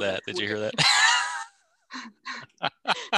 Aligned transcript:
that. 0.00 0.22
Did 0.26 0.38
you 0.38 0.46
hear 0.46 0.60
that? 0.60 0.74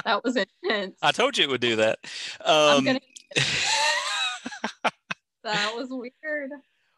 that 0.05 0.23
was 0.25 0.37
intense. 0.37 0.97
I 1.03 1.13
told 1.13 1.37
you 1.39 1.45
it 1.45 1.51
would 1.51 1.61
do 1.61 1.77
that. 1.77 1.99
Um, 2.45 2.85
gonna- 2.85 3.01
That 5.45 5.75
was 5.75 5.89
weird. 5.91 6.51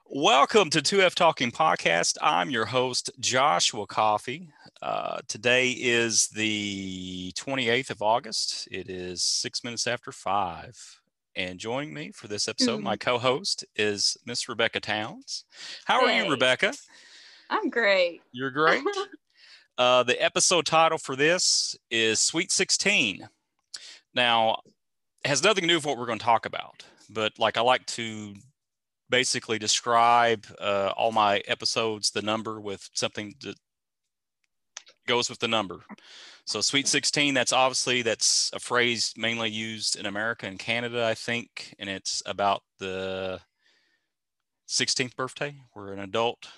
welcome 0.06 0.70
to 0.70 0.80
2F 0.80 1.14
Talking 1.14 1.52
Podcast. 1.52 2.16
I'm 2.20 2.50
your 2.50 2.64
host, 2.66 3.10
Joshua 3.20 3.86
Coffee. 3.86 4.48
Uh, 4.82 5.20
today 5.28 5.70
is 5.70 6.28
the 6.28 7.32
28th 7.36 7.90
of 7.90 8.02
August. 8.02 8.66
It 8.72 8.88
is 8.88 9.22
six 9.22 9.62
minutes 9.62 9.86
after 9.86 10.10
five. 10.10 10.76
And 11.36 11.60
joining 11.60 11.94
me 11.94 12.10
for 12.10 12.26
this 12.26 12.48
episode, 12.48 12.80
Mhm. 12.80 12.84
my 12.84 12.96
co 12.96 13.18
host 13.18 13.64
is 13.76 14.16
Miss 14.26 14.48
Rebecca 14.48 14.80
Towns. 14.80 15.44
How 15.84 16.04
are 16.04 16.10
you, 16.12 16.28
Rebecca? 16.28 16.72
I'm 17.50 17.70
great. 17.70 18.20
You're 18.32 18.50
great. 18.50 18.82
Uh, 19.80 20.02
the 20.02 20.22
episode 20.22 20.66
title 20.66 20.98
for 20.98 21.16
this 21.16 21.74
is 21.90 22.20
Sweet 22.20 22.52
16. 22.52 23.26
Now, 24.14 24.60
has 25.24 25.42
nothing 25.42 25.62
to 25.62 25.68
do 25.68 25.76
with 25.76 25.86
what 25.86 25.96
we're 25.96 26.04
going 26.04 26.18
to 26.18 26.24
talk 26.24 26.44
about, 26.44 26.84
but 27.08 27.38
like 27.38 27.56
I 27.56 27.62
like 27.62 27.86
to 27.86 28.34
basically 29.08 29.58
describe 29.58 30.44
uh, 30.60 30.92
all 30.98 31.12
my 31.12 31.38
episodes, 31.48 32.10
the 32.10 32.20
number 32.20 32.60
with 32.60 32.90
something 32.92 33.32
that 33.40 33.56
goes 35.06 35.30
with 35.30 35.38
the 35.38 35.48
number. 35.48 35.80
So 36.44 36.60
Sweet 36.60 36.86
16, 36.86 37.32
that's 37.32 37.50
obviously 37.50 38.02
that's 38.02 38.50
a 38.52 38.60
phrase 38.60 39.14
mainly 39.16 39.48
used 39.48 39.98
in 39.98 40.04
America 40.04 40.44
and 40.44 40.58
Canada, 40.58 41.06
I 41.06 41.14
think, 41.14 41.74
and 41.78 41.88
it's 41.88 42.22
about 42.26 42.60
the 42.80 43.40
16th 44.68 45.16
birthday 45.16 45.56
where 45.72 45.94
an 45.94 46.00
adult 46.00 46.48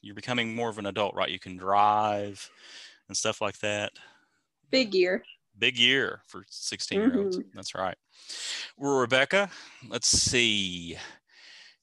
you're 0.00 0.14
becoming 0.14 0.54
more 0.54 0.68
of 0.68 0.78
an 0.78 0.86
adult, 0.86 1.14
right? 1.14 1.30
You 1.30 1.38
can 1.38 1.56
drive 1.56 2.48
and 3.08 3.16
stuff 3.16 3.40
like 3.40 3.58
that. 3.60 3.92
Big 4.70 4.94
year. 4.94 5.22
Big 5.58 5.78
year 5.78 6.22
for 6.26 6.44
16 6.48 6.98
year 6.98 7.18
olds. 7.18 7.38
That's 7.54 7.74
right. 7.74 7.96
Well, 8.76 8.98
Rebecca, 8.98 9.50
let's 9.88 10.08
see. 10.08 10.96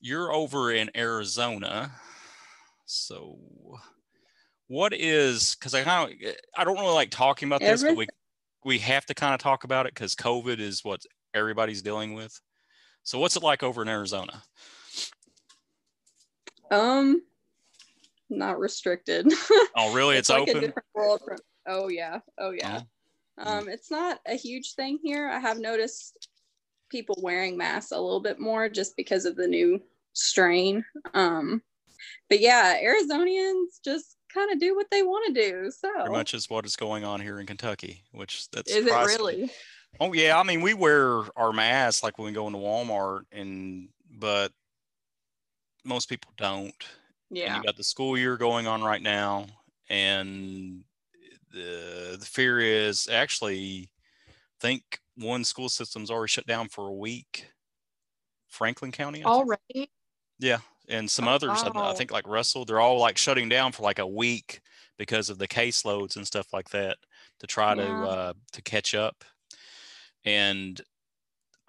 You're 0.02 0.34
over 0.34 0.72
in 0.72 0.90
Arizona. 0.96 1.92
So, 2.86 3.38
what 4.68 4.94
is 4.94 5.56
because 5.56 5.76
I 5.76 5.84
kind 5.84 6.12
of 6.12 6.36
I 6.58 6.64
don't 6.64 6.80
really 6.80 6.94
like 6.94 7.12
talking 7.12 7.48
about 7.48 7.60
this, 7.60 7.84
but 7.84 7.96
we 7.96 8.08
we 8.66 8.80
have 8.80 9.06
to 9.06 9.14
kind 9.14 9.34
of 9.34 9.40
talk 9.40 9.64
about 9.64 9.86
it 9.86 9.94
because 9.94 10.16
COVID 10.16 10.60
is 10.60 10.84
what 10.84 11.02
everybody's 11.34 11.82
dealing 11.82 12.14
with. 12.14 12.40
So, 13.04 13.20
what's 13.20 13.36
it 13.36 13.44
like 13.44 13.62
over 13.62 13.82
in 13.82 13.88
Arizona? 13.88 14.42
Um, 16.72 17.22
not 18.30 18.60
restricted. 18.60 19.32
Oh, 19.76 19.94
really? 19.94 20.16
It's, 20.18 20.30
like 20.30 20.48
a 20.48 20.52
open. 20.52 20.62
different 20.62 20.88
world 20.94 21.22
from. 21.26 21.38
Oh 21.68 21.90
yeah. 21.90 22.20
Oh 22.38 22.52
yeah. 22.52 22.82
Mm. 23.40 23.48
Um, 23.48 23.70
it's 23.70 23.92
not 23.92 24.20
a 24.28 24.36
huge 24.36 24.74
thing 24.74 25.00
here. 25.04 25.30
I 25.30 25.40
have 25.40 25.60
noticed 25.60 26.30
people 26.90 27.18
wearing 27.22 27.58
masks 27.58 27.92
a 27.92 28.00
little 28.00 28.20
bit 28.20 28.40
more 28.40 28.68
just 28.70 28.98
because 28.98 29.26
of 29.26 29.36
the 29.36 29.48
new 29.48 29.80
strain. 30.14 30.84
Um, 31.14 31.62
but 32.30 32.40
yeah, 32.40 32.82
Arizonians 32.82 33.82
just 33.84 34.18
kind 34.34 34.52
of 34.52 34.60
do 34.60 34.76
what 34.76 34.88
they 34.92 35.04
want 35.04 35.34
to 35.34 35.42
do. 35.42 35.72
So 35.72 35.90
Pretty 35.94 36.12
much 36.12 36.34
is 36.34 36.50
what 36.50 36.66
is 36.66 36.76
going 36.76 37.04
on 37.04 37.22
here 37.22 37.40
in 37.40 37.46
Kentucky, 37.46 38.04
which 38.12 38.50
that's 38.52 38.72
is 38.72 38.86
it 38.86 38.92
really? 38.92 39.52
Oh 40.00 40.14
yeah, 40.14 40.40
I 40.40 40.44
mean 40.44 40.62
we 40.62 40.74
wear 40.74 41.24
our 41.36 41.52
masks 41.52 42.04
like 42.04 42.18
when 42.18 42.28
we 42.28 42.34
go 42.34 42.48
into 42.48 42.60
Walmart, 42.60 43.24
and 43.32 43.90
but 44.20 44.52
most 45.84 46.10
people 46.10 46.32
don't. 46.38 46.76
And 47.32 47.38
Yeah. 47.38 47.56
you 47.56 47.64
got 47.64 47.78
the 47.78 47.84
school 47.84 48.18
year 48.18 48.38
going 48.38 48.68
on 48.68 48.82
right 48.84 49.02
now, 49.02 49.48
and 49.90 50.84
the 51.52 52.18
the 52.20 52.26
fear 52.26 52.60
is 52.60 53.08
actually, 53.08 53.90
I 54.30 54.34
think 54.60 55.00
one 55.16 55.44
school 55.44 55.70
system's 55.70 56.12
already 56.12 56.30
shut 56.30 56.48
down 56.48 56.70
for 56.70 56.88
a 56.88 56.94
week. 56.94 57.48
Franklin 58.48 58.92
County, 58.92 59.24
I 59.24 59.30
think. 59.30 59.36
Already? 59.36 59.92
yeah, 60.40 60.60
and 60.88 61.10
some 61.10 61.28
Oh, 61.28 61.32
others. 61.32 61.64
I, 61.64 61.72
I 61.90 61.94
think 61.94 62.12
like 62.12 62.28
Russell, 62.28 62.66
they're 62.66 62.80
all 62.80 63.00
like 63.00 63.18
shutting 63.18 63.50
down 63.50 63.72
for 63.72 63.84
like 63.84 64.00
a 64.00 64.08
week 64.08 64.62
because 64.98 65.30
of 65.30 65.38
the 65.38 65.48
caseloads 65.48 66.16
and 66.16 66.26
stuff 66.28 66.52
like 66.54 66.70
that 66.70 66.98
to 67.40 67.48
try 67.48 67.76
to 67.76 68.04
uh, 68.06 68.34
to 68.54 68.62
catch 68.62 68.96
up. 68.96 69.24
And 70.26 70.82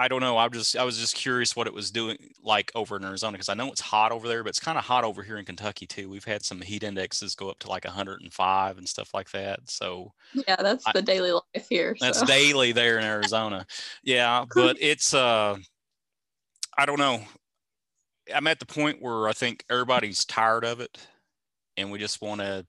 I 0.00 0.08
don't 0.08 0.20
know. 0.22 0.38
I 0.38 0.48
just 0.48 0.78
I 0.78 0.84
was 0.84 0.96
just 0.98 1.14
curious 1.14 1.54
what 1.54 1.66
it 1.66 1.74
was 1.74 1.90
doing 1.90 2.16
like 2.42 2.72
over 2.74 2.96
in 2.96 3.04
Arizona 3.04 3.32
because 3.32 3.50
I 3.50 3.54
know 3.54 3.68
it's 3.70 3.82
hot 3.82 4.12
over 4.12 4.26
there, 4.26 4.42
but 4.42 4.48
it's 4.48 4.58
kind 4.58 4.78
of 4.78 4.84
hot 4.84 5.04
over 5.04 5.22
here 5.22 5.36
in 5.36 5.44
Kentucky 5.44 5.86
too. 5.86 6.08
We've 6.08 6.24
had 6.24 6.42
some 6.42 6.62
heat 6.62 6.82
indexes 6.82 7.34
go 7.34 7.50
up 7.50 7.58
to 7.58 7.68
like 7.68 7.84
105 7.84 8.78
and 8.78 8.88
stuff 8.88 9.12
like 9.12 9.30
that. 9.32 9.60
So 9.68 10.14
Yeah, 10.32 10.56
that's 10.56 10.86
I- 10.86 10.92
the 10.94 11.02
daily 11.02 11.32
life 11.32 11.66
here. 11.68 11.94
that's 12.00 12.22
daily 12.22 12.72
there 12.72 12.98
in 12.98 13.04
Arizona. 13.04 13.66
Yeah, 14.02 14.46
but 14.54 14.78
it's 14.80 15.12
uh 15.12 15.58
I 16.78 16.86
don't 16.86 16.98
know. 16.98 17.20
I'm 18.34 18.46
at 18.46 18.58
the 18.58 18.64
point 18.66 19.02
where 19.02 19.28
I 19.28 19.32
think 19.34 19.66
everybody's 19.68 20.24
tired 20.24 20.64
of 20.64 20.80
it 20.80 20.96
and 21.76 21.90
we 21.90 21.98
just 21.98 22.22
want 22.22 22.40
to 22.40 22.64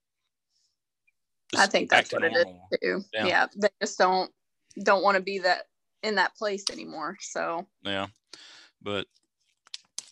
I 1.56 1.66
think 1.66 1.90
that's 1.90 2.12
what 2.12 2.26
it 2.26 2.34
is 2.36 2.46
too. 2.82 3.02
Yeah. 3.14 3.26
Yeah. 3.26 3.46
they 3.56 3.70
just 3.82 3.98
don't 3.98 4.30
don't 4.84 5.02
want 5.02 5.16
to 5.16 5.24
be 5.24 5.40
that 5.40 5.64
in 6.04 6.16
that 6.16 6.36
place 6.36 6.66
anymore. 6.72 7.18
So 7.22 7.66
Yeah. 7.84 8.08
But 8.82 9.08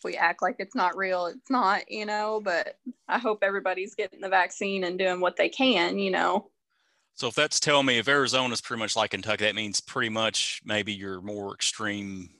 we 0.04 0.16
act 0.16 0.40
like 0.42 0.56
it's 0.58 0.74
not 0.74 0.96
real, 0.96 1.26
it's 1.26 1.50
not, 1.50 1.90
you 1.90 2.06
know. 2.06 2.40
But 2.42 2.78
I 3.08 3.18
hope 3.18 3.40
everybody's 3.42 3.94
getting 3.94 4.20
the 4.20 4.28
vaccine 4.28 4.84
and 4.84 4.98
doing 4.98 5.20
what 5.20 5.36
they 5.36 5.48
can, 5.48 5.98
you 5.98 6.10
know. 6.10 6.50
so 7.14 7.28
if 7.28 7.34
that's 7.34 7.60
telling 7.60 7.86
me 7.86 7.98
if 7.98 8.08
Arizona's 8.08 8.60
pretty 8.60 8.78
much 8.80 8.96
like 8.96 9.10
Kentucky, 9.10 9.44
that 9.44 9.54
means 9.54 9.80
pretty 9.80 10.08
much 10.08 10.60
maybe 10.64 10.92
your 10.92 11.20
more 11.20 11.52
extreme 11.54 12.30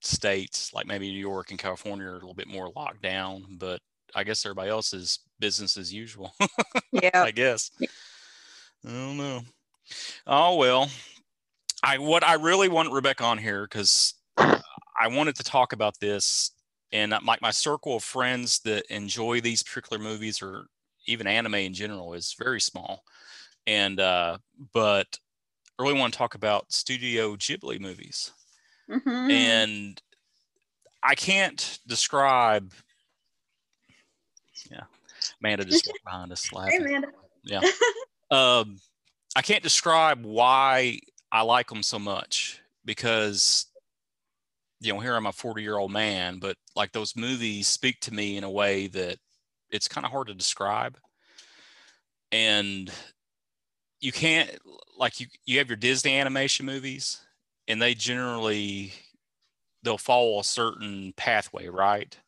states, 0.00 0.72
like 0.72 0.86
maybe 0.86 1.10
New 1.12 1.18
York 1.18 1.50
and 1.50 1.58
California 1.58 2.06
are 2.06 2.12
a 2.12 2.14
little 2.14 2.32
bit 2.34 2.48
more 2.48 2.70
locked 2.74 3.02
down, 3.02 3.44
but 3.58 3.80
I 4.14 4.24
guess 4.24 4.44
everybody 4.46 4.70
else 4.70 4.92
is 4.94 5.18
business 5.40 5.76
as 5.76 5.92
usual. 5.92 6.32
Yeah. 6.92 7.22
I 7.22 7.30
guess. 7.30 7.70
I 7.80 8.88
don't 8.88 9.16
know. 9.16 9.42
Oh 10.26 10.56
well. 10.56 10.88
I 11.82 11.98
what 11.98 12.24
I 12.24 12.34
really 12.34 12.68
want 12.68 12.92
Rebecca 12.92 13.24
on 13.24 13.38
here 13.38 13.62
because 13.64 14.14
I 14.36 15.08
wanted 15.08 15.36
to 15.36 15.42
talk 15.42 15.72
about 15.72 15.98
this, 16.00 16.52
and 16.92 17.14
like 17.24 17.40
my 17.40 17.50
circle 17.50 17.96
of 17.96 18.04
friends 18.04 18.60
that 18.60 18.84
enjoy 18.94 19.40
these 19.40 19.62
particular 19.62 20.02
movies 20.02 20.42
or 20.42 20.66
even 21.06 21.26
anime 21.26 21.54
in 21.54 21.74
general 21.74 22.12
is 22.14 22.34
very 22.38 22.60
small, 22.60 23.04
and 23.66 23.98
uh, 23.98 24.38
but 24.72 25.18
I 25.78 25.82
really 25.82 25.98
want 25.98 26.12
to 26.12 26.18
talk 26.18 26.34
about 26.34 26.72
Studio 26.72 27.36
Ghibli 27.36 27.80
movies, 27.80 28.32
Mhm. 28.88 29.30
and 29.30 30.02
I 31.02 31.14
can't 31.14 31.78
describe. 31.86 32.72
Yeah, 34.70 34.82
Amanda 35.42 35.64
just 35.64 35.86
walked 35.86 36.04
behind 36.04 36.32
us 36.32 36.50
Hey, 36.68 36.76
Amanda. 36.76 37.08
yeah 37.42 37.62
um 38.30 38.78
i 39.34 39.40
can't 39.40 39.62
describe 39.62 40.22
why 40.24 40.98
i 41.32 41.42
like 41.42 41.68
them 41.68 41.82
so 41.82 41.98
much 41.98 42.60
because 42.84 43.66
you 44.80 44.92
know 44.92 45.00
here 45.00 45.14
i'm 45.14 45.26
a 45.26 45.32
40 45.32 45.62
year 45.62 45.76
old 45.78 45.92
man 45.92 46.38
but 46.38 46.56
like 46.74 46.92
those 46.92 47.16
movies 47.16 47.68
speak 47.68 48.00
to 48.00 48.14
me 48.14 48.36
in 48.36 48.44
a 48.44 48.50
way 48.50 48.86
that 48.88 49.18
it's 49.70 49.88
kind 49.88 50.04
of 50.04 50.12
hard 50.12 50.26
to 50.28 50.34
describe 50.34 50.98
and 52.32 52.90
you 54.00 54.12
can't 54.12 54.50
like 54.96 55.20
you 55.20 55.26
you 55.44 55.58
have 55.58 55.68
your 55.68 55.76
disney 55.76 56.16
animation 56.16 56.66
movies 56.66 57.20
and 57.68 57.80
they 57.80 57.94
generally 57.94 58.92
they'll 59.82 59.98
follow 59.98 60.40
a 60.40 60.44
certain 60.44 61.12
pathway 61.16 61.68
right 61.68 62.18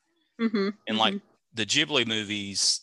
Mhm. 0.41 0.77
and 0.89 0.99
like 0.99 1.21
the 1.55 1.67
Ghibli 1.67 2.07
movies 2.07 2.83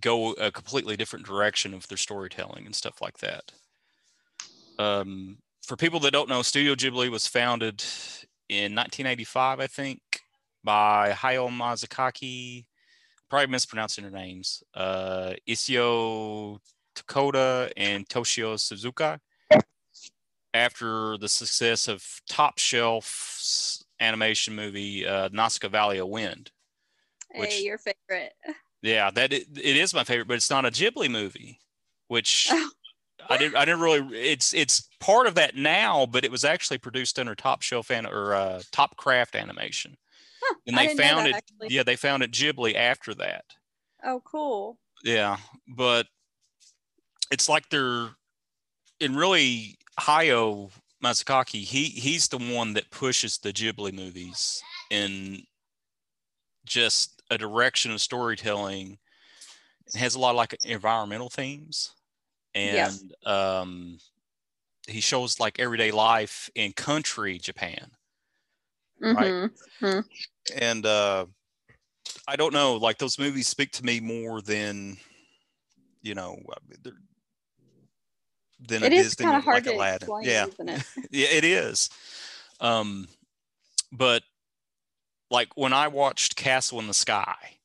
go 0.00 0.32
a 0.34 0.52
completely 0.52 0.96
different 0.96 1.26
direction 1.26 1.74
of 1.74 1.88
their 1.88 1.98
storytelling 1.98 2.66
and 2.66 2.74
stuff 2.76 3.00
like 3.02 3.18
that. 3.18 3.52
Um, 4.78 5.38
for 5.62 5.76
people 5.76 6.00
that 6.00 6.12
don't 6.12 6.28
know, 6.28 6.42
Studio 6.42 6.74
Ghibli 6.74 7.10
was 7.10 7.26
founded 7.26 7.82
in 8.48 8.74
1985, 8.74 9.60
I 9.60 9.66
think, 9.66 10.00
by 10.62 11.10
Hayao 11.12 11.48
Miyazaki. 11.48 12.66
Probably 13.28 13.48
mispronouncing 13.48 14.04
their 14.04 14.12
names. 14.12 14.62
Uh, 14.74 15.32
Isio 15.48 16.58
Takoda 16.94 17.72
and 17.76 18.08
Toshio 18.08 18.54
Suzuka. 18.54 19.18
After 20.54 21.18
the 21.18 21.28
success 21.28 21.88
of 21.88 22.02
Top 22.28 22.58
Shelf's 22.58 23.84
animation 24.00 24.54
movie, 24.54 25.06
uh, 25.06 25.28
Nausicaa 25.32 25.68
Valley 25.68 25.98
of 25.98 26.08
Wind. 26.08 26.50
hey, 27.32 27.40
which- 27.40 27.60
your 27.60 27.78
favorite. 27.78 28.32
Yeah, 28.82 29.10
that 29.10 29.32
it, 29.32 29.48
it 29.56 29.76
is 29.76 29.92
my 29.92 30.04
favorite, 30.04 30.28
but 30.28 30.34
it's 30.34 30.50
not 30.50 30.64
a 30.64 30.70
Ghibli 30.70 31.10
movie, 31.10 31.58
which 32.08 32.48
I 33.30 33.36
didn't 33.36 33.56
I 33.56 33.64
didn't 33.64 33.80
really. 33.80 34.18
It's 34.18 34.52
it's 34.54 34.88
part 35.00 35.26
of 35.26 35.34
that 35.36 35.56
now, 35.56 36.06
but 36.06 36.24
it 36.24 36.30
was 36.30 36.44
actually 36.44 36.78
produced 36.78 37.18
under 37.18 37.34
Top 37.34 37.62
Shelf 37.62 37.90
and 37.90 38.06
or 38.06 38.34
uh, 38.34 38.62
Top 38.72 38.96
Craft 38.96 39.36
Animation, 39.36 39.96
Huh, 40.42 40.54
and 40.66 40.76
they 40.76 40.86
know 40.88 40.94
that, 40.94 41.02
founded 41.02 41.34
actually. 41.34 41.68
yeah 41.70 41.82
they 41.82 41.96
found 41.96 42.22
it 42.22 42.30
Ghibli 42.32 42.74
after 42.74 43.14
that. 43.14 43.44
Oh, 44.04 44.20
cool. 44.24 44.78
Yeah, 45.04 45.36
but 45.68 46.06
it's 47.30 47.48
like 47.48 47.68
they're 47.70 48.08
in 49.00 49.16
really 49.16 49.78
Hayao 50.00 50.70
Miyazaki. 51.02 51.62
He 51.62 51.84
he's 51.84 52.28
the 52.28 52.38
one 52.38 52.74
that 52.74 52.90
pushes 52.90 53.38
the 53.38 53.52
Ghibli 53.52 53.92
movies 53.92 54.62
in 54.90 55.42
just 56.64 57.22
a 57.30 57.38
direction 57.38 57.90
of 57.92 58.00
storytelling. 58.00 58.98
It 59.86 59.98
has 59.98 60.14
a 60.14 60.18
lot 60.18 60.30
of 60.30 60.36
like 60.36 60.56
environmental 60.64 61.30
themes, 61.30 61.92
and 62.56 63.14
um, 63.26 63.98
he 64.88 65.00
shows 65.00 65.38
like 65.40 65.58
everyday 65.58 65.90
life 65.90 66.48
in 66.54 66.72
country 66.72 67.38
Japan, 67.38 67.90
right? 69.00 69.50
Mhm. 69.80 70.04
And 70.54 70.86
uh, 70.86 71.26
I 72.26 72.36
don't 72.36 72.52
know, 72.52 72.76
like 72.76 72.98
those 72.98 73.18
movies 73.18 73.46
speak 73.48 73.72
to 73.72 73.84
me 73.84 74.00
more 74.00 74.40
than 74.40 74.96
you 76.02 76.14
know 76.14 76.38
they're- 76.82 76.92
than 78.68 78.82
a 78.82 78.86
It 78.86 78.92
is 78.94 79.14
of 79.36 79.44
hard 79.44 79.56
like 79.56 79.64
to 79.64 79.72
Aladdin. 79.74 79.96
explain, 79.96 80.24
yeah, 80.24 80.46
it? 80.68 80.84
yeah, 81.10 81.26
it 81.30 81.44
is. 81.44 81.90
Um, 82.60 83.06
but 83.92 84.22
like 85.30 85.48
when 85.56 85.72
I 85.74 85.88
watched 85.88 86.36
Castle 86.36 86.80
in 86.80 86.86
the 86.86 86.94
Sky, 86.94 87.55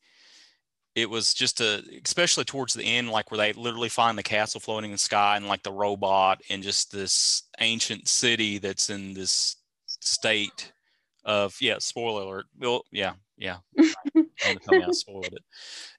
it 0.96 1.10
was 1.10 1.34
just 1.34 1.62
a, 1.62 1.84
especially 2.04 2.44
towards 2.44 2.74
the 2.74 2.84
end, 2.84 3.10
like 3.10 3.32
where 3.32 3.38
they 3.38 3.54
literally 3.54 3.90
find 3.90 4.18
the 4.18 4.24
castle 4.24 4.60
floating 4.60 4.90
in 4.90 4.96
the 4.96 4.98
sky 4.98 5.38
and 5.38 5.48
like 5.48 5.64
the 5.64 5.72
robot 5.72 6.42
and 6.50 6.62
just 6.62 6.92
this 6.92 7.44
ancient 7.60 8.08
city 8.08 8.58
that's 8.58 8.90
in 8.90 9.14
this 9.14 9.56
state 9.86 10.72
of, 11.24 11.56
yeah, 11.62 11.78
spoiler 11.80 12.24
alert. 12.24 12.46
Well, 12.60 12.84
yeah, 12.92 13.14
yeah. 13.38 13.58
Don't 14.14 14.62
tell 14.64 14.80
me 14.80 14.84
I 14.84 14.92
spoiled 14.92 15.26
it. 15.32 15.44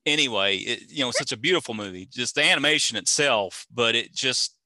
Anyway, 0.04 0.58
it, 0.58 0.90
you 0.90 1.00
know, 1.02 1.08
it's 1.08 1.18
such 1.18 1.32
a 1.32 1.38
beautiful 1.38 1.74
movie, 1.74 2.06
just 2.10 2.34
the 2.34 2.42
animation 2.42 2.98
itself, 2.98 3.66
but 3.72 3.94
it 3.94 4.12
just, 4.12 4.56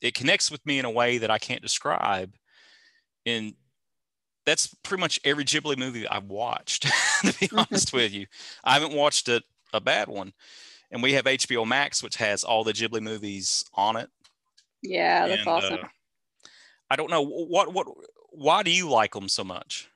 it 0.00 0.14
connects 0.14 0.50
with 0.50 0.64
me 0.64 0.78
in 0.78 0.84
a 0.86 0.90
way 0.90 1.18
that 1.18 1.30
I 1.30 1.38
can't 1.38 1.62
describe. 1.62 2.34
And 3.26 3.54
that's 4.46 4.74
pretty 4.84 5.00
much 5.00 5.20
every 5.24 5.44
Ghibli 5.44 5.76
movie 5.76 6.08
I've 6.08 6.28
watched, 6.28 6.86
to 7.24 7.34
be 7.38 7.50
honest 7.56 7.92
with 7.92 8.14
you. 8.14 8.26
I 8.64 8.72
haven't 8.72 8.92
watched 8.92 9.28
a, 9.28 9.42
a 9.76 9.80
bad 9.80 10.08
one. 10.08 10.32
And 10.90 11.02
we 11.02 11.12
have 11.14 11.24
HBO 11.24 11.66
Max, 11.66 12.02
which 12.02 12.16
has 12.16 12.44
all 12.44 12.64
the 12.64 12.72
Ghibli 12.72 13.00
movies 13.00 13.64
on 13.74 13.96
it. 13.96 14.08
Yeah, 14.82 15.26
that's 15.26 15.40
And, 15.40 15.48
awesome. 15.48 15.84
uh, 15.84 15.88
I 16.90 16.96
don't 16.96 17.10
know 17.10 17.22
what 17.22 17.72
what 17.72 17.86
why 18.30 18.62
do 18.62 18.70
you 18.70 18.88
like 18.88 19.12
them 19.12 19.28
so 19.28 19.42
much? 19.42 19.88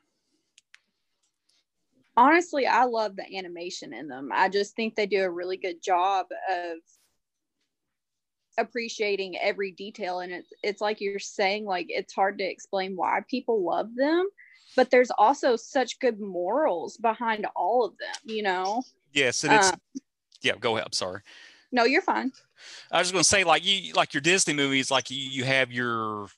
Honestly, 2.17 2.67
I 2.67 2.85
love 2.85 3.17
the 3.17 3.37
animation 3.37 3.93
in 3.95 4.09
them. 4.09 4.31
I 4.33 4.49
just 4.49 4.75
think 4.75 4.97
they 4.97 5.07
do 5.07 5.23
a 5.23 5.31
really 5.31 5.57
good 5.57 5.83
job 5.83 6.27
of 6.51 6.79
appreciating 8.59 9.39
every 9.39 9.71
detail 9.71 10.21
and 10.21 10.33
it's 10.33 10.53
it's 10.63 10.81
like 10.81 11.01
you're 11.01 11.19
saying 11.19 11.65
like 11.65 11.87
it's 11.89 12.13
hard 12.13 12.37
to 12.37 12.45
explain 12.45 12.97
why 12.97 13.21
people 13.29 13.65
love 13.65 13.95
them 13.97 14.29
but 14.77 14.91
there's 14.91 15.11
also 15.13 15.57
such 15.57 15.99
good 16.01 16.21
morals 16.21 16.97
behind 16.99 17.47
all 17.57 17.85
of 17.85 17.97
them 17.99 18.15
you 18.25 18.43
know 18.43 18.83
Yes, 19.13 19.45
and 19.45 19.53
it's 19.53 19.69
Uh, 19.69 19.77
yeah. 20.43 20.57
Go 20.59 20.75
ahead. 20.77 20.87
I'm 20.87 20.93
sorry. 20.93 21.21
no 21.73 21.85
you're 21.85 22.03
fine 22.03 22.33
I 22.93 22.99
was 22.99 23.13
going 23.13 23.23
to 23.23 23.29
say 23.29 23.45
like 23.45 23.65
you 23.65 23.93
like 23.95 24.15
your 24.15 24.21
Disney 24.21 24.55
movies, 24.55 24.91
like 24.91 25.11
you, 25.11 25.17
you 25.19 25.45
have 25.45 25.71
your 25.73 26.29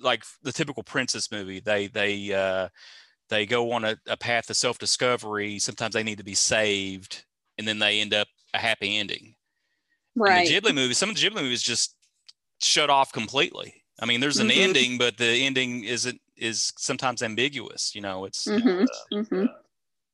like 0.00 0.24
the 0.42 0.52
typical 0.52 0.82
princess 0.82 1.30
movie. 1.30 1.60
They 1.60 1.86
they 1.88 2.32
uh, 2.32 2.68
they 3.28 3.46
go 3.46 3.72
on 3.72 3.84
a, 3.84 3.96
a 4.08 4.16
path 4.16 4.50
of 4.50 4.56
self 4.56 4.78
discovery. 4.78 5.58
Sometimes 5.58 5.94
they 5.94 6.02
need 6.02 6.18
to 6.18 6.24
be 6.24 6.34
saved, 6.34 7.24
and 7.58 7.66
then 7.66 7.78
they 7.78 8.00
end 8.00 8.14
up 8.14 8.28
a 8.54 8.58
happy 8.58 8.96
ending. 8.96 9.34
right 10.14 10.46
the 10.46 10.54
Ghibli 10.60 10.74
movies, 10.74 10.98
some 10.98 11.10
of 11.10 11.16
the 11.16 11.22
Ghibli 11.22 11.42
movies 11.42 11.62
just 11.62 11.96
shut 12.60 12.90
off 12.90 13.12
completely. 13.12 13.82
I 14.00 14.06
mean, 14.06 14.20
there's 14.20 14.38
an 14.40 14.48
Mhm. 14.48 14.58
ending, 14.58 14.98
but 14.98 15.16
the 15.16 15.26
ending 15.46 15.84
isn't 15.84 16.20
is 16.36 16.72
sometimes 16.76 17.22
ambiguous. 17.22 17.94
You 17.94 18.02
know, 18.02 18.24
it's 18.26 18.46
Mhm, 18.48 18.82
uh, 18.82 19.14
mhm. 19.14 19.54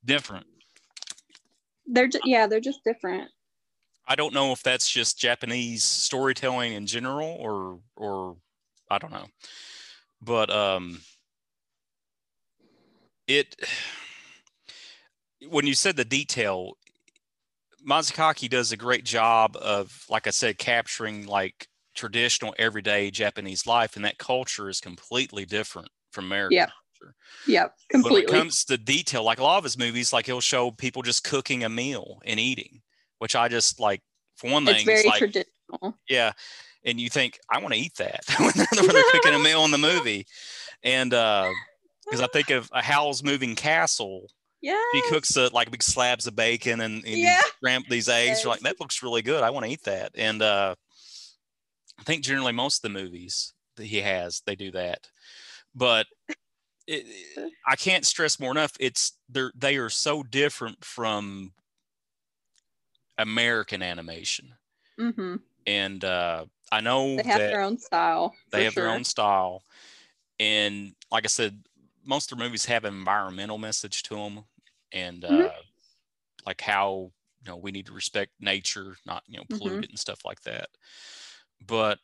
different. 0.05 0.47
They're 1.87 2.09
just 2.09 2.27
yeah 2.27 2.47
they're 2.47 2.61
just 2.61 2.85
different. 2.85 3.29
I 4.07 4.15
don't 4.15 4.35
know 4.35 4.53
if 4.53 4.63
that's 4.63 4.91
just 4.91 5.19
Japanese 5.19 5.85
storytelling 5.85 6.73
in 6.73 6.87
general 6.87 7.37
or 7.39 7.79
or 7.97 8.37
I 8.91 8.99
don't 8.99 9.13
know. 9.13 9.27
But 10.21 10.51
um 10.51 11.01
it 13.27 13.55
when 15.49 15.67
you 15.67 15.75
said 15.75 15.97
the 15.97 16.05
detail 16.05 16.77
Mazukaki 17.87 18.49
does 18.49 18.73
a 18.73 18.77
great 18.77 19.05
job 19.05 19.57
of 19.57 20.05
like 20.09 20.27
I 20.27 20.31
said 20.31 20.59
capturing 20.59 21.27
like 21.27 21.69
traditional 21.95 22.55
everyday 22.59 23.11
Japanese 23.11 23.67
life 23.67 23.97
and 23.97 24.05
that 24.05 24.19
culture 24.19 24.69
is 24.69 24.81
completely 24.81 25.45
different 25.45 25.89
from 26.11 26.27
American. 26.27 26.57
Yeah, 26.57 26.71
culture. 27.03 27.15
yep 27.47 27.75
When 27.93 28.17
it 28.17 28.27
comes 28.29 28.65
to 28.67 28.79
detail 28.79 29.23
like 29.25 29.41
a 29.41 29.45
lot 29.45 29.59
of 29.59 29.65
his 29.65 29.79
movies 29.79 30.13
like 30.13 30.27
he'll 30.27 30.41
show 30.41 30.71
people 30.71 31.03
just 31.03 31.25
cooking 31.25 31.65
a 31.65 31.69
meal 31.69 32.21
and 32.25 32.39
eating 32.41 32.83
which 33.19 33.37
I 33.37 33.49
just 33.49 33.81
like 33.81 34.01
for 34.37 34.51
one 34.51 34.65
thing 34.65 34.77
it's 34.77 34.85
very 34.85 35.07
like 35.07 35.19
traditional 35.19 35.97
yeah. 36.09 36.33
And 36.85 37.01
you 37.01 37.09
think, 37.09 37.39
I 37.49 37.59
want 37.61 37.75
to 37.75 37.81
eat 37.81 37.95
that 37.99 38.25
when 38.39 38.51
they're, 38.57 39.03
cooking 39.13 39.35
a 39.35 39.39
meal 39.39 39.65
in 39.65 39.71
the 39.71 39.79
movie. 39.79 40.27
And 40.83 41.11
because 41.11 42.21
I 42.21 42.27
think 42.33 42.51
of 42.51 42.69
a 42.73 42.83
Howl's 42.83 43.23
Moving 43.23 43.55
Castle, 43.55 44.27
yeah 44.61 44.81
he 44.93 45.03
cooks 45.09 45.37
uh, 45.37 45.49
like 45.53 45.71
big 45.71 45.83
slabs 45.83 46.27
of 46.27 46.37
bacon 46.37 46.81
and, 46.81 47.05
and 47.05 47.17
Yeah. 47.17 47.41
these, 47.63 47.83
these 47.89 48.09
eggs. 48.09 48.43
You're 48.43 48.53
like, 48.53 48.61
that 48.61 48.81
looks 48.81 49.03
really 49.03 49.23
good. 49.23 49.43
I 49.43 49.51
want 49.51 49.65
to 49.65 49.73
eat 49.73 49.85
that. 49.85 50.11
And 50.17 50.43
uh, 50.43 50.75
I 51.99 52.03
think 52.03 52.25
generally 52.25 52.53
most 52.53 52.85
of 52.85 52.93
the 52.93 52.99
movies 53.01 53.55
that 53.77 53.87
he 53.87 54.01
has, 54.01 54.43
they 54.45 54.57
do 54.57 54.73
that. 54.73 55.09
But 55.75 56.07
it, 56.93 57.53
I 57.67 57.77
can't 57.77 58.07
stress 58.07 58.41
more 58.41 58.51
enough. 58.51 58.73
It's 58.81 59.19
they're 59.29 59.53
they 59.55 59.77
are 59.77 59.91
so 59.91 60.23
different 60.23 60.85
from 60.85 61.55
American 63.17 63.83
animation, 63.83 64.59
hmm 64.99 65.37
and 65.67 66.05
uh, 66.05 66.47
I 66.71 66.81
know 66.81 67.23
they 67.23 67.23
have 67.23 67.47
their 67.47 67.61
own 67.63 67.79
style 67.79 68.37
they 68.51 68.65
have 68.65 68.75
their 68.75 68.89
own 68.89 69.05
style 69.05 69.65
and 70.41 70.95
like 71.11 71.25
i 71.25 71.29
said 71.29 71.65
most 72.05 72.33
of 72.33 72.39
their 72.39 72.47
movies 72.47 72.65
have 72.67 72.85
an 72.85 72.95
environmental 72.95 73.59
message 73.59 74.03
to 74.05 74.17
them 74.17 74.45
and 74.93 75.25
Mhm. 75.29 75.49
uh, 75.49 75.63
like 76.47 76.61
how 76.63 77.13
you 77.43 77.49
know 77.49 77.57
we 77.57 77.73
need 77.73 77.87
to 77.87 77.93
respect 77.93 78.33
nature 78.41 78.97
not 79.07 79.25
you 79.27 79.39
know 79.39 79.45
Mhm. 79.49 79.59
pollute 79.59 79.85
it 79.85 79.91
and 79.91 79.99
stuff 79.99 80.25
like 80.25 80.43
that 80.43 80.71
but 81.67 81.99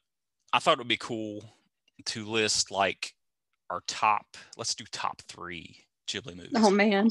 i 0.52 0.59
thought 0.61 0.75
it 0.75 0.78
would 0.80 0.88
be 0.88 0.99
cool 0.99 1.45
to 2.07 2.26
list 2.26 2.71
like 2.71 3.14
our 3.71 3.83
top 3.87 4.37
let's 4.57 4.75
do 4.75 4.85
top 4.91 5.23
three 5.29 5.77
ghibli 6.07 6.35
movies. 6.37 6.53
Oh 6.57 6.71
man. 6.71 7.11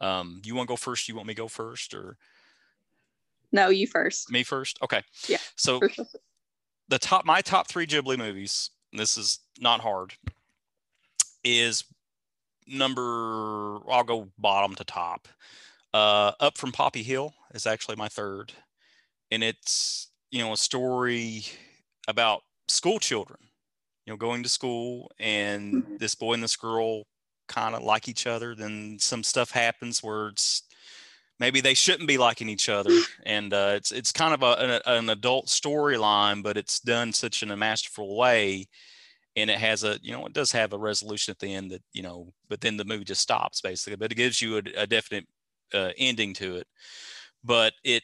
Um 0.00 0.40
you 0.44 0.54
want 0.54 0.68
to 0.68 0.72
go 0.72 0.76
first? 0.76 1.08
You 1.08 1.14
want 1.16 1.28
me 1.28 1.34
to 1.34 1.42
go 1.42 1.48
first 1.48 1.94
or? 1.94 2.16
No 3.52 3.68
you 3.68 3.86
first. 3.86 4.30
Me 4.30 4.42
first? 4.44 4.78
Okay. 4.80 5.02
Yeah, 5.28 5.38
so 5.56 5.80
sure. 5.92 6.06
the 6.88 6.98
top 6.98 7.24
my 7.24 7.40
top 7.40 7.66
three 7.66 7.86
Ghibli 7.86 8.16
movies, 8.16 8.70
this 8.92 9.16
is 9.16 9.40
not 9.58 9.80
hard, 9.80 10.14
is 11.42 11.84
number 12.66 13.80
I'll 13.90 14.04
go 14.04 14.28
bottom 14.38 14.76
to 14.76 14.84
top. 14.84 15.26
Uh, 15.92 16.30
Up 16.38 16.56
from 16.56 16.70
Poppy 16.70 17.02
Hill 17.02 17.34
is 17.52 17.66
actually 17.66 17.96
my 17.96 18.08
third, 18.08 18.52
and 19.32 19.42
it's 19.42 20.12
you 20.30 20.38
know 20.40 20.52
a 20.52 20.56
story 20.56 21.42
about 22.06 22.42
school 22.68 23.00
children, 23.00 23.40
you 24.10 24.14
know, 24.14 24.18
going 24.18 24.42
to 24.42 24.48
school, 24.48 25.08
and 25.20 25.84
this 26.00 26.16
boy 26.16 26.34
and 26.34 26.42
this 26.42 26.56
girl 26.56 27.04
kind 27.46 27.76
of 27.76 27.84
like 27.84 28.08
each 28.08 28.26
other. 28.26 28.56
Then 28.56 28.96
some 28.98 29.22
stuff 29.22 29.52
happens 29.52 30.02
where 30.02 30.30
it's 30.30 30.64
maybe 31.38 31.60
they 31.60 31.74
shouldn't 31.74 32.08
be 32.08 32.18
liking 32.18 32.48
each 32.48 32.68
other, 32.68 32.90
and 33.24 33.54
uh, 33.54 33.74
it's 33.76 33.92
it's 33.92 34.10
kind 34.10 34.34
of 34.34 34.42
a, 34.42 34.54
an, 34.58 34.80
an 34.86 35.10
adult 35.10 35.46
storyline, 35.46 36.42
but 36.42 36.56
it's 36.56 36.80
done 36.80 37.12
such 37.12 37.44
in 37.44 37.52
a 37.52 37.56
masterful 37.56 38.16
way, 38.16 38.66
and 39.36 39.48
it 39.48 39.58
has 39.58 39.84
a 39.84 39.96
you 40.02 40.10
know 40.10 40.26
it 40.26 40.32
does 40.32 40.50
have 40.50 40.72
a 40.72 40.78
resolution 40.78 41.30
at 41.30 41.38
the 41.38 41.54
end 41.54 41.70
that 41.70 41.82
you 41.92 42.02
know, 42.02 42.32
but 42.48 42.60
then 42.60 42.76
the 42.76 42.84
movie 42.84 43.04
just 43.04 43.22
stops 43.22 43.60
basically, 43.60 43.94
but 43.96 44.10
it 44.10 44.16
gives 44.16 44.42
you 44.42 44.56
a, 44.56 44.62
a 44.76 44.86
definite 44.88 45.28
uh, 45.72 45.90
ending 45.98 46.34
to 46.34 46.56
it, 46.56 46.66
but 47.44 47.74
it 47.84 48.02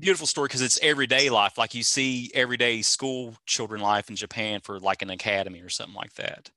beautiful 0.00 0.26
story 0.26 0.46
because 0.46 0.62
it's 0.62 0.78
everyday 0.82 1.28
life 1.30 1.58
like 1.58 1.74
you 1.74 1.82
see 1.82 2.30
everyday 2.34 2.82
school 2.82 3.36
children 3.46 3.80
life 3.80 4.08
in 4.08 4.16
japan 4.16 4.60
for 4.60 4.78
like 4.78 5.02
an 5.02 5.10
academy 5.10 5.60
or 5.60 5.68
something 5.68 5.94
like 5.94 6.14
that. 6.14 6.50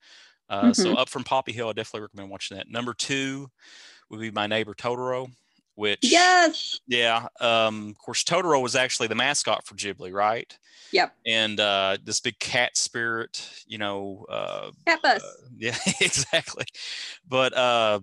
Uh, 0.49 0.73
so 0.73 0.93
up 0.93 1.07
from 1.09 1.23
poppy 1.23 1.53
hill 1.53 1.69
i 1.69 1.73
definitely 1.73 2.01
recommend 2.01 2.29
watching 2.29 2.57
that. 2.57 2.69
Number 2.69 2.93
two 2.93 3.49
would 4.09 4.19
be 4.19 4.31
my 4.31 4.47
neighbor 4.47 4.73
totoro 4.73 5.31
which 5.75 5.99
yes. 6.03 6.79
Yeah 6.87 7.27
um, 7.39 7.89
of 7.89 7.97
course 7.97 8.23
totoro 8.23 8.61
was 8.61 8.75
actually 8.75 9.07
the 9.07 9.15
mascot 9.15 9.65
for 9.65 9.75
ghibli 9.75 10.13
right? 10.13 10.57
Yep. 10.91 11.15
And 11.25 11.59
uh, 11.59 11.97
this 12.03 12.19
big 12.19 12.37
cat 12.39 12.75
spirit 12.75 13.49
you 13.65 13.77
know 13.77 14.25
uh, 14.29 14.71
cat 14.85 15.01
bus. 15.01 15.23
uh, 15.23 15.47
yeah 15.57 15.75
exactly. 16.01 16.65
But 17.27 17.55
uh 17.57 18.01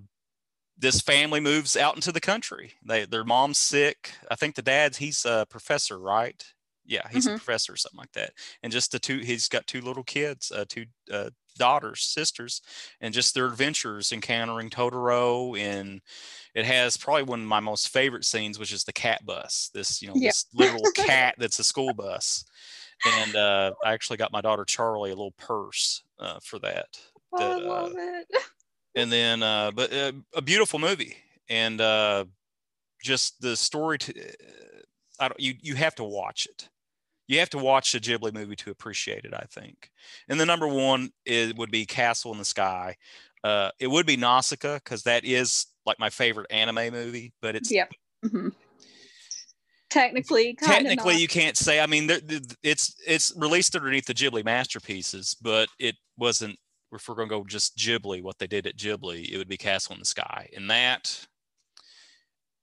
this 0.78 1.00
family 1.00 1.40
moves 1.40 1.76
out 1.76 1.96
into 1.96 2.12
the 2.12 2.20
country. 2.20 2.74
They 2.84 3.04
their 3.06 3.24
mom's 3.24 3.58
sick. 3.58 4.12
I 4.30 4.36
think 4.36 4.54
the 4.54 4.62
dad's 4.62 4.98
he's 4.98 5.24
a 5.24 5.46
professor, 5.50 5.98
right? 5.98 6.42
Yeah, 6.84 7.08
he's 7.10 7.26
Mhm. 7.26 7.28
a 7.28 7.32
professor 7.32 7.74
or 7.74 7.76
something 7.76 7.98
like 7.98 8.12
that. 8.12 8.32
And 8.62 8.72
just 8.72 8.92
the 8.92 8.98
two, 8.98 9.18
he's 9.18 9.48
got 9.48 9.66
two 9.66 9.82
little 9.82 10.04
kids, 10.04 10.50
uh, 10.50 10.64
two 10.68 10.86
uh, 11.12 11.30
daughters, 11.58 12.02
sisters, 12.02 12.62
and 13.00 13.12
just 13.12 13.34
their 13.34 13.46
adventures 13.46 14.10
encountering 14.12 14.70
Totoro. 14.70 15.58
And 15.58 16.00
it 16.54 16.64
has 16.66 16.96
probably 16.96 17.24
one 17.24 17.40
of 17.42 17.46
my 17.46 17.60
most 17.60 17.88
favorite 17.90 18.24
scenes, 18.24 18.58
which 18.58 18.72
is 18.72 18.84
the 18.84 18.92
cat 18.92 19.24
bus. 19.26 19.70
This 19.74 20.02
you 20.02 20.08
know 20.08 20.18
Yeah. 20.18 20.20
this 20.20 20.46
little 20.54 20.88
cat 20.94 21.34
that's 21.38 21.58
a 21.58 21.64
school 21.64 21.94
bus. 21.94 22.44
And 23.04 23.36
uh, 23.36 23.74
I 23.84 23.92
actually 23.92 24.16
got 24.18 24.32
my 24.32 24.40
daughter 24.40 24.64
Charlie 24.64 25.10
a 25.10 25.14
little 25.16 25.32
purse 25.32 26.02
uh, 26.18 26.40
for 26.42 26.58
that 26.60 26.98
Oh, 27.32 27.52
I 27.52 27.56
love 27.56 27.92
it. 27.96 28.28
And 28.98 29.12
then 29.12 29.42
uh 29.42 29.70
but 29.70 29.92
uh, 29.92 30.12
a 30.34 30.42
beautiful 30.42 30.78
movie. 30.78 31.16
And 31.48 31.80
uh 31.80 32.24
just 33.02 33.40
the 33.40 33.56
story 33.56 33.98
to 33.98 34.12
i 35.20 35.28
don't 35.28 35.40
you 35.40 35.54
you 35.62 35.74
have 35.76 35.94
to 35.96 36.04
watch 36.04 36.46
it. 36.46 36.68
You 37.28 37.38
have 37.38 37.50
to 37.50 37.58
watch 37.58 37.92
the 37.92 38.00
ghibli 38.00 38.32
movie 38.32 38.56
to 38.56 38.70
appreciate 38.70 39.24
it 39.24 39.32
i 39.34 39.44
think. 39.50 39.90
And 40.28 40.38
the 40.40 40.46
number 40.46 40.66
one 40.66 41.10
is 41.24 41.54
would 41.54 41.70
be 41.70 41.86
castle 41.86 42.32
in 42.32 42.38
the 42.38 42.44
sky. 42.44 42.96
Uh 43.44 43.70
it 43.78 43.86
would 43.88 44.06
be 44.06 44.16
nausicaa 44.16 44.74
because 44.74 45.04
that 45.04 45.24
is 45.24 45.66
like 45.86 45.98
my 45.98 46.10
favorite 46.10 46.48
anime 46.50 46.92
movie 46.92 47.32
but 47.40 47.54
it's 47.56 47.70
Yep. 47.70 47.92
Mhm. 48.26 48.52
Technically, 49.90 50.52
kind 50.52 50.72
technically 50.84 51.16
you 51.16 51.28
can't 51.28 51.56
say 51.56 51.80
i 51.80 51.86
mean 51.86 52.08
there- 52.08 52.20
it's 52.62 52.94
it's 53.06 53.32
released 53.36 53.74
underneath 53.74 54.04
the 54.04 54.12
ghibli 54.12 54.44
masterpieces 54.44 55.34
but 55.40 55.68
it 55.78 55.96
wasn't 56.18 56.58
if 56.92 57.08
we're 57.08 57.14
going 57.14 57.28
to 57.28 57.34
go 57.34 57.44
just 57.44 57.76
ghibli 57.76 58.22
what 58.22 58.38
they 58.38 58.46
did 58.46 58.66
at 58.66 58.76
ghibli 58.76 59.30
it 59.30 59.36
would 59.38 59.48
be 59.48 59.56
castle 59.56 59.94
in 59.94 59.98
the 60.00 60.04
sky 60.06 60.48
and 60.56 60.70
that 60.70 61.26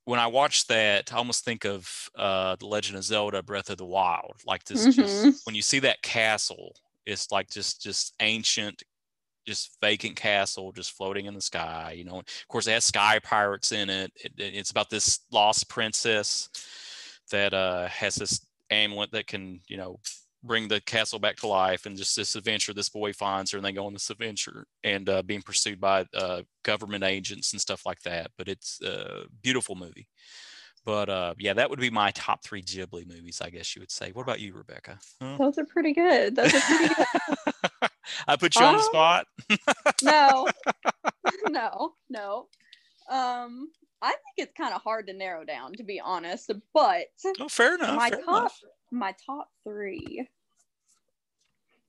when 0.05 0.19
i 0.19 0.27
watch 0.27 0.67
that 0.67 1.11
i 1.13 1.17
almost 1.17 1.43
think 1.43 1.65
of 1.65 2.09
uh 2.15 2.55
the 2.57 2.67
legend 2.67 2.97
of 2.97 3.03
zelda 3.03 3.41
breath 3.41 3.69
of 3.69 3.77
the 3.77 3.85
wild 3.85 4.33
like 4.45 4.63
this 4.65 4.85
Mhm. 4.87 4.93
just 4.95 5.45
when 5.45 5.55
you 5.55 5.61
see 5.61 5.79
that 5.79 6.01
castle 6.01 6.75
it's 7.05 7.31
like 7.31 7.49
just 7.49 7.81
just 7.81 8.13
ancient 8.19 8.83
just 9.47 9.77
vacant 9.81 10.15
castle 10.15 10.71
just 10.71 10.91
floating 10.93 11.25
in 11.27 11.33
the 11.35 11.41
sky 11.41 11.93
you 11.97 12.03
know 12.03 12.19
of 12.19 12.47
course 12.47 12.67
it 12.67 12.71
has 12.71 12.85
sky 12.85 13.19
pirates 13.19 13.71
in 13.71 13.89
it, 13.89 14.11
it 14.15 14.33
it- 14.37 14.55
it's 14.55 14.71
about 14.71 14.89
this 14.89 15.21
lost 15.31 15.69
princess 15.69 16.49
that 17.31 17.53
uh, 17.53 17.87
has 17.87 18.15
this 18.15 18.45
amulet 18.69 19.11
that 19.11 19.25
can, 19.27 19.59
you 19.67 19.77
know, 19.77 19.99
bring 20.45 20.67
the 20.67 20.81
castle 20.81 21.19
back 21.19 21.35
to 21.37 21.47
life. 21.47 21.85
And 21.85 21.97
just 21.97 22.15
this 22.15 22.35
adventure, 22.35 22.73
this 22.73 22.89
boy 22.89 23.13
finds 23.13 23.51
her, 23.51 23.57
and 23.57 23.65
they 23.65 23.71
go 23.71 23.85
on 23.85 23.93
this 23.93 24.09
adventure 24.09 24.65
and 24.83 25.07
uh, 25.09 25.21
being 25.23 25.41
pursued 25.41 25.79
by 25.81 26.05
uh, 26.13 26.41
government 26.63 27.03
agents 27.03 27.51
and 27.53 27.61
stuff 27.61 27.85
like 27.85 28.01
that. 28.03 28.31
But 28.37 28.47
it's 28.47 28.81
a 28.81 29.23
beautiful 29.41 29.75
movie. 29.75 30.07
But 30.85 31.09
uh, 31.09 31.33
yeah, 31.39 31.53
that 31.53 31.69
would 31.71 31.79
be 31.79 31.89
my 31.89 32.11
top 32.11 32.43
three 32.43 32.61
Ghibli 32.61 33.07
movies, 33.07 33.41
I 33.41 33.49
guess 33.49 33.75
you 33.75 33.79
would 33.81 33.91
say. 33.91 34.11
What 34.11 34.21
about 34.21 34.39
you, 34.39 34.53
Rebecca? 34.53 34.99
Huh? 35.19 35.37
Those 35.39 35.57
are 35.57 35.65
pretty 35.65 35.93
good. 35.93 36.35
Those 36.35 36.53
are 36.53 36.59
pretty 36.61 36.93
good. 36.93 37.05
I 38.27 38.35
put 38.35 38.55
you 38.55 38.63
on 38.63 38.75
the 38.75 38.81
Um, 38.81 38.85
spot. 38.85 39.27
no, 40.03 40.47
no, 41.49 41.93
no. 42.09 42.47
Um, 43.09 43.69
I 44.05 44.09
think 44.09 44.35
it's 44.37 44.53
kind 44.55 44.73
of 44.73 44.81
hard 44.83 45.07
to 45.07 45.13
narrow 45.13 45.43
down, 45.43 45.73
to 45.73 45.83
be 45.83 45.99
honest. 45.99 46.51
But 46.73 47.07
Oh, 47.39 47.47
fair 47.49 47.75
enough. 47.75 47.95
my 47.95 48.09
fair 48.11 48.19
top, 48.21 48.37
enough. 48.37 48.59
my 48.91 49.15
top 49.25 49.49
three. 49.63 50.27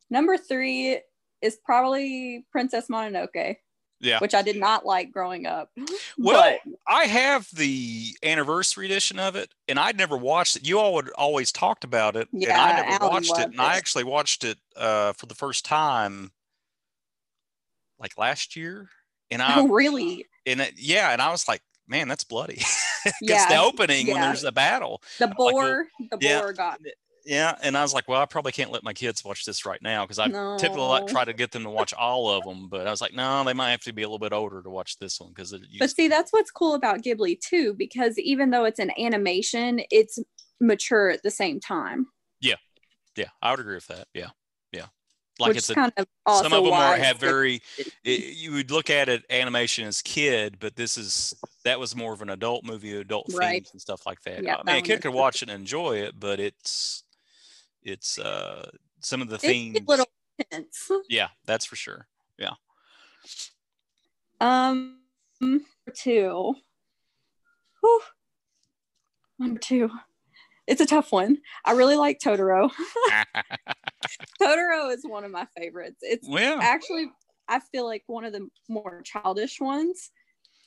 Number 0.08 0.36
three 0.38 1.00
is 1.42 1.56
probably 1.64 2.46
Princess 2.50 2.86
Mononoke, 2.88 3.56
Yeah. 4.00 4.18
which 4.20 4.34
I 4.34 4.40
did 4.42 4.56
not 4.56 4.86
like 4.86 5.10
growing 5.12 5.46
up. 5.46 5.70
Well, 6.18 6.58
But 6.64 6.72
I 6.88 7.04
have 7.04 7.46
the 7.54 8.16
anniversary 8.22 8.86
edition 8.86 9.18
of 9.18 9.36
it, 9.36 9.52
and 9.68 9.78
I'd 9.78 9.98
never 9.98 10.16
watched 10.16 10.56
it. 10.56 10.66
You 10.66 10.78
all 10.78 10.94
would 10.94 11.10
always 11.10 11.52
talked 11.52 11.84
about 11.84 12.16
it, 12.16 12.28
and 12.32 12.46
I 12.50 12.80
never 12.88 13.04
Alan 13.04 13.12
watched 13.12 13.38
it. 13.38 13.50
And 13.50 13.60
I 13.60 13.76
actually 13.76 14.04
watched 14.04 14.44
it 14.44 14.56
uh, 14.76 15.12
for 15.12 15.26
the 15.26 15.34
first 15.34 15.66
time, 15.66 16.32
like 17.98 18.16
last 18.16 18.56
year. 18.56 18.88
And 19.30 19.42
I, 19.42 19.58
oh, 19.60 19.68
really, 19.68 20.24
and 20.46 20.60
it, 20.62 20.74
yeah, 20.78 21.10
and 21.12 21.20
I 21.20 21.30
was 21.30 21.46
like, 21.48 21.60
man, 21.88 22.08
that's 22.08 22.24
bloody. 22.24 22.62
Because 23.20 23.20
Yeah, 23.20 23.48
the 23.48 23.62
opening 23.62 24.08
when 24.08 24.20
there's 24.20 24.42
a 24.42 24.50
battle, 24.50 25.00
the 25.20 25.28
boar, 25.28 25.86
the 26.10 26.18
yeah. 26.20 26.40
boar 26.40 26.52
got 26.52 26.80
yeah. 27.24 27.56
And 27.62 27.76
I 27.76 27.82
was 27.82 27.94
like, 27.94 28.08
well, 28.08 28.20
I 28.20 28.24
probably 28.24 28.50
can't 28.50 28.72
let 28.72 28.82
my 28.82 28.92
kids 28.92 29.24
watch 29.24 29.44
this 29.44 29.64
right 29.64 29.80
now 29.80 30.04
because 30.04 30.18
I 30.18 30.26
typically 30.58 30.82
like 30.82 31.06
try 31.06 31.24
to 31.24 31.32
get 31.32 31.52
them 31.52 31.62
to 31.64 31.70
watch 31.70 31.94
all 31.94 32.30
of 32.30 32.44
them, 32.44 32.68
but 32.68 32.86
I 32.86 32.90
was 32.90 33.00
like, 33.00 33.14
no, 33.14 33.44
they 33.44 33.52
might 33.52 33.70
have 33.70 33.82
to 33.82 33.92
be 33.92 34.02
a 34.02 34.06
little 34.06 34.18
bit 34.18 34.32
older 34.32 34.60
to 34.60 34.70
watch 34.70 34.98
this 34.98 35.20
one 35.20 35.30
because 35.30 35.54
But 35.78 35.90
see, 35.90 36.08
that's 36.08 36.32
what's 36.32 36.50
cool 36.50 36.74
about 36.74 37.02
Ghibli 37.02 37.38
too, 37.40 37.74
because 37.74 38.18
even 38.18 38.50
though 38.50 38.64
it's 38.64 38.80
an 38.80 38.90
animation, 38.98 39.82
it's 39.90 40.18
mature 40.60 41.10
at 41.10 41.22
the 41.22 41.30
same 41.30 41.60
time, 41.60 42.06
yeah, 42.40 42.56
yeah, 43.16 43.28
I 43.42 43.50
would 43.52 43.60
agree 43.60 43.76
with 43.76 43.86
that. 43.86 44.08
Yeah, 44.14 44.30
yeah. 44.72 44.86
Like 45.38 45.48
which 45.48 45.58
it's 45.58 45.70
a 45.70 45.74
kind 45.74 45.92
of 45.96 46.06
some 46.26 46.52
of 46.52 46.64
them 46.64 46.72
are 46.72 46.96
have 46.96 47.18
very 47.18 47.60
it, 48.04 48.36
you 48.36 48.52
would 48.52 48.70
look 48.70 48.88
at 48.88 49.10
it 49.10 49.22
animation 49.28 49.86
as 49.86 50.00
kid 50.00 50.58
but 50.58 50.76
this 50.76 50.96
is 50.96 51.34
that 51.66 51.78
was 51.80 51.94
more 51.94 52.12
of 52.12 52.22
an 52.22 52.30
adult 52.30 52.64
movie 52.64 52.96
adult 52.96 53.26
Right. 53.34 53.52
themes 53.62 53.70
and 53.72 53.80
stuff 53.80 54.06
like 54.06 54.22
that 54.22 54.42
Yeah, 54.42 54.56
i 54.56 54.62
mean 54.64 54.76
a 54.76 54.82
kid 54.82 55.02
could 55.02 55.12
watch 55.12 55.42
it 55.42 55.48
and 55.50 55.60
enjoy 55.60 55.98
it 55.98 56.18
but 56.18 56.40
it's 56.40 57.04
it's 57.82 58.18
uh 58.18 58.70
some 59.00 59.20
of 59.22 59.28
the 59.28 59.34
it's 59.36 59.44
themes 59.44 59.78
a 59.78 59.82
little 59.86 60.06
intense. 60.38 60.90
yeah 61.08 61.28
that's 61.44 61.64
for 61.66 61.76
sure 61.76 62.06
Yeah. 62.38 62.52
Um, 64.40 65.00
number 65.40 65.64
two. 65.94 66.54
Whew. 67.80 68.00
Number 69.38 69.58
two. 69.58 69.88
It's 70.66 70.80
a 70.80 70.86
tough 70.86 71.10
one. 71.12 71.38
I 71.64 71.72
really 71.72 71.96
like 71.96 72.18
Totoro. 72.18 72.70
Totoro 74.42 74.92
is 74.92 75.04
one 75.06 75.24
of 75.24 75.30
my 75.30 75.46
favorites. 75.56 75.98
It's 76.02 76.28
well 76.28 76.60
actually 76.60 77.06
I 77.48 77.60
feel 77.60 77.86
like 77.86 78.02
one 78.08 78.24
of 78.24 78.32
the 78.32 78.48
more 78.68 79.02
childish 79.04 79.60
ones. 79.60 80.10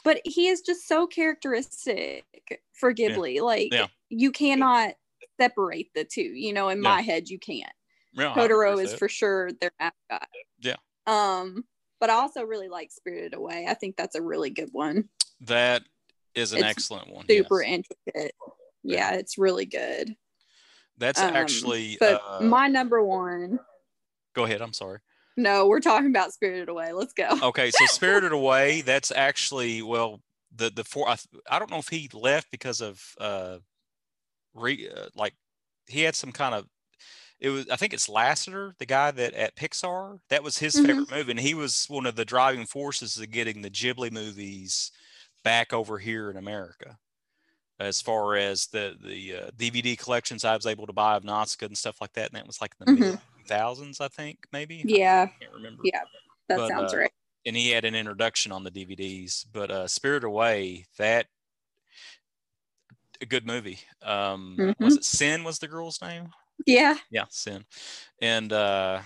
But 0.03 0.21
he 0.23 0.47
is 0.47 0.61
just 0.61 0.87
so 0.87 1.07
characteristic 1.07 2.25
for 2.73 2.93
Ghibli. 2.93 3.41
Like 3.41 3.73
Yeah. 3.73 3.87
you 4.09 4.31
cannot 4.31 4.93
separate 5.39 5.89
the 5.93 6.05
two. 6.05 6.21
You 6.21 6.53
know, 6.53 6.69
in 6.69 6.77
Yeah. 6.77 6.89
my 6.95 7.01
head, 7.01 7.29
you 7.29 7.39
can't. 7.39 7.71
yeah, 8.13 8.33
Totoro 8.33 8.81
is 8.83 8.93
for 8.95 9.07
sure 9.07 9.51
their 9.61 9.71
mascot. 9.79 10.27
Yeah. 10.59 10.75
Um, 11.05 11.63
but 11.99 12.09
I 12.09 12.13
also 12.13 12.43
really 12.43 12.69
like 12.69 12.91
Spirited 12.91 13.33
Away. 13.35 13.65
I 13.67 13.73
think 13.75 13.97
that's 13.97 14.15
a 14.15 14.21
really 14.21 14.49
good 14.49 14.69
one. 14.71 15.09
that 15.41 15.83
is 16.35 16.51
an 16.53 16.59
it's 16.59 16.67
excellent 16.67 17.09
one 17.09 17.25
Super 17.29 17.61
yes. 17.61 17.71
intricate. 18.05 18.35
Yeah, 18.83 19.13
it's 19.13 19.37
really 19.37 19.65
good. 19.65 20.15
that's 20.97 21.19
Um, 21.19 21.33
actually 21.35 21.97
But 21.99 22.21
uh, 22.27 22.41
my 22.41 22.67
number 22.67 23.01
one. 23.03 23.59
go 24.33 24.43
ahead 24.45 24.61
i'm 24.61 24.73
sorry 24.73 24.99
No, 25.39 25.67
we're 25.67 25.79
talking 25.79 26.07
about 26.07 26.33
Spirited 26.33 26.69
Away. 26.69 26.91
Let's 26.93 27.13
go. 27.13 27.29
okay 27.41 27.71
so 27.71 27.85
spirited 27.87 28.31
away 28.31 28.81
that's 28.81 29.11
actually 29.11 29.81
well 29.81 30.21
the 30.55 30.69
the 30.69 30.83
four 30.83 31.07
I, 31.07 31.15
I 31.49 31.57
don't 31.59 31.71
know 31.71 31.77
if 31.77 31.87
he 31.89 32.09
left 32.13 32.51
because 32.51 32.81
of 32.81 33.01
uh 33.19 33.59
re 34.53 34.89
uh, 34.95 35.05
like 35.15 35.33
he 35.87 36.01
had 36.01 36.15
some 36.15 36.31
kind 36.31 36.55
of 36.55 36.65
it 37.39 37.49
was 37.49 37.69
i 37.69 37.75
think 37.75 37.93
it's 37.93 38.07
lasseter 38.09 38.77
the 38.79 38.85
guy 38.85 39.11
that 39.11 39.33
at 39.33 39.55
pixar 39.55 40.19
that 40.29 40.43
was 40.43 40.57
his 40.57 40.75
Mhm. 40.75 40.85
favorite 40.85 41.11
movie 41.11 41.31
and 41.31 41.39
he 41.39 41.53
was 41.53 41.85
one 41.87 42.05
of 42.05 42.15
the 42.15 42.25
driving 42.25 42.65
forces 42.65 43.17
of 43.17 43.31
getting 43.31 43.61
the 43.61 43.69
ghibli 43.69 44.11
movies 44.11 44.91
back 45.43 45.71
over 45.71 45.99
here 45.99 46.29
in 46.29 46.37
america 46.37 46.97
as 47.79 48.01
far 48.01 48.35
as 48.35 48.67
the 48.67 48.95
the 49.01 49.35
uh, 49.35 49.49
dvd 49.51 49.97
collections 49.97 50.43
i 50.43 50.55
was 50.55 50.65
able 50.65 50.87
to 50.87 50.93
buy 50.93 51.15
of 51.15 51.23
nausicaa 51.23 51.67
and 51.67 51.77
stuff 51.77 52.01
like 52.01 52.13
that 52.13 52.29
and 52.31 52.35
that 52.37 52.47
was 52.47 52.59
like 52.59 52.75
the 52.79 52.85
Mhm. 52.85 52.99
mid 52.99 53.19
2000s 53.49 54.01
i 54.01 54.07
think 54.07 54.37
maybe 54.51 54.81
I 54.81 54.87
Yeah, 54.87 55.27
can't 55.39 55.53
remember 55.53 55.83
yeah, 55.83 56.01
that 56.47 56.57
But, 56.57 56.67
sounds 56.69 56.93
uh, 56.93 56.97
right. 56.97 57.11
and 57.45 57.55
he 57.55 57.71
had 57.71 57.85
an 57.85 57.95
introduction 57.95 58.51
on 58.51 58.63
the 58.63 58.71
DVDs. 58.71 59.45
But 59.51 59.71
uh, 59.71 59.87
Spirit 59.87 60.23
Away, 60.23 60.85
that 60.97 61.27
a 63.21 63.25
good 63.25 63.45
movie. 63.45 63.79
Um, 64.03 64.75
Was 64.79 64.97
it 64.97 65.03
Sen? 65.05 65.43
Was 65.43 65.59
the 65.59 65.67
girl's 65.67 66.01
name? 66.01 66.29
Yeah, 66.65 66.95
Yeah, 67.09 67.25
Sen. 67.29 67.65
And 68.21 68.51
uh, 68.53 69.01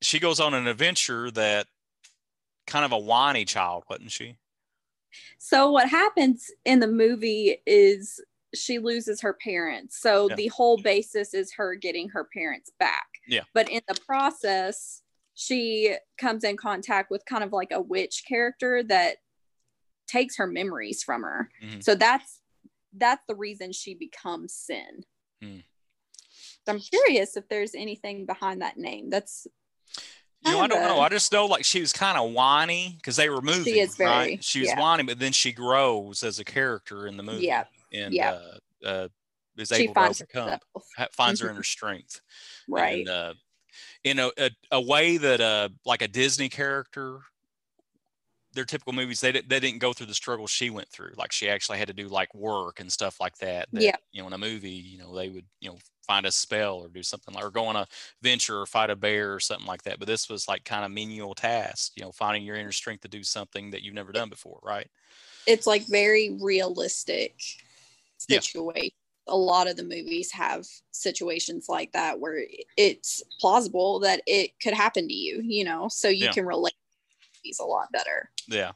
she 0.00 0.18
goes 0.18 0.40
on 0.40 0.54
an 0.54 0.66
adventure 0.66 1.30
that 1.32 1.66
kind 2.66 2.84
of 2.84 2.92
a 2.92 2.98
whiny 2.98 3.44
child, 3.44 3.84
wasn't 3.88 4.10
she? 4.10 4.36
So 5.38 5.70
what 5.70 5.88
happens 5.88 6.50
in 6.64 6.80
the 6.80 6.88
movie 6.88 7.58
is 7.66 8.20
she 8.54 8.78
loses 8.78 9.20
her 9.20 9.34
parents. 9.34 10.00
So 10.00 10.28
Yeah. 10.28 10.36
the 10.36 10.48
whole 10.48 10.78
basis 10.78 11.34
is 11.34 11.52
her 11.54 11.74
getting 11.74 12.08
her 12.08 12.24
parents 12.34 12.70
back. 12.78 13.06
Yeah. 13.26 13.42
But 13.54 13.68
in 13.68 13.80
the 13.88 13.98
process, 14.06 15.02
she 15.34 15.96
comes 16.18 16.44
in 16.44 16.56
contact 16.56 17.10
with 17.10 17.24
kind 17.26 17.44
of 17.44 17.52
like 17.52 17.70
a 17.72 17.80
witch 17.80 18.24
character 18.26 18.82
that 18.84 19.16
takes 20.06 20.36
her 20.36 20.46
memories 20.46 21.02
from 21.02 21.22
her. 21.22 21.50
Mhm. 21.62 21.82
So 21.82 21.94
that's 21.94 22.40
that's 22.98 23.22
the 23.28 23.34
reason 23.34 23.72
she 23.72 23.94
becomes 23.94 24.54
Sen. 24.54 25.04
So 25.42 26.72
I'm 26.72 26.80
curious 26.80 27.36
if 27.36 27.48
there's 27.48 27.74
anything 27.74 28.26
behind 28.26 28.62
that 28.62 28.76
name. 28.76 29.10
That's 29.10 29.46
You 30.44 30.52
know, 30.52 30.60
I 30.60 30.66
don't 30.66 30.82
know. 30.82 31.00
I 31.00 31.08
just 31.08 31.30
know 31.32 31.46
like 31.46 31.64
she 31.64 31.80
was 31.80 31.92
kind 31.92 32.16
of 32.18 32.32
whiny 32.32 32.94
because 32.96 33.16
they 33.16 33.28
were 33.28 33.40
moving. 33.42 33.64
She 33.64 33.80
is 33.80 33.96
very- 33.96 34.10
right? 34.10 34.44
She 34.44 34.60
was 34.60 34.68
yeah. 34.70 34.80
whiny, 34.80 35.02
but 35.02 35.18
then 35.18 35.32
she 35.32 35.52
grows 35.52 36.22
as 36.22 36.38
a 36.38 36.44
character 36.44 37.06
in 37.06 37.16
the 37.16 37.22
movie. 37.22 37.46
Yeah, 37.46 37.64
And 37.92 38.12
yeah. 38.14 38.30
uh, 38.32 38.58
uh, 38.86 39.08
is 39.58 39.70
she 39.72 39.84
able 39.84 39.94
to 39.94 40.00
overcome, 40.02 40.58
herself. 40.96 41.12
finds 41.12 41.40
her 41.40 41.48
Mhm. 41.48 41.50
inner 41.50 41.62
strength. 41.62 42.20
Right. 42.68 42.98
And, 43.00 43.08
uh, 43.08 43.34
in 44.04 44.18
a, 44.20 44.30
a, 44.38 44.50
a 44.72 44.80
way 44.80 45.16
that 45.18 45.40
uh, 45.40 45.70
like 45.84 46.02
a 46.02 46.08
Disney 46.08 46.48
character, 46.48 47.20
their 48.52 48.64
typical 48.64 48.94
movies, 48.94 49.20
they, 49.20 49.32
they 49.32 49.60
didn't 49.60 49.78
go 49.80 49.92
through 49.92 50.06
the 50.06 50.14
struggle 50.14 50.46
she 50.46 50.70
went 50.70 50.88
through. 50.88 51.12
Like 51.16 51.30
she 51.30 51.48
actually 51.48 51.78
had 51.78 51.88
to 51.88 51.94
do 51.94 52.08
like 52.08 52.34
work 52.34 52.80
and 52.80 52.90
stuff 52.90 53.20
like 53.20 53.36
that. 53.38 53.68
that, 53.72 53.82
Yeah. 53.82 53.96
You 54.12 54.22
know, 54.22 54.28
in 54.28 54.32
a 54.32 54.38
movie, 54.38 54.70
you 54.70 54.96
know, 54.98 55.14
they 55.14 55.28
would, 55.28 55.44
you 55.60 55.68
know, 55.68 55.78
find 56.06 56.24
a 56.24 56.32
spell 56.32 56.76
or 56.78 56.88
do 56.88 57.02
something 57.02 57.34
like, 57.34 57.44
or 57.44 57.50
go 57.50 57.66
on 57.66 57.76
a 57.76 57.86
venture 58.22 58.58
or 58.60 58.64
fight 58.66 58.88
a 58.88 58.96
bear 58.96 59.34
or 59.34 59.40
something 59.40 59.66
like 59.66 59.82
that. 59.82 59.98
But 59.98 60.08
this 60.08 60.30
was 60.30 60.48
like 60.48 60.64
kind 60.64 60.86
of 60.86 60.90
menial 60.90 61.34
task, 61.34 61.92
you 61.96 62.02
know, 62.02 62.12
finding 62.12 62.44
your 62.44 62.56
inner 62.56 62.72
strength 62.72 63.02
to 63.02 63.08
do 63.08 63.22
something 63.22 63.70
that 63.72 63.82
you've 63.82 63.94
never 63.94 64.12
done 64.12 64.30
before. 64.30 64.60
Right. 64.62 64.88
it's 65.46 65.66
like 65.66 65.86
very 65.86 66.30
realistic 66.40 67.34
Yeah. 68.28 68.40
A 69.28 69.36
lot 69.36 69.66
of 69.68 69.76
the 69.76 69.82
movies 69.84 70.30
have 70.32 70.66
situations 70.92 71.66
like 71.68 71.92
that 71.92 72.20
where 72.20 72.42
it's 72.76 73.22
plausible 73.40 73.98
that 74.00 74.22
it 74.26 74.52
could 74.62 74.74
happen 74.74 75.08
to 75.08 75.14
you, 75.14 75.42
you 75.44 75.64
know, 75.64 75.88
so 75.88 76.08
you 76.08 76.26
Yeah. 76.26 76.32
can 76.32 76.46
relate 76.46 76.74
to 77.34 77.40
these 77.42 77.58
a 77.58 77.64
lot 77.64 77.90
better. 77.92 78.30
Yeah. 78.46 78.72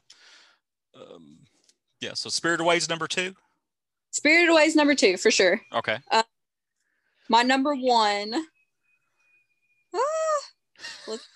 Um, 0.93 1.39
yeah. 2.01 2.13
So 2.15 2.29
Spirited 2.29 2.61
Away 2.61 2.77
is 2.77 2.89
number 2.89 3.07
two. 3.07 3.33
Spirited 4.11 4.49
Away 4.49 4.63
is 4.63 4.75
number 4.75 4.93
two 4.95 5.15
for 5.17 5.31
sure. 5.31 5.61
Okay. 5.73 5.99
My 7.29 7.43
number 7.43 7.73
one, 7.73 8.33
ah, 9.93 9.99
let's- 11.07 11.27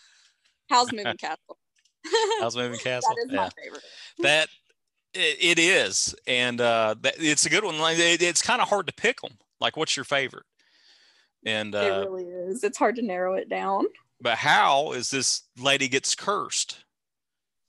Howl's 0.69 0.91
Moving 0.91 1.15
Castle? 1.17 1.57
Howl's 2.41 2.57
Moving 2.57 2.79
Castle? 2.83 3.15
that 3.15 3.25
is 3.27 3.31
yeah. 3.31 3.37
my 3.37 3.49
favorite. 3.63 3.83
that 4.19 4.49
it, 5.15 5.37
it 5.57 5.59
is 5.59 6.13
and 6.27 6.59
uh 6.61 6.95
that, 7.01 7.15
it's 7.17 7.45
a 7.45 7.49
good 7.49 7.63
one 7.63 7.79
like 7.79 7.97
it, 7.97 8.21
it's 8.21 8.41
kind 8.41 8.61
of 8.61 8.67
hard 8.69 8.87
to 8.87 8.93
pick 8.93 9.21
them 9.21 9.31
like 9.59 9.75
what's 9.77 9.95
your 9.95 10.03
favorite 10.03 10.45
and 11.45 11.73
uh 11.75 12.03
it 12.05 12.09
really 12.09 12.25
is. 12.25 12.63
It's 12.63 12.77
hard 12.77 12.95
to 12.97 13.01
narrow 13.01 13.35
it 13.35 13.49
down. 13.49 13.85
but 14.21 14.37
how 14.37 14.91
is 14.93 15.09
this 15.09 15.43
lady 15.57 15.87
gets 15.87 16.15
cursed 16.15 16.83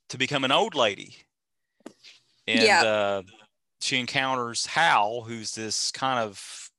to 0.08 0.18
become 0.18 0.44
an 0.44 0.52
old 0.52 0.74
lady 0.74 1.16
and 2.46 2.62
Yeah. 2.62 2.82
uh 2.82 3.22
she 3.80 3.98
encounters 4.00 4.66
Howl 4.66 5.22
who's 5.22 5.54
this 5.54 5.90
kind 5.90 6.18
of 6.18 6.70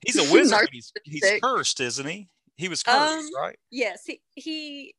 he's 0.00 0.18
a 0.18 0.22
wizard 0.32 0.68
he's, 0.72 0.92
he's 1.04 1.32
cursed 1.42 1.80
isn't 1.80 2.06
he 2.06 2.28
he 2.56 2.68
was 2.68 2.82
cursed 2.82 3.32
Um, 3.34 3.42
right 3.42 3.58
Yes, 3.70 4.02
he, 4.06 4.20
he 4.34 4.94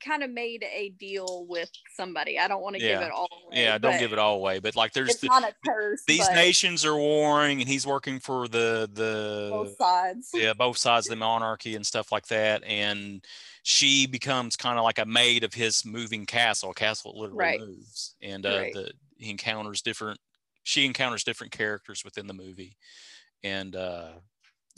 kind 0.00 0.22
of 0.22 0.30
made 0.30 0.64
a 0.64 0.90
deal 0.90 1.46
with 1.48 1.70
somebody. 1.96 2.38
I 2.38 2.48
don't 2.48 2.62
want 2.62 2.76
to 2.76 2.80
give 2.80 3.00
it 3.00 3.10
all 3.10 3.28
away. 3.46 3.62
yeah 3.62 3.78
don't 3.78 3.98
give 3.98 4.12
it 4.12 4.18
all 4.18 4.36
away 4.36 4.58
but 4.58 4.76
like 4.76 4.92
there's 4.92 5.16
the, 5.18 5.54
curse. 5.66 6.02
these 6.06 6.28
nations 6.30 6.84
are 6.84 6.96
warring 6.96 7.60
and 7.60 7.68
he's 7.68 7.86
working 7.86 8.18
for 8.20 8.48
the 8.48 8.88
the 8.92 9.48
both 9.50 9.76
sides. 9.76 10.30
yeah, 10.34 10.52
both 10.52 10.78
sides 10.78 11.06
of 11.06 11.10
the 11.10 11.16
monarchy 11.16 11.74
and 11.76 11.86
stuff 11.86 12.12
like 12.12 12.26
that. 12.28 12.62
And 12.64 13.24
she 13.62 14.06
becomes 14.06 14.56
kind 14.56 14.78
of 14.78 14.84
like 14.84 14.98
a 14.98 15.04
maid 15.04 15.44
of 15.44 15.52
his 15.52 15.84
moving 15.84 16.24
castle. 16.26 16.72
Castle 16.72 17.12
literally 17.18 17.38
Right. 17.38 17.60
moves, 17.60 18.14
and 18.22 18.46
uh, 18.46 18.58
Right. 18.58 18.72
the 18.72 18.92
he 19.18 19.30
encounters 19.30 19.82
different. 19.82 20.18
She 20.62 20.86
encounters 20.86 21.24
different 21.24 21.52
characters 21.52 22.04
within 22.04 22.26
the 22.26 22.34
movie, 22.34 22.76
and 23.42 23.76
uh, 23.76 24.12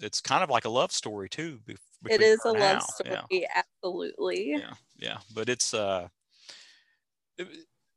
it's 0.03 0.21
kind 0.21 0.43
of 0.43 0.51
like 0.51 0.65
a 0.65 0.69
love 0.71 0.93
story 0.93 1.29
too. 1.29 1.61
It 2.09 2.21
is 2.21 2.45
a 2.45 2.51
and 2.51 2.61
love 2.61 2.83
story, 2.83 3.13
Yeah, 3.13 3.23
absolutely. 3.55 4.53
yeah, 4.53 4.75
yeah. 4.97 5.19
But 5.35 5.49
it's 5.49 5.73
uh, 5.75 6.09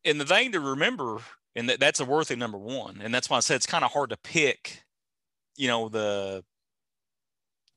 in 0.03 0.17
the 0.17 0.25
vein 0.25 0.51
to 0.51 0.59
remember, 0.59 1.17
and 1.55 1.69
that, 1.69 1.79
that's 1.79 1.99
a 1.99 2.05
worthy 2.05 2.35
number 2.35 2.57
one. 2.57 3.01
And 3.01 3.13
that's 3.13 3.29
why 3.29 3.37
I 3.37 3.41
said 3.41 3.55
it's 3.55 3.65
kind 3.67 3.83
of 3.83 3.91
hard 3.91 4.09
to 4.11 4.17
pick. 4.17 4.83
You 5.57 5.67
know 5.69 5.89
the 5.89 6.43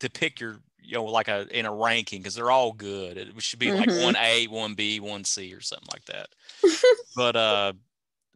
to 0.01 0.11
pick 0.11 0.41
your 0.41 0.61
you 0.81 0.95
know 0.95 1.05
like 1.05 1.29
a 1.29 1.47
in 1.57 1.67
a 1.67 1.75
ranking 1.75 2.21
because 2.21 2.35
they're 2.35 2.51
all 2.51 2.73
good. 2.73 3.17
It 3.17 3.43
should 3.43 3.59
be 3.59 3.73
like 3.73 3.91
Mhm. 3.91 4.03
one 4.05 4.17
A, 4.17 4.47
one 4.47 4.75
B, 4.75 5.01
one 5.01 5.25
C 5.25 5.53
or 5.55 5.61
something 5.61 5.89
like 5.93 6.05
that. 6.07 6.29
but 7.17 7.37
uh, 7.37 7.73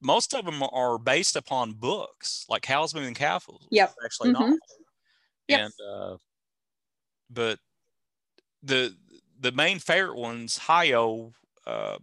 most 0.02 0.34
of 0.34 0.44
them 0.46 0.62
are 0.62 0.98
based 0.98 1.36
upon 1.36 1.74
books, 1.74 2.46
like 2.48 2.66
Howl's 2.66 2.94
Moving 2.94 3.14
Castle. 3.14 3.62
Yep. 3.70 3.94
actually 4.04 4.30
Mhm. 4.30 4.32
novel. 4.32 4.58
Yep. 5.52 5.60
And 5.60 5.72
uh, 5.88 6.16
but 7.30 7.58
the 8.62 8.94
the 9.40 9.52
main 9.52 9.78
favorite 9.78 10.16
ones, 10.16 10.58
Hayao 10.58 11.32
uh, 11.66 11.98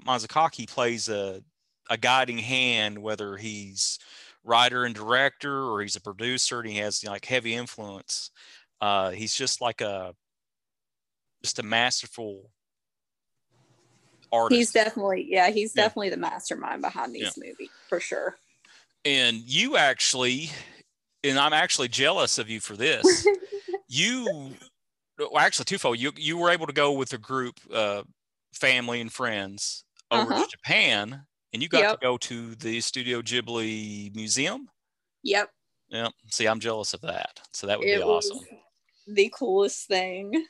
plays 0.68 1.10
a 1.10 1.44
a 1.90 1.98
guiding 1.98 2.38
hand, 2.38 3.00
whether 3.00 3.38
he's 3.38 4.00
writer 4.44 4.86
and 4.86 4.96
director 4.96 5.64
or 5.64 5.82
he's 5.82 5.96
a 5.96 6.02
producer 6.02 6.60
and 6.60 6.70
he 6.70 6.78
has 6.78 7.04
like 7.04 7.26
heavy 7.26 7.56
influence. 7.56 8.32
Uh, 8.80 9.12
he's 9.12 9.34
just 9.34 9.60
like 9.62 9.82
a 9.82 10.16
just 11.44 11.60
a 11.60 11.64
masterful 11.64 12.50
artist. 14.32 14.58
He's 14.58 14.72
definitely, 14.72 15.26
yeah, 15.30 15.50
he's 15.50 15.76
Yeah. 15.76 15.84
definitely 15.84 16.10
the 16.10 16.18
mastermind 16.18 16.82
behind 16.82 17.16
these 17.16 17.38
movies 17.38 17.70
for 17.88 18.00
sure. 18.00 18.38
and 19.06 19.38
you 19.38 19.78
actually, 19.78 20.52
and 21.24 21.38
I'm 21.40 21.54
actually 21.54 21.88
jealous 21.90 22.38
of 22.38 22.50
you 22.50 22.60
for 22.60 22.76
this. 22.76 23.28
you, 23.88 24.52
well, 25.18 25.38
actually, 25.40 25.66
twofold. 25.66 26.00
You 26.00 26.12
you 26.18 26.38
were 26.38 26.50
able 26.50 26.68
to 26.68 26.74
go 26.74 26.92
with 26.94 27.14
a 27.14 27.18
group, 27.18 27.56
uh, 27.74 28.04
family 28.54 29.02
and 29.02 29.12
friends 29.12 29.84
over 30.12 30.34
Uh-huh. 30.34 30.46
to 30.46 30.52
Japan, 30.52 31.26
and 31.54 31.62
you 31.62 31.70
got 31.70 31.82
Yep. 31.82 32.00
to 32.00 32.06
go 32.06 32.18
to 32.18 32.56
the 32.56 32.82
Studio 32.82 33.22
Ghibli 33.22 34.14
Museum. 34.16 34.70
Yep. 35.24 35.50
Yeah. 35.90 36.10
See, 36.32 36.48
I'm 36.48 36.60
jealous 36.60 36.94
of 36.94 37.02
that. 37.02 37.40
So 37.54 37.68
that 37.68 37.80
would 37.80 37.88
it 37.88 37.98
be 37.98 38.04
awesome. 38.04 38.40
the 39.08 39.30
coolest 39.38 39.88
thing. 39.88 40.46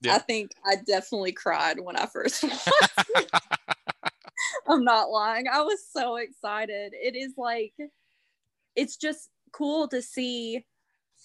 Yeah. 0.00 0.16
I 0.16 0.18
think 0.18 0.50
I 0.66 0.76
definitely 0.76 1.32
cried 1.32 1.80
when 1.80 1.96
I 1.96 2.06
first. 2.06 2.44
I'm 4.68 4.84
not 4.84 5.10
lying. 5.10 5.46
I 5.48 5.62
was 5.62 5.80
so 5.90 6.16
excited. 6.16 6.92
It 6.94 7.14
is 7.16 7.32
like, 7.36 7.72
it's 8.74 8.96
just 8.96 9.28
cool 9.54 9.88
to 9.88 10.02
see 10.02 10.64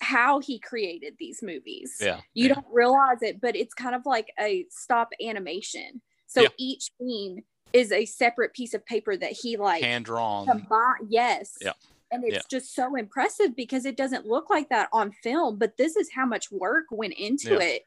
how 0.02 0.40
he 0.40 0.60
created 0.60 1.16
these 1.20 1.42
movies. 1.42 1.98
yeah. 2.00 2.22
You 2.34 2.48
yeah. 2.48 2.54
don't 2.56 2.68
realize 2.72 3.22
it, 3.22 3.42
but 3.42 3.56
it's 3.56 3.74
kind 3.74 3.96
of 3.96 4.06
like 4.06 4.28
a 4.40 4.66
stop 4.70 5.10
animation. 5.26 6.02
So 6.28 6.42
Yeah. 6.44 6.48
each 6.58 6.90
scene 6.98 7.44
is 7.74 7.92
a 7.92 8.06
separate 8.06 8.54
piece 8.54 8.74
of 8.74 8.86
paper 8.86 9.18
that 9.18 9.32
he 9.34 9.58
like 9.58 9.84
hand 9.84 10.06
drawn. 10.06 10.66
Yes. 11.10 11.58
Yeah. 11.62 11.74
And 12.12 12.24
it's 12.24 12.36
Yeah. 12.36 12.42
just 12.50 12.74
so 12.74 12.96
impressive 12.96 13.56
because 13.56 13.86
it 13.86 13.98
doesn't 13.98 14.26
look 14.26 14.50
like 14.50 14.70
that 14.70 14.90
on 14.94 15.12
film, 15.12 15.58
but 15.60 15.76
this 15.78 15.96
is 15.96 16.10
how 16.12 16.26
much 16.26 16.50
work 16.50 16.86
went 16.92 17.14
into 17.14 17.60
it. 17.60 17.84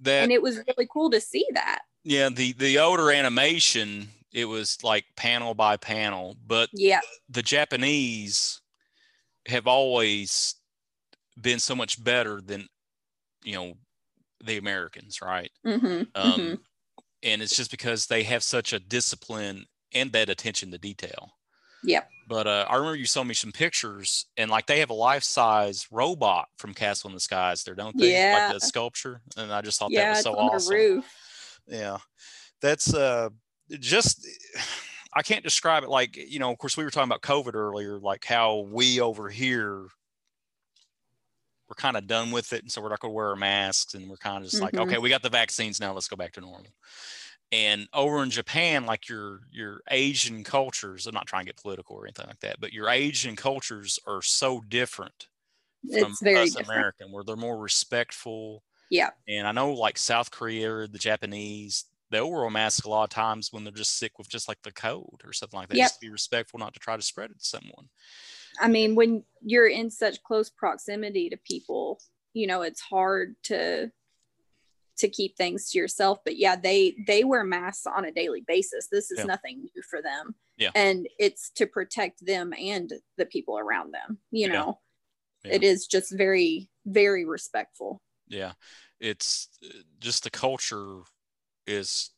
That 0.00 0.24
And 0.24 0.32
it 0.32 0.42
was 0.42 0.58
really 0.58 0.86
cool 0.92 1.10
to 1.10 1.20
see 1.20 1.46
that. 1.54 1.82
yeah, 2.02 2.28
the 2.28 2.52
the 2.54 2.78
older 2.78 3.10
animation, 3.10 4.08
it 4.32 4.44
was 4.46 4.82
like 4.82 5.04
panel 5.16 5.54
by 5.54 5.76
panel, 5.78 6.36
but 6.46 6.68
Yeah. 6.74 7.00
the 7.30 7.42
Japanese 7.42 8.60
have 9.46 9.66
always 9.66 10.56
been 11.40 11.58
so 11.58 11.74
much 11.74 12.02
better 12.02 12.40
than 12.40 12.66
you 13.44 13.54
know 13.54 13.74
the 14.44 14.58
Americans, 14.58 15.20
right? 15.22 15.50
hmm 15.64 16.04
Um, 16.14 16.58
And 17.22 17.42
it's 17.42 17.56
just 17.56 17.70
because 17.70 18.06
they 18.06 18.24
have 18.24 18.42
such 18.44 18.72
a 18.72 18.80
discipline 18.80 19.66
and 19.92 20.12
that 20.12 20.28
attention 20.30 20.70
to 20.72 20.78
detail. 20.78 21.32
Yep. 21.82 22.10
But 22.28 22.46
uh, 22.48 22.66
I 22.68 22.76
remember 22.76 22.96
you 22.96 23.06
showed 23.06 23.24
me 23.24 23.34
some 23.34 23.52
pictures, 23.52 24.26
and 24.36 24.50
like 24.50 24.66
they 24.66 24.80
have 24.80 24.90
a 24.90 24.94
life 24.94 25.22
size 25.22 25.86
robot 25.92 26.48
from 26.58 26.74
Castle 26.74 27.08
in 27.08 27.14
the 27.14 27.20
Skies 27.20 27.62
there, 27.64 27.76
don't 27.76 27.96
they? 27.98 28.10
Yeah. 28.10 28.32
Like 28.32 28.46
the 28.48 28.60
sculpture, 28.60 29.22
and 29.36 29.52
I 29.52 29.62
just 29.62 29.78
thought 29.78 29.94
that 29.94 30.02
Yeah. 30.02 30.08
was 30.08 30.18
It's 30.18 30.22
so 30.22 30.34
awesome. 30.34 30.76
Yeah, 31.68 31.98
that's 32.60 32.94
uh 32.94 33.30
just 33.70 34.26
I 35.16 35.22
can't 35.22 35.42
describe 35.42 35.82
it 35.82 35.88
like 35.88 36.16
you 36.16 36.38
know. 36.38 36.52
Of 36.52 36.58
course, 36.58 36.76
we 36.76 36.84
were 36.84 36.90
talking 36.90 37.08
about 37.10 37.22
COVID 37.22 37.54
earlier, 37.54 37.98
like 37.98 38.24
how 38.24 38.60
we 38.70 39.00
over 39.00 39.30
here 39.30 39.88
we're 41.68 41.74
kind 41.74 41.96
of 41.96 42.06
done 42.06 42.30
with 42.30 42.52
it, 42.52 42.62
and 42.62 42.70
so 42.70 42.80
we're 42.80 42.88
not 42.90 43.00
going 43.00 43.10
to 43.10 43.14
wear 43.14 43.28
our 43.30 43.36
masks, 43.36 43.94
and 43.94 44.08
we're 44.08 44.16
kind 44.16 44.44
of 44.44 44.48
just 44.50 44.62
like, 44.62 44.74
Mhm. 44.74 44.82
okay, 44.82 44.98
we 44.98 45.08
got 45.08 45.22
the 45.22 45.28
vaccines 45.28 45.80
now, 45.80 45.92
let's 45.92 46.06
go 46.08 46.14
back 46.16 46.32
to 46.34 46.40
normal. 46.40 46.72
And 47.52 47.88
over 47.92 48.22
in 48.22 48.30
Japan, 48.30 48.86
like 48.86 49.08
your 49.08 49.42
your 49.50 49.82
Asian 49.90 50.44
cultures, 50.44 51.06
I'm 51.06 51.14
not 51.14 51.26
trying 51.26 51.44
to 51.46 51.52
get 51.52 51.56
political 51.62 51.96
or 51.96 52.06
anything 52.06 52.26
like 52.28 52.40
that, 52.40 52.60
but 52.60 52.72
your 52.72 52.88
Asian 52.88 53.36
cultures 53.36 53.98
are 54.06 54.22
so 54.22 54.60
different 54.62 55.28
from 55.98 56.12
It's 56.12 56.22
very 56.22 56.50
us 56.50 56.54
different. 56.54 56.68
American, 56.78 57.12
where 57.12 57.24
they're 57.24 57.36
more 57.36 57.58
respectful. 57.58 58.64
Yeah. 58.90 59.10
And 59.28 59.46
I 59.48 59.52
know 59.52 59.72
like 59.74 59.98
South 59.98 60.30
Korea 60.30 60.88
the 60.88 60.98
Japanese, 60.98 61.86
they'll 62.10 62.30
wear 62.30 62.44
a 62.44 62.50
mask 62.50 62.84
a 62.84 62.90
lot 62.90 63.04
of 63.04 63.10
times 63.10 63.52
when 63.52 63.64
they're 63.64 63.72
just 63.72 63.98
sick 63.98 64.18
with 64.18 64.28
just 64.28 64.48
like 64.48 64.62
the 64.62 64.72
cold 64.72 65.22
or 65.24 65.32
something 65.32 65.58
like 65.58 65.68
that. 65.68 65.76
Yep. 65.76 65.84
Just 65.84 66.00
to 66.00 66.06
be 66.06 66.10
respectful, 66.10 66.58
not 66.58 66.72
to 66.74 66.80
try 66.80 66.96
to 66.96 67.02
spread 67.02 67.30
it 67.30 67.38
to 67.40 67.44
someone. 67.44 67.88
I 68.60 68.68
mean, 68.68 68.94
when 68.94 69.24
you're 69.42 69.68
in 69.68 69.90
such 69.90 70.22
close 70.22 70.48
proximity 70.48 71.28
to 71.30 71.36
people, 71.36 72.00
you 72.32 72.46
know, 72.46 72.62
it's 72.62 72.80
hard 72.80 73.34
to 73.44 73.90
to 74.98 75.08
keep 75.08 75.36
things 75.36 75.70
to 75.70 75.78
yourself 75.78 76.20
but 76.24 76.38
yeah 76.38 76.56
they 76.56 76.96
they 77.06 77.22
wear 77.22 77.44
masks 77.44 77.86
on 77.86 78.06
a 78.06 78.10
daily 78.10 78.42
basis 78.48 78.88
this 78.90 79.10
is 79.10 79.18
Yeah. 79.18 79.24
nothing 79.24 79.58
new 79.74 79.82
for 79.82 80.00
them 80.00 80.34
Yeah. 80.56 80.70
and 80.74 81.06
it's 81.18 81.50
to 81.56 81.66
protect 81.66 82.24
them 82.24 82.54
and 82.58 82.90
the 83.18 83.26
people 83.26 83.58
around 83.58 83.92
them 83.92 84.16
you 84.30 84.48
know 84.48 84.80
Yeah. 85.44 85.56
it 85.56 85.62
is 85.62 85.86
just 85.86 86.16
very 86.16 86.70
very 86.86 87.26
respectful 87.26 88.00
yeah 88.26 88.52
it's 88.98 89.50
uh, 89.62 89.68
just 90.00 90.24
the 90.24 90.30
culture 90.30 91.00
is 91.66 92.10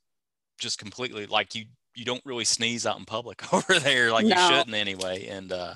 just 0.59 0.79
completely 0.79 1.27
like 1.27 1.55
you 1.55 1.65
you 1.95 2.05
don't 2.05 2.25
really 2.25 2.45
sneeze 2.45 2.87
out 2.87 2.99
in 2.99 3.05
public 3.05 3.53
over 3.53 3.79
there 3.79 4.13
like 4.13 4.27
you 4.27 4.37
shouldn't 4.37 4.75
anyway. 4.75 5.27
And 5.27 5.53
uh 5.53 5.75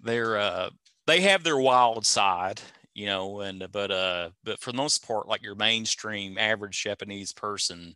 they're 0.00 0.38
uh 0.38 0.70
they 1.06 1.20
have 1.22 1.42
their 1.42 1.58
wild 1.58 2.06
side 2.06 2.60
you 2.94 3.06
know 3.06 3.40
and 3.40 3.66
but 3.70 3.90
uh 3.90 4.30
but 4.44 4.58
for 4.60 4.72
the 4.72 4.76
most 4.76 5.06
part 5.06 5.28
like 5.28 5.42
your 5.42 5.54
mainstream 5.54 6.36
average 6.38 6.82
japanese 6.82 7.32
person 7.32 7.94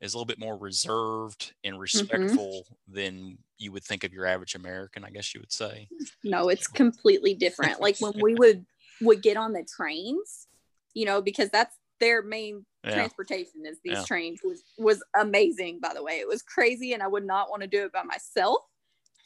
is 0.00 0.12
a 0.12 0.16
little 0.16 0.26
bit 0.26 0.38
more 0.38 0.56
reserved 0.56 1.54
and 1.64 1.80
respectful 1.80 2.66
than 2.86 3.38
you 3.58 3.72
would 3.72 3.84
think 3.84 4.04
of 4.04 4.12
your 4.12 4.26
average 4.26 4.54
american 4.54 5.04
i 5.04 5.10
guess 5.10 5.34
you 5.34 5.40
would 5.40 5.52
say. 5.52 5.88
No 6.22 6.48
it's 6.48 6.66
completely 6.66 7.34
different. 7.34 7.80
Like 7.80 7.98
when 7.98 8.12
we 8.20 8.34
would 8.38 8.66
would 9.00 9.22
get 9.22 9.36
on 9.36 9.52
the 9.52 9.64
trains 9.64 10.46
you 10.92 11.06
know 11.06 11.22
because 11.22 11.50
that's 11.50 11.76
their 12.00 12.22
main 12.22 12.66
yeah. 12.84 12.94
transportation 12.94 13.64
is 13.66 13.78
these 13.84 13.98
Yeah. 13.98 14.04
trains 14.04 14.40
was 14.44 14.62
was 14.78 15.02
amazing 15.18 15.80
by 15.80 15.92
the 15.94 16.02
way. 16.02 16.14
It 16.14 16.28
was 16.28 16.42
crazy 16.42 16.92
and 16.92 17.02
i 17.02 17.06
would 17.06 17.26
not 17.26 17.50
want 17.50 17.62
to 17.62 17.68
do 17.68 17.84
it 17.84 17.92
by 17.92 18.02
myself. 18.02 18.58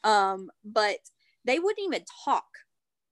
Um 0.05 0.51
but 0.65 0.99
they 1.45 1.59
wouldn't 1.59 1.85
even 1.85 2.05
talk 2.25 2.47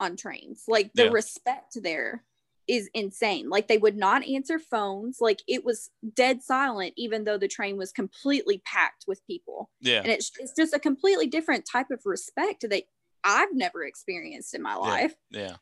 on 0.01 0.17
trains. 0.17 0.65
Like 0.69 0.93
the 0.95 1.05
Yeah. 1.05 1.11
respect 1.11 1.79
there 1.83 2.25
is 2.69 2.91
insane. 2.95 3.49
Like 3.49 3.69
they 3.69 3.79
would 3.79 3.97
not 3.97 4.27
answer 4.27 4.59
phones. 4.59 5.19
Like 5.21 5.41
it 5.47 5.65
was 5.65 5.91
dead 6.15 6.43
silent 6.43 6.95
even 6.97 7.25
though 7.25 7.39
the 7.39 7.49
train 7.49 7.77
was 7.77 7.93
completely 7.93 8.61
packed 8.65 9.05
with 9.07 9.25
people. 9.27 9.71
Yeah. 9.81 9.99
And 10.01 10.09
it's, 10.09 10.33
it's 10.39 10.53
just 10.53 10.75
a 10.75 10.79
completely 10.81 11.27
different 11.29 11.65
type 11.71 11.91
of 11.91 12.01
respect 12.05 12.69
that 12.69 12.83
i've 13.25 13.53
never 13.55 13.85
experienced 13.85 14.55
in 14.55 14.63
my 14.63 14.75
life. 14.77 15.15
Yeah. 15.31 15.57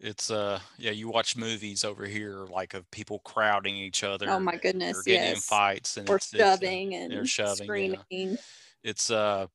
It's 0.00 0.30
uh 0.30 0.60
yeah, 0.76 0.90
you 0.90 1.08
watch 1.08 1.36
movies 1.36 1.84
over 1.84 2.04
here 2.04 2.46
like 2.50 2.74
of 2.74 2.90
people 2.90 3.20
crowding 3.20 3.76
each 3.76 4.02
other. 4.04 4.28
oh 4.28 4.40
my 4.40 4.54
or 4.54 4.58
goodness 4.58 5.02
getting 5.02 5.22
in 5.22 5.34
yes 5.34 5.46
fights 5.46 5.96
and 5.96 6.08
or 6.10 6.16
it's, 6.16 6.32
it's, 6.32 6.42
uh, 6.42 6.56
shoving 6.56 6.94
and 6.94 7.12
they're 7.12 7.24
shoving, 7.24 7.58
yeah. 7.58 7.64
screaming 7.64 8.38
it's 8.82 9.10
uh 9.10 9.46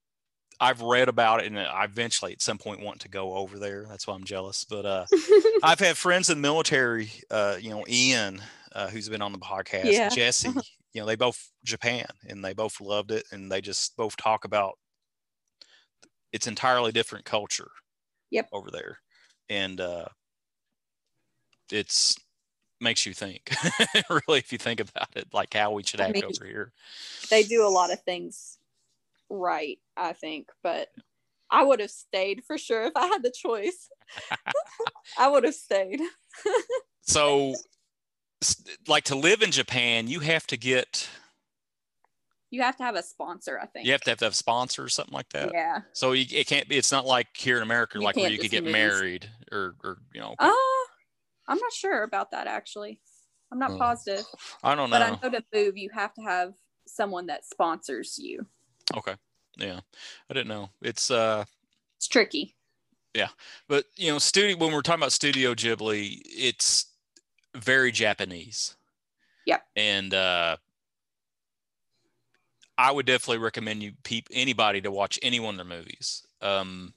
I've 0.62 0.82
read 0.82 1.08
about 1.08 1.42
it 1.42 1.46
and 1.46 1.58
I 1.58 1.86
eventually 1.86 2.34
at 2.34 2.42
some 2.42 2.58
point 2.58 2.82
want 2.84 3.00
to 3.02 3.10
go 3.10 3.34
over 3.36 3.58
there. 3.60 3.86
That's 3.88 4.06
why 4.08 4.16
I'm 4.16 4.26
jealous. 4.26 4.66
But 4.66 4.86
uh 4.86 5.06
I've 5.64 5.80
had 5.80 5.98
friends 5.98 6.30
in 6.30 6.38
the 6.38 6.42
military, 6.42 7.12
uh, 7.32 7.56
you 7.60 7.70
know, 7.70 7.86
Ian, 7.88 8.42
uh, 8.74 8.90
who's 8.90 9.08
been 9.08 9.22
on 9.22 9.32
the 9.32 9.38
podcast, 9.40 9.86
Yeah. 9.92 10.10
Jesse, 10.10 10.50
you 10.94 11.02
know, 11.02 11.06
they 11.06 11.16
both 11.16 11.50
Japan 11.64 12.08
and 12.28 12.44
they 12.44 12.54
both 12.54 12.82
loved 12.82 13.12
it 13.12 13.24
and 13.32 13.50
they 13.52 13.62
just 13.62 13.96
both 13.96 14.18
talk 14.18 14.44
about 14.46 14.78
it's 16.34 16.48
entirely 16.48 16.92
different 16.92 17.24
culture 17.26 17.72
Yep. 18.32 18.50
over 18.52 18.70
there. 18.72 19.00
And 19.50 19.80
uh 19.80 20.06
it's 21.72 22.18
makes 22.82 23.06
you 23.06 23.14
think 23.14 23.54
really 24.10 24.40
if 24.40 24.52
you 24.54 24.58
think 24.58 24.80
about 24.80 25.10
it, 25.16 25.28
like 25.34 25.54
how 25.54 25.72
we 25.72 25.84
should 25.84 26.00
I 26.02 26.06
act 26.06 26.14
mean, 26.16 26.24
over 26.26 26.46
here. 26.46 26.72
they 27.30 27.44
do 27.44 27.66
a 27.66 27.70
lot 27.70 27.92
of 27.92 28.02
things 28.04 28.58
right, 29.30 29.78
I 29.98 30.14
think, 30.14 30.48
but 30.64 30.88
I 31.52 31.64
would 31.64 31.80
have 31.82 31.92
stayed 31.92 32.44
for 32.46 32.58
sure 32.58 32.84
if 32.86 32.94
I 32.96 33.08
had 33.08 33.22
the 33.24 33.32
choice. 33.32 33.90
I 35.18 35.28
would 35.28 35.44
have 35.44 35.56
stayed. 35.56 36.02
So 37.02 37.56
like 38.88 39.06
to 39.06 39.16
live 39.16 39.42
in 39.42 39.52
Japan, 39.52 40.08
you 40.08 40.20
have 40.20 40.46
to 40.48 40.58
get 40.58 41.10
You 42.52 42.62
have 42.62 42.78
to 42.78 42.84
have 42.84 42.96
a 42.96 43.02
sponsor, 43.04 43.60
I 43.60 43.66
think. 43.66 43.86
you 43.88 43.92
have 43.94 44.02
to 44.02 44.12
have 44.12 44.20
to 44.20 44.26
have 44.26 44.36
sponsors 44.36 44.86
or 44.86 44.90
something 44.90 45.14
like 45.14 45.30
that. 45.30 45.50
Yeah. 45.52 45.80
So 45.94 46.12
you, 46.12 46.26
it 46.32 46.46
can't 46.48 46.70
be. 46.70 46.78
It's 46.78 46.92
not 46.92 47.06
like 47.08 47.28
here 47.36 47.58
in 47.58 47.64
America, 47.64 47.98
You 47.98 48.04
like 48.06 48.16
where 48.16 48.30
you 48.30 48.38
could 48.38 48.52
get 48.52 48.64
married 48.64 49.28
or, 49.52 49.76
or 49.84 49.98
you 50.14 50.22
know. 50.22 50.36
Uh, 50.38 50.52
I'm 51.50 51.58
not 51.58 51.74
sure 51.74 52.04
about 52.04 52.32
that 52.32 52.48
actually. 52.48 53.02
I'm 53.52 53.60
not 53.60 53.72
Oh, 53.72 53.78
positive, 53.78 54.26
I 54.64 54.76
don't 54.76 54.90
know. 54.92 54.96
but 55.00 55.02
I 55.02 55.10
know. 55.10 55.20
know 55.24 55.40
to 55.40 55.46
move, 55.54 55.76
you 55.78 55.90
have 55.94 56.14
to 56.14 56.22
have 56.22 56.54
someone 56.88 57.26
that 57.28 57.46
sponsors 57.46 58.18
you. 58.18 58.46
Okay, 58.96 59.16
yeah, 59.58 59.80
I 60.30 60.34
didn't 60.34 60.48
know. 60.48 60.70
It's 60.82 61.10
uh, 61.12 61.44
It's 61.98 62.08
tricky. 62.08 62.56
Yeah, 63.16 63.30
but 63.68 63.86
you 63.96 64.12
know, 64.12 64.20
studio 64.20 64.56
when 64.58 64.72
we're 64.72 64.84
talking 64.84 65.02
about 65.02 65.12
Studio 65.12 65.56
Ghibli, 65.56 66.22
it's 66.26 66.86
very 67.56 67.92
Japanese. 67.92 68.76
Yep. 69.48 69.64
And 69.76 70.14
uh, 70.14 70.58
I 72.78 72.92
would 72.92 73.08
definitely 73.08 73.40
recommend 73.44 73.82
you 73.82 73.94
peep 74.04 74.28
anybody 74.32 74.80
to 74.82 74.92
watch 74.92 75.18
any 75.24 75.40
one 75.40 75.60
of 75.60 75.68
their 75.68 75.78
movies. 75.78 76.26
Um, 76.42 76.94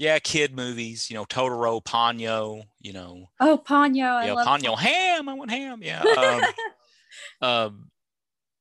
yeah, 0.00 0.18
kid 0.18 0.56
movies. 0.56 1.10
You 1.10 1.16
know, 1.16 1.26
Totoro, 1.26 1.84
Ponyo. 1.84 2.62
You 2.80 2.94
know, 2.94 3.28
Oh, 3.38 3.62
Ponyo. 3.62 4.06
I 4.06 4.26
yeah, 4.26 4.32
love 4.32 4.46
Ponyo 4.46 4.78
ham. 4.78 5.28
I 5.28 5.34
want 5.34 5.50
ham. 5.50 5.80
Yeah. 5.82 6.02
Um, 6.02 6.42
um, 7.46 7.90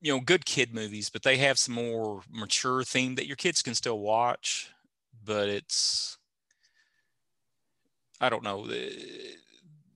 you 0.01 0.11
know, 0.11 0.19
good 0.19 0.45
kid 0.45 0.73
movies, 0.75 1.09
but 1.09 1.23
they 1.23 1.37
have 1.37 1.57
some 1.57 1.75
more 1.75 2.21
mature 2.29 2.83
theme 2.83 3.15
that 3.15 3.25
your 3.25 3.37
kids 3.37 3.61
can 3.61 3.73
still 3.73 3.99
watch. 3.99 4.69
But 5.23 5.47
it's, 5.47 6.17
I 8.19 8.27
don't 8.27 8.43
know. 8.43 8.67
They, 8.67 8.89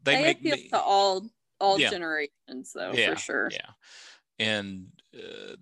they, 0.03 0.15
they 0.15 0.21
make 0.21 0.39
appeal 0.39 0.55
me, 0.55 0.69
to 0.69 0.79
all 0.79 1.27
all 1.59 1.77
Yeah. 1.77 1.89
generations 1.89 2.71
though 2.73 2.93
Yeah, 2.93 3.11
for 3.11 3.19
sure 3.19 3.49
yeah, 3.51 3.69
and 4.39 4.87
uh, 5.15 5.55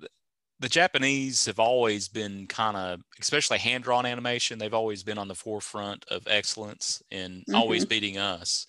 the, 0.61 0.69
Japanese 0.69 1.45
have 1.45 1.59
always 1.59 2.07
been 2.07 2.47
kind 2.47 2.77
of, 2.77 3.01
especially 3.19 3.57
hand 3.57 3.83
drawn 3.83 4.05
animation. 4.05 4.59
They've 4.59 4.73
always 4.73 5.03
been 5.03 5.17
on 5.17 5.27
the 5.27 5.35
forefront 5.35 6.05
of 6.09 6.27
excellence 6.27 7.01
and 7.11 7.43
always 7.53 7.85
beating 7.85 8.17
us. 8.17 8.67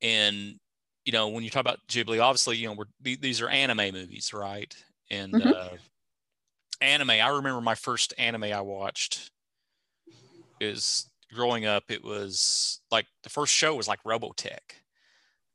And 0.00 0.58
you 1.04 1.12
know, 1.12 1.28
when 1.28 1.42
you 1.42 1.50
talk 1.50 1.62
about 1.62 1.78
Ghibli, 1.88 2.22
obviously, 2.22 2.58
you 2.58 2.68
know, 2.68 2.74
we're 2.74 2.84
these 3.00 3.40
are 3.40 3.48
anime 3.48 3.94
movies, 3.94 4.32
right? 4.32 4.74
And 5.10 5.32
Mhm. 5.32 5.42
uh, 5.42 5.76
anime. 6.80 7.10
I 7.10 7.28
remember 7.28 7.60
my 7.60 7.74
first 7.74 8.14
anime 8.18 8.44
I 8.44 8.60
watched 8.60 9.30
is 10.60 11.10
growing 11.32 11.66
up. 11.66 11.84
It 11.88 12.04
was 12.04 12.80
like 12.90 13.06
the 13.22 13.30
first 13.30 13.54
show 13.54 13.74
was 13.74 13.88
like 13.88 14.02
Robotech, 14.04 14.82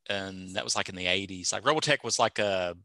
and 0.10 0.56
that 0.56 0.64
was 0.64 0.76
like 0.76 0.90
in 0.90 0.96
the 0.96 1.08
'80s. 1.08 1.54
Like 1.54 1.64
Robotech 1.64 2.04
was 2.04 2.20
like 2.20 2.40
a 2.40 2.76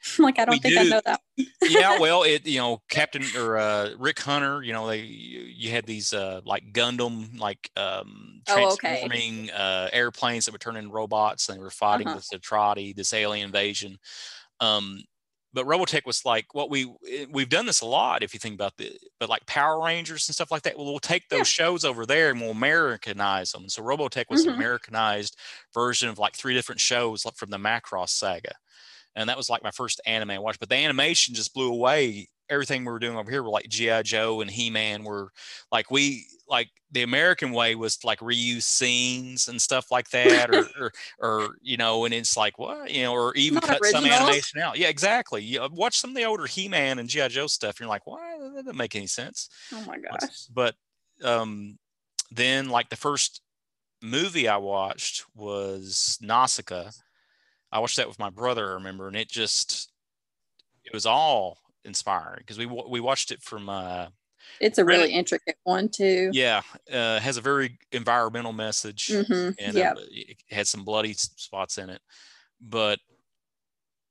like 0.18 0.38
i 0.38 0.44
don't 0.44 0.60
We 0.62 0.62
think 0.62 0.76
i 0.76 0.82
know 0.84 1.00
that 1.04 1.20
yeah, 1.66 1.92
well, 1.94 2.22
it 2.24 2.46
you 2.46 2.58
know 2.58 2.82
Captain 2.88 3.36
or 3.36 3.58
uh, 3.58 3.94
Rick 3.98 4.20
Hunter, 4.20 4.62
you 4.62 4.72
know 4.72 4.88
they 4.88 5.00
you, 5.02 5.70
had 5.70 5.86
these 5.86 6.12
uh, 6.12 6.40
like 6.44 6.72
Gundam 6.72 7.38
like 7.38 7.70
um, 7.76 8.42
Oh, 8.46 8.72
okay. 8.72 9.10
transforming 9.10 9.50
uh, 9.50 9.90
airplanes 9.92 10.46
that 10.46 10.52
would 10.52 10.60
turn 10.62 10.76
into 10.76 10.90
robots, 10.90 11.48
and 11.48 11.58
they 11.58 11.62
were 11.62 11.70
fighting 11.70 12.08
Uh-huh. 12.08 12.16
this 12.16 12.30
Atrati, 12.32 12.94
this 12.96 13.12
alien 13.12 13.46
invasion. 13.46 13.98
Um, 14.60 15.02
but 15.52 15.66
Robotech 15.66 16.06
was 16.06 16.24
like 16.24 16.54
what 16.54 16.70
we 16.70 16.92
eh, 17.08 17.26
we've 17.30 17.48
done 17.48 17.66
this 17.66 17.80
a 17.80 17.86
lot 17.86 18.22
if 18.22 18.34
you 18.34 18.40
think 18.40 18.54
about 18.54 18.76
the 18.76 18.98
but 19.18 19.28
like 19.28 19.46
Power 19.46 19.82
Rangers 19.84 20.28
and 20.28 20.34
stuff 20.34 20.50
like 20.52 20.62
that. 20.62 20.76
Well, 20.76 20.86
we'll 20.86 21.00
take 21.00 21.28
those 21.28 21.46
Yeah. 21.46 21.48
shows 21.48 21.84
over 21.84 22.06
there 22.06 22.30
and 22.30 22.40
we'll 22.40 22.52
Americanize 22.52 23.52
them. 23.52 23.68
So 23.68 23.82
Robotech 23.82 24.26
was 24.30 24.44
an 24.44 24.50
Mhm. 24.50 24.60
Americanized 24.60 25.36
version 25.74 26.08
of 26.08 26.18
like 26.18 26.34
three 26.36 26.54
different 26.54 26.80
shows 26.80 27.24
like 27.24 27.36
from 27.36 27.50
the 27.50 27.58
Macross 27.58 28.10
saga 28.10 28.54
and 29.16 29.28
that 29.28 29.36
was 29.36 29.50
like 29.50 29.62
my 29.62 29.70
first 29.70 30.00
anime 30.06 30.30
I 30.30 30.38
watched. 30.38 30.60
But 30.60 30.68
the 30.68 30.76
animation 30.76 31.34
just 31.34 31.54
blew 31.54 31.72
away 31.72 32.28
everything 32.48 32.84
we 32.84 32.92
were 32.92 32.98
doing 32.98 33.16
over 33.16 33.30
here. 33.30 33.42
Were 33.42 33.50
like 33.50 33.68
GI 33.68 34.02
Joe 34.02 34.40
and 34.40 34.50
He 34.50 34.70
Man. 34.70 35.04
Were 35.04 35.30
like 35.70 35.90
we 35.90 36.26
like 36.48 36.68
the 36.90 37.02
American 37.02 37.52
way 37.52 37.76
was 37.76 37.96
to 37.98 38.06
like 38.06 38.18
reuse 38.18 38.64
scenes 38.64 39.48
and 39.48 39.62
stuff 39.62 39.90
like 39.90 40.10
that, 40.10 40.54
or, 40.54 40.68
or 40.80 40.92
or 41.20 41.48
you 41.62 41.76
know, 41.76 42.04
and 42.04 42.12
it's 42.12 42.36
like 42.36 42.58
what 42.58 42.90
you 42.90 43.02
know, 43.02 43.12
or 43.12 43.34
even 43.34 43.56
Not 43.56 43.64
cut 43.64 43.84
some 43.84 44.04
animation 44.04 44.60
out. 44.60 44.76
Yeah, 44.76 44.88
exactly. 44.88 45.42
You 45.42 45.66
watch 45.72 45.98
some 45.98 46.10
of 46.10 46.16
the 46.16 46.24
older 46.24 46.46
He 46.46 46.68
Man 46.68 46.98
and 46.98 47.08
GI 47.08 47.28
Joe 47.28 47.46
stuff, 47.46 47.76
and 47.76 47.80
you're 47.80 47.88
like, 47.88 48.06
why 48.06 48.38
that 48.38 48.54
doesn't 48.64 48.76
make 48.76 48.96
any 48.96 49.06
sense. 49.06 49.48
oh 49.72 49.84
my 49.86 49.98
gosh 49.98 50.46
But 50.52 50.74
um, 51.24 51.78
then 52.30 52.68
like 52.68 52.88
the 52.88 52.96
first 52.96 53.40
movie 54.02 54.48
I 54.48 54.56
watched 54.56 55.24
was 55.34 56.18
Nausicaa. 56.20 56.90
I 57.72 57.78
watched 57.78 57.96
that 57.96 58.08
with 58.08 58.18
my 58.18 58.30
brother, 58.30 58.70
I 58.70 58.74
remember, 58.74 59.08
and 59.08 59.16
it 59.16 59.28
just 59.28 59.90
it 60.84 60.92
was 60.92 61.06
all 61.06 61.58
inspiring 61.84 62.38
because 62.38 62.58
we 62.58 62.66
we 62.66 63.00
watched 63.00 63.30
it 63.30 63.42
from 63.42 63.68
uh 63.68 64.06
it's 64.60 64.78
a 64.78 64.84
really 64.84 65.12
intricate 65.12 65.56
one 65.64 65.88
too. 65.88 66.30
Yeah 66.32 66.62
uh 66.92 67.20
has 67.20 67.36
a 67.36 67.40
very 67.40 67.78
environmental 67.92 68.52
message 68.52 69.12
hmm 69.28 69.50
and 69.58 69.76
yeah 69.76 69.92
uh, 69.92 70.00
it 70.10 70.36
had 70.50 70.66
some 70.66 70.84
bloody 70.84 71.14
spots 71.14 71.78
in 71.78 71.90
it. 71.90 72.00
But 72.60 72.98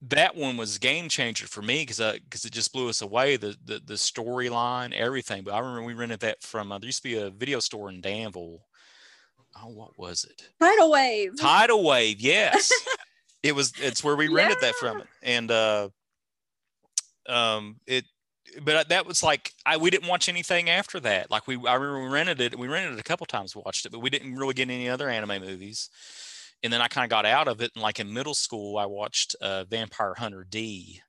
that 0.02 0.36
one 0.36 0.56
was 0.56 0.78
game 0.78 1.10
changer 1.10 1.45
for 1.45 1.62
me 1.62 1.82
because 1.82 2.00
because 2.24 2.45
it 2.45 2.54
just 2.54 2.72
blew 2.72 2.89
us 2.89 3.02
away 3.02 3.36
the 3.36 3.56
the, 3.65 3.82
the 3.86 3.95
storyline 3.95 4.93
everything. 4.93 5.43
But 5.43 5.54
i 5.54 5.60
remember 5.60 5.84
we 5.84 5.93
rented 5.93 6.22
that 6.22 6.41
from 6.41 6.72
uh, 6.72 6.80
there 6.80 6.88
used 6.88 7.04
to 7.04 7.10
be 7.10 7.17
a 7.17 7.30
video 7.30 7.60
store 7.60 7.89
in 7.89 8.02
danville. 8.02 8.65
Oh 9.58 9.67
what 9.67 9.98
was 9.98 10.24
it? 10.24 10.50
Tidal 10.62 10.91
wave. 10.91 11.38
Tidal 11.38 11.84
wave 11.84 12.22
yes 12.22 12.72
it 13.43 13.56
was 13.56 13.73
it's 13.80 14.04
where 14.04 14.15
we 14.15 14.28
rented 14.28 14.60
that 14.62 14.75
from 14.75 15.04
and 15.23 15.52
uh 15.52 15.89
um 17.28 17.78
it 17.88 18.06
but 18.62 18.89
that 18.89 19.06
was 19.06 19.21
like 19.21 19.54
I 19.65 19.78
we 19.78 19.89
didn't 19.89 20.08
watch 20.08 20.30
anything 20.30 20.69
after 20.69 20.99
that. 21.02 21.30
Like 21.30 21.47
we 21.47 21.56
I 21.67 21.75
remember 21.75 22.04
we 22.04 22.13
rented 22.13 22.41
it. 22.41 22.58
We 22.58 22.67
rented 22.67 22.93
it 22.93 22.99
a 22.99 23.04
couple 23.04 23.25
times, 23.25 23.56
watched 23.56 23.86
it, 23.86 23.91
but 23.91 23.99
we 23.99 24.10
didn't 24.10 24.36
really 24.36 24.54
get 24.54 24.69
any 24.69 24.89
other 24.89 25.10
anime 25.10 25.41
movies. 25.41 25.89
And 26.63 26.73
then 26.73 26.82
I 26.82 26.88
kind 26.88 27.06
of 27.06 27.10
got 27.10 27.25
out 27.25 27.47
of 27.47 27.62
it. 27.62 27.71
And 27.75 27.84
like 27.84 27.99
in 27.99 28.12
middle 28.12 28.34
school, 28.34 28.78
I 28.78 28.86
watched 28.86 29.36
uh, 29.39 29.65
Vampire 29.65 30.15
Hunter 30.17 30.45
D, 30.49 31.02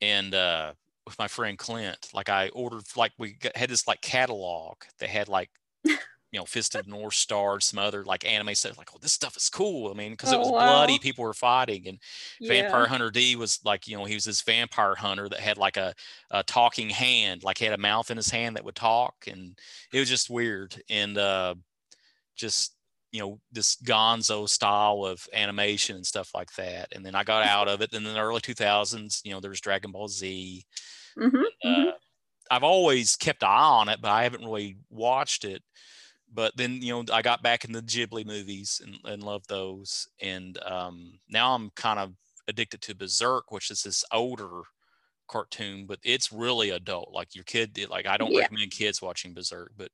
and 0.00 0.34
uh, 0.34 0.72
with 1.06 1.18
my 1.18 1.28
friend 1.28 1.58
Clint. 1.58 2.08
Like 2.12 2.28
I 2.28 2.48
ordered 2.48 2.84
like 2.96 3.12
we 3.18 3.34
got, 3.34 3.56
had 3.56 3.70
this 3.70 3.86
like 3.86 4.00
catalog 4.00 4.76
that 4.98 5.08
had 5.08 5.28
like 5.28 5.50
you 6.34 6.40
know, 6.40 6.44
Fist 6.44 6.74
of 6.74 6.88
North 6.88 7.14
Star, 7.14 7.60
some 7.60 7.78
other 7.78 8.02
like 8.02 8.26
anime 8.26 8.56
stuff. 8.56 8.76
Like, 8.76 8.90
oh, 8.92 8.98
this 9.00 9.12
stuff 9.12 9.36
is 9.36 9.48
cool. 9.48 9.88
I 9.88 9.94
mean, 9.94 10.10
because 10.10 10.32
oh, 10.32 10.34
it 10.34 10.38
was 10.40 10.50
wow. 10.50 10.66
bloody, 10.66 10.98
people 10.98 11.22
were 11.22 11.32
fighting, 11.32 11.86
and 11.86 11.98
yeah. 12.40 12.48
Vampire 12.48 12.86
Hunter 12.86 13.12
D 13.12 13.36
was 13.36 13.60
like, 13.64 13.86
you 13.86 13.96
know, 13.96 14.04
he 14.04 14.14
was 14.14 14.24
this 14.24 14.42
vampire 14.42 14.96
hunter 14.96 15.28
that 15.28 15.38
had 15.38 15.58
like 15.58 15.76
a, 15.76 15.94
a 16.32 16.42
talking 16.42 16.90
hand, 16.90 17.44
like 17.44 17.58
he 17.58 17.66
had 17.66 17.74
a 17.74 17.80
mouth 17.80 18.10
in 18.10 18.16
his 18.16 18.30
hand 18.30 18.56
that 18.56 18.64
would 18.64 18.74
talk, 18.74 19.14
and 19.30 19.56
it 19.92 20.00
was 20.00 20.08
just 20.08 20.28
weird 20.28 20.74
and 20.90 21.16
uh, 21.16 21.54
just 22.34 22.74
you 23.12 23.20
know 23.20 23.38
this 23.52 23.76
Gonzo 23.76 24.48
style 24.48 25.04
of 25.04 25.24
animation 25.32 25.94
and 25.94 26.04
stuff 26.04 26.32
like 26.34 26.52
that. 26.54 26.88
And 26.96 27.06
then 27.06 27.14
I 27.14 27.22
got 27.22 27.46
out 27.46 27.68
of 27.68 27.80
it. 27.80 27.92
And 27.92 28.04
in 28.04 28.12
the 28.12 28.20
early 28.20 28.40
2000s, 28.40 29.20
you 29.24 29.30
know, 29.30 29.38
there 29.38 29.50
was 29.50 29.60
Dragon 29.60 29.92
Ball 29.92 30.08
Z. 30.08 30.64
Mm-hmm, 31.16 31.36
uh, 31.36 31.68
mm-hmm. 31.68 31.90
I've 32.50 32.64
always 32.64 33.14
kept 33.14 33.44
an 33.44 33.50
eye 33.50 33.52
on 33.52 33.88
it, 33.88 34.00
but 34.02 34.10
I 34.10 34.24
haven't 34.24 34.44
really 34.44 34.78
watched 34.90 35.44
it 35.44 35.62
but 36.34 36.56
then 36.56 36.82
you 36.82 36.92
know 36.92 37.04
I 37.12 37.22
got 37.22 37.42
back 37.42 37.64
in 37.64 37.72
the 37.72 37.82
Ghibli 37.82 38.26
movies 38.26 38.80
and, 38.84 38.98
and 39.04 39.22
loved 39.22 39.48
those, 39.48 40.08
and 40.20 40.58
um, 40.64 41.18
now 41.28 41.54
I'm 41.54 41.70
kind 41.70 41.98
of 41.98 42.12
addicted 42.48 42.82
to 42.82 42.94
Berserk, 42.94 43.50
which 43.50 43.70
is 43.70 43.82
this 43.82 44.04
older 44.12 44.62
cartoon, 45.28 45.86
but 45.86 45.98
it's 46.02 46.32
really 46.32 46.70
adult. 46.70 47.10
Like 47.12 47.34
your 47.34 47.44
kid, 47.44 47.78
like 47.88 48.06
I 48.06 48.16
don't 48.16 48.32
yeah. 48.32 48.40
recommend 48.40 48.70
kids 48.70 49.00
watching 49.00 49.34
Berserk, 49.34 49.72
but 49.76 49.90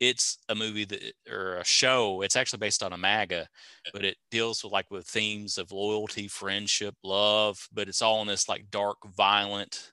it's 0.00 0.38
a 0.48 0.54
movie 0.54 0.84
that 0.84 1.02
or 1.30 1.56
a 1.56 1.64
show. 1.64 2.22
It's 2.22 2.36
actually 2.36 2.60
based 2.60 2.82
on 2.82 2.92
a 2.92 2.98
manga, 2.98 3.48
but 3.92 4.04
it 4.04 4.16
deals 4.30 4.62
with 4.62 4.72
like 4.72 4.90
with 4.90 5.06
themes 5.06 5.58
of 5.58 5.72
loyalty, 5.72 6.28
friendship, 6.28 6.94
love, 7.02 7.66
but 7.72 7.88
it's 7.88 8.02
all 8.02 8.22
in 8.22 8.28
this 8.28 8.48
like 8.48 8.70
dark, 8.70 8.98
violent 9.16 9.92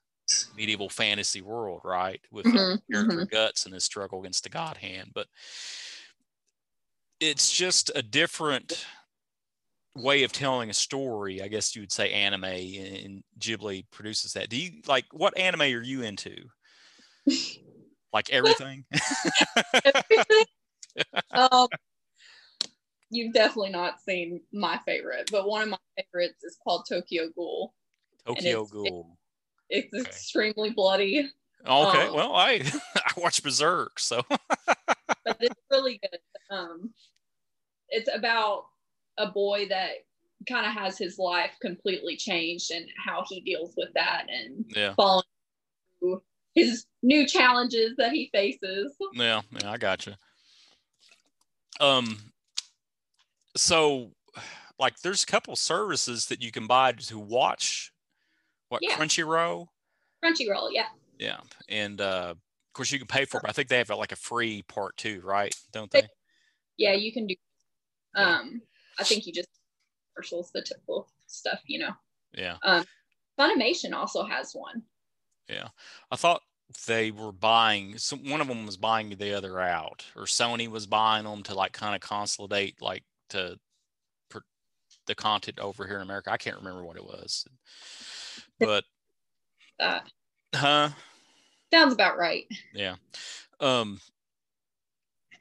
medieval 0.55 0.89
fantasy 0.89 1.41
world, 1.41 1.81
right? 1.83 2.21
With 2.31 2.45
mm-hmm, 2.45 2.91
character 2.91 3.15
mm-hmm. 3.15 3.23
guts 3.25 3.65
and 3.65 3.73
his 3.73 3.83
struggle 3.83 4.19
against 4.19 4.43
the 4.43 4.49
god 4.49 4.77
hand. 4.77 5.11
But 5.13 5.27
it's 7.19 7.51
just 7.51 7.91
a 7.95 8.01
different 8.01 8.85
way 9.95 10.23
of 10.23 10.31
telling 10.31 10.69
a 10.69 10.73
story. 10.73 11.41
I 11.41 11.47
guess 11.47 11.75
you 11.75 11.81
would 11.81 11.91
say 11.91 12.11
anime, 12.11 12.43
and 12.43 13.23
Ghibli 13.39 13.85
produces 13.91 14.33
that. 14.33 14.49
Do 14.49 14.57
you 14.57 14.81
like 14.87 15.05
what 15.11 15.37
anime 15.37 15.61
are 15.61 15.65
you 15.81 16.01
into? 16.01 16.35
like 18.13 18.29
everything. 18.29 18.85
everything. 19.85 20.45
um, 21.31 21.67
you've 23.09 23.33
definitely 23.33 23.71
not 23.71 23.99
seen 23.99 24.41
my 24.53 24.79
favorite, 24.85 25.29
but 25.31 25.47
one 25.47 25.63
of 25.63 25.69
my 25.69 25.77
favorites 25.97 26.43
is 26.43 26.57
called 26.63 26.85
Tokyo 26.87 27.29
Ghoul. 27.35 27.73
Tokyo 28.25 28.65
Ghoul. 28.65 29.17
It, 29.69 29.85
it's 29.91 30.01
okay. 30.01 30.09
extremely 30.09 30.69
bloody. 30.71 31.29
Okay, 31.67 32.07
um, 32.07 32.13
well, 32.13 32.35
I 32.35 32.61
I 32.95 33.11
watch 33.17 33.41
Berserk, 33.43 33.99
so. 33.99 34.21
but 34.29 35.37
it's 35.39 35.61
really 35.71 35.99
good. 36.01 36.19
Um, 36.55 36.91
it's 37.89 38.09
about 38.13 38.65
a 39.17 39.27
boy 39.27 39.67
that 39.69 39.91
kind 40.47 40.65
of 40.65 40.73
has 40.73 40.97
his 40.97 41.17
life 41.17 41.51
completely 41.61 42.17
changed 42.17 42.71
and 42.71 42.85
how 43.03 43.23
he 43.27 43.41
deals 43.41 43.73
with 43.77 43.89
that 43.95 44.27
and 44.29 44.65
yeah. 44.75 44.93
following 44.95 45.23
through 45.99 46.21
his 46.53 46.85
new 47.01 47.25
challenges 47.25 47.95
that 47.97 48.11
he 48.11 48.29
faces. 48.33 48.93
Yeah, 49.13 49.41
yeah, 49.51 49.71
I 49.71 49.77
got 49.77 50.05
you. 50.05 50.13
Um, 51.79 52.17
so 53.55 54.11
like, 54.79 54.99
there's 54.99 55.23
a 55.23 55.27
couple 55.27 55.55
services 55.55 56.27
that 56.27 56.41
you 56.41 56.51
can 56.51 56.67
buy 56.67 56.91
to 56.91 57.19
watch. 57.19 57.91
What 58.75 58.83
yeah. 58.83 58.97
Crunchyroll? 58.97 59.67
Crunchyroll, 60.21 60.67
yeah. 60.73 60.87
Yeah, 61.17 61.37
and 61.69 62.01
uh, 62.01 62.33
of 62.33 62.73
course 62.73 62.91
you 62.91 62.99
can 62.99 63.07
pay 63.07 63.23
for 63.23 63.37
it. 63.37 63.43
But 63.43 63.51
I 63.51 63.53
think 63.53 63.69
they 63.69 63.77
have 63.77 63.89
like 63.89 64.11
a 64.11 64.17
free 64.17 64.63
part 64.63 64.97
too, 64.97 65.21
right? 65.23 65.55
Don't 65.71 65.89
they? 65.91 66.03
Yeah, 66.77 66.91
you 66.91 67.13
can 67.13 67.25
do. 67.25 67.35
Um, 68.15 68.61
I 68.99 69.05
think 69.05 69.25
you 69.25 69.31
just 69.31 69.47
commercials, 70.13 70.51
the 70.53 70.61
typical 70.61 71.07
stuff, 71.27 71.61
you 71.67 71.79
know. 71.79 71.91
Yeah. 72.33 72.57
Um, 72.63 72.83
Funimation 73.39 73.93
also 73.93 74.25
has 74.25 74.51
one. 74.51 74.83
Yeah, 75.47 75.69
I 76.11 76.17
thought 76.17 76.41
they 76.85 77.11
were 77.11 77.31
buying. 77.31 77.97
So 77.97 78.17
one 78.17 78.41
of 78.41 78.47
them 78.47 78.65
was 78.65 78.75
buying 78.75 79.09
the 79.09 79.33
other 79.33 79.61
out, 79.61 80.05
or 80.17 80.23
Sony 80.23 80.67
was 80.67 80.85
buying 80.85 81.23
them 81.23 81.43
to 81.43 81.53
like 81.53 81.71
kind 81.71 81.95
of 81.95 82.01
consolidate, 82.01 82.81
like 82.81 83.05
to 83.29 83.57
the 85.07 85.15
content 85.15 85.59
over 85.59 85.87
here 85.87 85.97
in 85.97 86.01
America. 86.01 86.31
I 86.31 86.37
can't 86.37 86.57
remember 86.57 86.83
what 86.83 86.97
it 86.97 87.05
was, 87.05 87.45
but. 88.59 88.83
Uh, 89.79 89.99
huh 90.55 90.89
Sounds 91.73 91.93
about 91.93 92.17
right. 92.17 92.45
Yeah. 92.73 92.95
Um, 93.59 93.99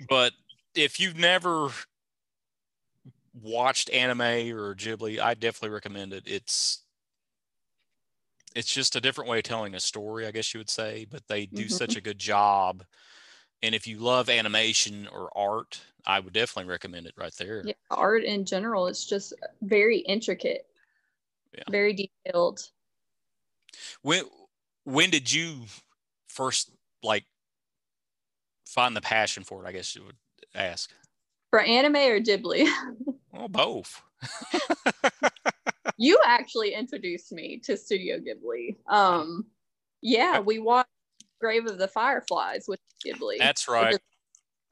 but 0.09 0.33
if 0.75 0.99
you've 0.99 1.17
never 1.17 1.69
watched 3.41 3.91
anime 3.91 4.21
or 4.21 4.75
Ghibli, 4.75 5.21
I 5.21 5.35
definitely 5.35 5.75
recommend 5.75 6.13
it. 6.13 6.25
It's 6.27 6.83
it's 8.55 8.73
just 8.73 8.97
a 8.97 9.01
different 9.01 9.31
way 9.31 9.39
of 9.39 9.45
telling 9.45 9.75
a 9.75 9.81
story, 9.81 10.27
I 10.27 10.31
guess 10.31 10.55
you 10.55 10.59
would 10.59 10.71
say, 10.71 11.07
but 11.11 11.27
they 11.29 11.47
do 11.47 11.65
mm-hmm. 11.65 11.73
such 11.73 11.97
a 11.97 12.01
good 12.01 12.19
job. 12.19 12.85
And 13.63 13.75
if 13.75 13.87
you 13.87 13.99
love 13.99 14.29
animation 14.29 15.09
or 15.13 15.31
art, 15.37 15.81
I 16.07 16.21
would 16.21 16.33
definitely 16.33 16.71
recommend 16.71 17.07
it 17.07 17.15
right 17.17 17.35
there. 17.35 17.63
Yeah, 17.65 17.75
art 17.91 18.25
in 18.25 18.45
general, 18.45 18.87
it's 18.87 19.07
just 19.07 19.33
very 19.63 19.99
intricate, 19.99 20.67
yeah. 21.57 21.65
very 21.71 21.95
detailed. 21.95 22.71
When 24.03 24.25
when 24.85 25.11
did 25.11 25.33
you 25.33 25.63
first 26.29 26.71
like 27.03 27.25
find 28.67 28.97
the 28.97 29.01
passion 29.01 29.45
for 29.45 29.65
it? 29.65 29.69
I 29.69 29.73
guess 29.73 29.95
you 29.95 30.05
would 30.05 30.17
ask. 30.55 30.93
For 31.51 31.61
anime 31.61 31.97
or 31.97 32.21
Ghibli? 32.21 32.69
well, 33.33 33.49
both. 33.49 34.03
you 35.99 36.19
actually 36.27 36.75
introduced 36.75 37.33
me 37.33 37.61
to 37.65 37.77
Studio 37.77 38.19
Ghibli. 38.19 38.77
Um, 38.89 39.47
yeah, 40.03 40.41
we 40.41 40.59
watched 40.59 40.89
Grave 41.41 41.67
of 41.67 41.79
the 41.79 41.89
Fireflies 41.89 42.65
with 42.67 42.81
Ghibli. 43.07 43.39
That's 43.39 43.69
right. 43.69 43.99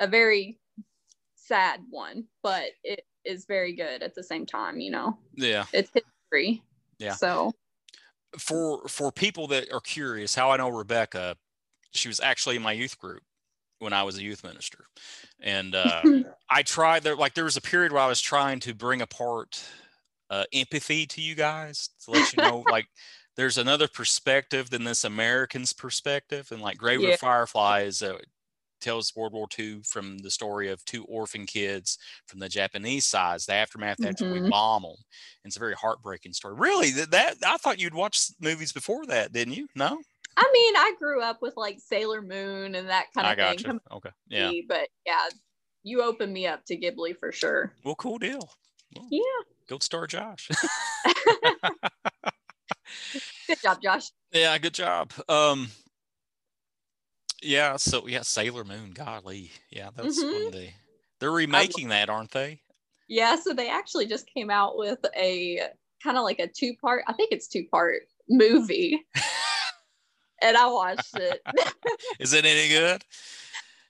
A 0.01 0.07
very 0.07 0.59
sad 1.37 1.81
one, 1.91 2.25
but 2.43 2.65
it 2.83 3.05
is 3.25 3.45
very 3.45 3.75
good 3.75 4.03
at 4.03 4.15
the 4.15 4.23
same 4.23 4.47
time. 4.47 4.81
You 4.81 4.91
know. 4.91 5.19
Yeah. 5.35 5.67
It's 5.73 5.91
history. 5.93 6.63
Yeah. 6.99 7.15
So. 7.15 7.53
For 8.39 8.89
for 8.89 9.13
people 9.13 9.47
that 9.49 9.73
are 9.73 9.81
curious, 9.81 10.35
how 10.35 10.51
I 10.51 10.57
know 10.57 10.69
Rebecca, 10.69 11.37
she 11.93 12.09
was 12.09 12.21
actually 12.21 12.57
in 12.57 12.63
my 12.63 12.73
youth 12.73 12.99
group 12.99 13.23
when 13.79 13.93
I 13.93 14.05
was 14.05 14.17
a 14.17 14.23
youth 14.23 14.43
minister, 14.45 14.87
and 15.41 15.75
uh, 15.75 16.03
I 16.51 16.63
tried 16.63 17.03
there. 17.03 17.17
Like 17.17 17.35
there 17.35 17.45
was 17.45 17.57
a 17.57 17.63
period 17.63 17.93
where 17.93 18.03
I 18.03 18.07
was 18.07 18.21
trying 18.21 18.61
to 18.61 18.75
bring 18.75 19.03
apart 19.03 19.63
uh, 20.31 20.45
empathy 20.53 21.05
to 21.07 21.21
you 21.21 21.35
guys 21.35 21.91
to 22.05 22.13
let 22.13 22.33
you 22.33 22.43
know, 22.43 22.65
like 22.71 22.87
there's 23.37 23.59
another 23.59 23.89
perspective 23.89 24.71
than 24.71 24.85
this 24.85 25.05
American's 25.05 25.73
perspective, 25.73 26.49
and 26.51 26.63
like 26.63 26.79
Grave 26.79 27.03
yeah. 27.03 27.11
of 27.11 27.21
Fireflies 27.21 28.03
uh, 28.03 28.19
tells 28.83 29.17
World 29.17 29.33
War 29.33 29.47
II 29.59 29.81
from 29.85 30.19
the 30.19 30.31
story 30.31 30.69
of 30.69 30.85
two 30.85 31.05
orphan 31.05 31.47
kids 31.47 31.99
from 32.27 32.41
the 32.41 32.49
Japanese 32.49 33.07
side, 33.07 33.41
the 33.41 33.55
aftermath 33.55 33.99
mm-hmm. 33.99 34.11
after 34.11 34.31
we 34.31 34.49
bomb 34.49 34.83
them. 34.83 34.93
And 34.93 35.51
it's 35.51 35.57
a 35.57 35.61
very 35.61 35.75
heartbreaking 35.75 36.35
story. 36.35 36.55
Really, 36.57 36.91
that, 36.91 37.11
that 37.13 37.37
I 37.47 37.57
thought 37.57 37.81
you'd 37.81 37.95
watch 37.95 38.27
movies 38.41 38.73
before 38.73 39.07
that, 39.07 39.33
didn't 39.33 39.55
you? 39.55 39.69
No. 39.75 39.99
I 40.37 40.51
mean, 40.53 40.77
I 40.77 40.95
grew 40.99 41.23
up 41.23 41.43
with 41.43 41.57
like 41.57 41.79
Sailor 41.79 42.23
Moon 42.23 42.75
and 42.75 42.89
that 42.89 43.07
kind 43.15 43.27
of 43.27 43.45
I 43.45 43.57
thing. 43.57 43.73
You. 43.73 43.97
Okay. 43.97 44.11
Yeah. 44.29 44.51
But 44.69 44.89
yeah, 45.07 45.29
you 45.83 46.03
opened 46.03 46.33
me 46.33 46.47
up 46.47 46.65
to 46.67 46.77
Ghibli 46.77 47.17
for 47.19 47.33
sure. 47.33 47.73
Well, 47.85 47.95
cool 47.95 48.19
deal. 48.19 48.51
Well, 48.97 49.07
yeah. 49.11 49.21
Gold 49.69 49.83
star 49.83 50.07
Josh. 50.07 50.51
good 53.47 53.63
job, 53.63 53.83
Josh. 53.83 54.11
Yeah, 54.33 54.57
good 54.59 54.75
job. 54.75 55.13
Um 55.29 55.69
yeah, 57.43 57.77
so 57.77 58.07
yeah, 58.07 58.23
Sailor 58.23 58.65
Moon, 58.65 58.93
golly. 58.93 59.51
Yeah, 59.71 59.91
that's 59.95 60.23
mm-hmm. 60.23 60.45
one 60.45 60.53
day. 60.53 60.75
They're 61.21 61.31
remaking 61.31 61.89
that, 61.89 62.09
aren't 62.09 62.33
they? 62.33 62.61
Yeah, 63.09 63.37
so 63.37 63.53
they 63.53 63.69
actually 63.69 64.07
just 64.07 64.27
came 64.27 64.51
out 64.51 64.77
with 64.77 64.99
a 65.17 65.61
kind 66.03 66.17
of 66.17 66.25
like 66.25 66.39
a 66.39 66.49
two 66.49 66.75
part, 66.81 67.05
I 67.07 67.13
think 67.13 67.33
it's 67.33 67.47
two 67.47 67.65
part 67.71 68.03
movie. 68.29 69.07
and 70.43 70.57
I 70.57 70.67
watched 70.67 71.17
it. 71.17 71.41
Is 72.19 72.33
it 72.33 72.45
any 72.45 72.69
good? 72.69 73.05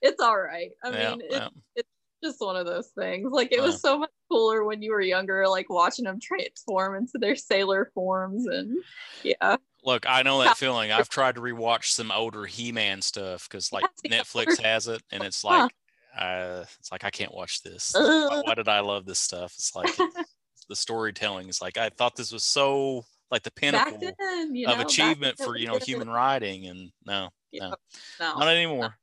It's 0.01 0.21
all 0.21 0.37
right. 0.37 0.71
I 0.83 0.91
yeah, 0.91 1.09
mean, 1.11 1.21
yeah. 1.29 1.47
it's 1.75 1.89
just 2.23 2.41
one 2.41 2.55
of 2.55 2.65
those 2.65 2.89
things. 2.89 3.31
Like 3.31 3.51
it 3.51 3.61
was 3.61 3.81
so 3.81 3.97
much 3.99 4.11
cooler 4.29 4.63
when 4.63 4.81
you 4.81 4.91
were 4.91 5.01
younger, 5.01 5.47
like 5.47 5.69
watching 5.69 6.05
them 6.05 6.19
transform 6.21 6.95
into 6.95 7.17
their 7.17 7.35
sailor 7.35 7.91
forms 7.93 8.45
and 8.45 8.77
yeah. 9.23 9.57
Look, 9.85 10.05
I 10.07 10.23
know 10.23 10.41
that 10.43 10.57
feeling. 10.57 10.91
I've 10.91 11.09
tried 11.09 11.35
to 11.35 11.41
rewatch 11.41 11.85
some 11.85 12.11
older 12.11 12.45
He-Man 12.45 13.01
stuff 13.01 13.47
because 13.49 13.71
like 13.71 13.85
Netflix 14.07 14.61
has 14.61 14.87
it, 14.87 15.01
and 15.11 15.23
it's 15.23 15.43
like, 15.43 15.71
uh, 16.17 16.63
it's 16.79 16.91
like 16.91 17.03
I 17.03 17.09
can't 17.09 17.33
watch 17.33 17.61
this. 17.63 17.93
Why 17.95 18.53
did 18.55 18.67
I 18.69 18.79
love 18.79 19.05
this 19.05 19.19
stuff? 19.19 19.53
It's 19.57 19.75
like 19.75 19.93
the 20.69 20.75
storytelling 20.75 21.49
is 21.49 21.61
like 21.61 21.77
I 21.77 21.89
thought 21.89 22.15
this 22.15 22.31
was 22.31 22.43
so 22.43 23.03
like 23.29 23.43
the 23.43 23.51
pinnacle 23.51 23.97
then, 24.19 24.55
you 24.55 24.67
know, 24.67 24.73
of 24.73 24.79
achievement 24.79 25.37
for 25.37 25.57
you 25.57 25.67
know 25.67 25.79
human 25.79 26.09
writing, 26.09 26.67
and 26.67 26.91
no, 27.05 27.29
no, 27.51 27.73
no, 28.19 28.39
not 28.39 28.47
anymore. 28.47 28.95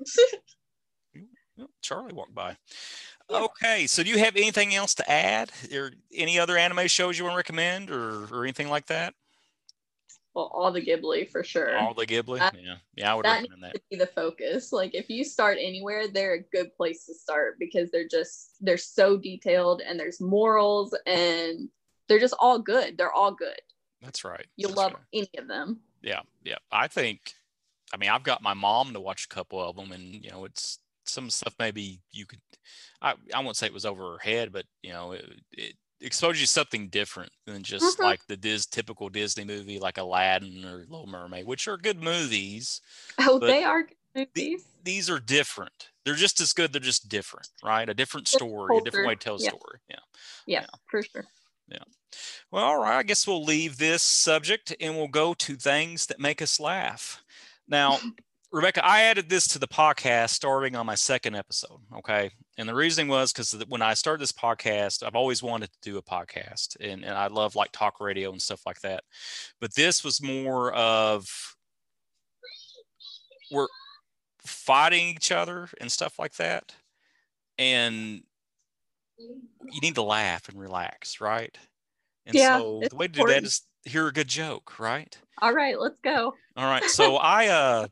Charlie 1.82 2.14
walked 2.14 2.34
by. 2.34 2.56
Okay, 3.28 3.86
so 3.86 4.02
do 4.02 4.08
you 4.10 4.18
have 4.18 4.34
anything 4.36 4.74
else 4.74 4.94
to 4.94 5.10
add, 5.10 5.52
or 5.72 5.92
any 6.14 6.38
other 6.38 6.56
anime 6.56 6.86
shows 6.88 7.18
you 7.18 7.24
want 7.24 7.34
to 7.34 7.38
recommend, 7.38 7.90
or 7.90 8.24
or 8.32 8.44
anything 8.44 8.68
like 8.68 8.86
that? 8.86 9.14
Well, 10.34 10.50
all 10.54 10.70
the 10.70 10.80
Ghibli 10.80 11.28
for 11.30 11.42
sure. 11.42 11.76
All 11.76 11.94
the 11.94 12.06
Ghibli, 12.06 12.38
that, 12.38 12.54
yeah, 12.62 12.76
yeah, 12.94 13.12
I 13.12 13.14
would 13.16 13.24
that 13.24 13.40
recommend 13.40 13.64
that. 13.64 13.74
To 13.74 13.80
be 13.90 13.96
the 13.96 14.06
focus. 14.06 14.72
Like 14.72 14.94
if 14.94 15.10
you 15.10 15.24
start 15.24 15.58
anywhere, 15.60 16.06
they're 16.08 16.34
a 16.34 16.42
good 16.42 16.74
place 16.76 17.04
to 17.06 17.14
start 17.14 17.56
because 17.58 17.90
they're 17.90 18.08
just 18.08 18.56
they're 18.60 18.76
so 18.76 19.16
detailed 19.16 19.82
and 19.82 19.98
there's 19.98 20.20
morals 20.20 20.94
and 21.06 21.68
they're 22.08 22.20
just 22.20 22.36
all 22.38 22.58
good. 22.58 22.96
They're 22.96 23.12
all 23.12 23.32
good. 23.32 23.60
That's 24.02 24.24
right. 24.24 24.46
You'll 24.56 24.70
That's 24.70 24.78
love 24.78 24.92
right. 24.94 25.02
any 25.12 25.30
of 25.38 25.48
them. 25.48 25.80
Yeah, 26.02 26.20
yeah. 26.44 26.58
I 26.70 26.88
think. 26.88 27.34
I 27.92 27.96
mean, 27.96 28.10
I've 28.10 28.22
got 28.22 28.40
my 28.40 28.54
mom 28.54 28.92
to 28.92 29.00
watch 29.00 29.24
a 29.24 29.34
couple 29.34 29.60
of 29.60 29.74
them, 29.74 29.90
and 29.90 30.24
you 30.24 30.30
know, 30.30 30.44
it's 30.44 30.78
some 31.06 31.28
stuff 31.28 31.56
maybe 31.58 32.00
you 32.12 32.24
could 32.24 32.38
I, 33.02 33.14
I 33.34 33.40
won't 33.40 33.56
say 33.56 33.66
it 33.66 33.72
was 33.72 33.86
over 33.86 34.12
her 34.12 34.18
head, 34.18 34.52
but 34.52 34.64
you 34.82 34.92
know, 34.92 35.12
it, 35.12 35.24
it 35.52 35.74
exposed 36.00 36.40
you 36.40 36.46
to 36.46 36.50
something 36.50 36.88
different 36.88 37.30
than 37.46 37.62
just 37.62 37.96
mm-hmm. 37.96 38.04
like 38.04 38.26
the 38.26 38.36
Dis 38.36 38.66
typical 38.66 39.08
Disney 39.08 39.44
movie 39.44 39.78
like 39.78 39.98
Aladdin 39.98 40.64
or 40.64 40.86
Little 40.88 41.06
Mermaid, 41.06 41.46
which 41.46 41.68
are 41.68 41.76
good 41.76 42.02
movies. 42.02 42.80
Oh, 43.18 43.38
they 43.38 43.64
are 43.64 43.86
movies. 44.14 44.64
these 44.82 45.10
are 45.10 45.20
different. 45.20 45.90
They're 46.04 46.14
just 46.14 46.40
as 46.40 46.52
good. 46.52 46.72
They're 46.72 46.80
just 46.80 47.08
different, 47.08 47.48
right? 47.62 47.88
A 47.88 47.94
different 47.94 48.28
story, 48.28 48.78
a 48.78 48.80
different 48.80 49.08
way 49.08 49.14
to 49.14 49.20
tell 49.20 49.36
a 49.36 49.42
yeah. 49.42 49.48
story. 49.48 49.80
Yeah. 49.88 49.96
yeah. 50.46 50.60
Yeah, 50.60 50.66
for 50.90 51.02
sure. 51.02 51.24
Yeah. 51.68 51.84
Well, 52.50 52.64
all 52.64 52.80
right. 52.80 52.98
I 52.98 53.02
guess 53.02 53.26
we'll 53.26 53.44
leave 53.44 53.76
this 53.76 54.02
subject 54.02 54.74
and 54.80 54.96
we'll 54.96 55.08
go 55.08 55.34
to 55.34 55.56
things 55.56 56.06
that 56.06 56.18
make 56.18 56.42
us 56.42 56.58
laugh. 56.58 57.22
Now, 57.68 57.98
Rebecca, 58.52 58.84
I 58.84 59.02
added 59.02 59.28
this 59.28 59.46
to 59.48 59.60
the 59.60 59.68
podcast 59.68 60.30
starting 60.30 60.74
on 60.74 60.86
my 60.86 60.96
second 60.96 61.36
episode. 61.36 61.80
Okay. 61.98 62.32
And 62.60 62.68
the 62.68 62.74
reasoning 62.74 63.08
was 63.08 63.32
because 63.32 63.52
when 63.68 63.80
I 63.80 63.94
started 63.94 64.20
this 64.20 64.32
podcast, 64.32 65.02
I've 65.02 65.16
always 65.16 65.42
wanted 65.42 65.70
to 65.72 65.78
do 65.80 65.96
a 65.96 66.02
podcast 66.02 66.76
and, 66.78 67.06
and 67.06 67.14
I 67.14 67.28
love 67.28 67.56
like 67.56 67.72
talk 67.72 68.02
radio 68.02 68.30
and 68.32 68.42
stuff 68.42 68.66
like 68.66 68.82
that. 68.82 69.02
But 69.62 69.74
this 69.74 70.04
was 70.04 70.22
more 70.22 70.70
of 70.74 71.56
we're 73.50 73.66
fighting 74.44 75.08
each 75.08 75.32
other 75.32 75.70
and 75.80 75.90
stuff 75.90 76.18
like 76.18 76.34
that. 76.34 76.74
And 77.56 78.24
you 79.18 79.80
need 79.80 79.94
to 79.94 80.02
laugh 80.02 80.50
and 80.50 80.60
relax, 80.60 81.18
right? 81.18 81.56
And 82.26 82.34
yeah, 82.34 82.58
so 82.58 82.82
the 82.90 82.96
way 82.96 83.06
to 83.06 83.12
do 83.14 83.26
that 83.26 83.42
is 83.42 83.62
hear 83.86 84.06
a 84.06 84.12
good 84.12 84.28
joke, 84.28 84.78
right? 84.78 85.16
All 85.40 85.54
right, 85.54 85.80
let's 85.80 85.98
go. 86.04 86.34
All 86.58 86.66
right. 86.66 86.84
So 86.84 87.16
I 87.16 87.46
uh 87.46 87.88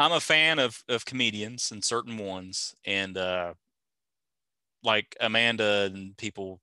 I'm 0.00 0.10
a 0.10 0.18
fan 0.18 0.58
of 0.58 0.82
of 0.88 1.04
comedians 1.04 1.70
and 1.70 1.84
certain 1.84 2.18
ones, 2.18 2.74
and 2.84 3.16
uh, 3.16 3.54
like 4.82 5.16
Amanda 5.20 5.90
and 5.92 6.16
people, 6.16 6.60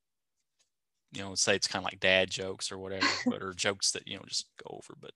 you 1.13 1.21
know, 1.21 1.36
say 1.36 1.55
it's 1.55 1.67
kind 1.67 1.84
of 1.84 1.91
like 1.91 1.99
dad 1.99 2.29
jokes 2.29 2.71
or 2.71 2.77
whatever, 2.77 3.08
but 3.25 3.41
or 3.41 3.53
jokes 3.53 3.91
that 3.91 4.08
you 4.08 4.15
know 4.15 4.23
just 4.27 4.47
go 4.63 4.75
over. 4.75 4.93
But 4.99 5.12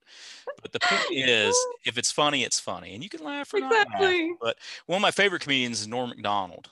but 0.62 0.72
the 0.72 0.80
point 0.80 1.10
is, 1.10 1.56
if 1.84 1.98
it's 1.98 2.10
funny, 2.10 2.44
it's 2.44 2.60
funny, 2.60 2.94
and 2.94 3.02
you 3.02 3.10
can 3.10 3.24
laugh 3.24 3.52
or 3.54 3.58
exactly. 3.58 4.28
not 4.28 4.30
laugh. 4.30 4.38
But 4.40 4.56
one 4.86 4.96
of 4.96 5.02
my 5.02 5.10
favorite 5.10 5.42
comedians 5.42 5.80
is 5.80 5.88
Norm 5.88 6.10
Macdonald 6.10 6.70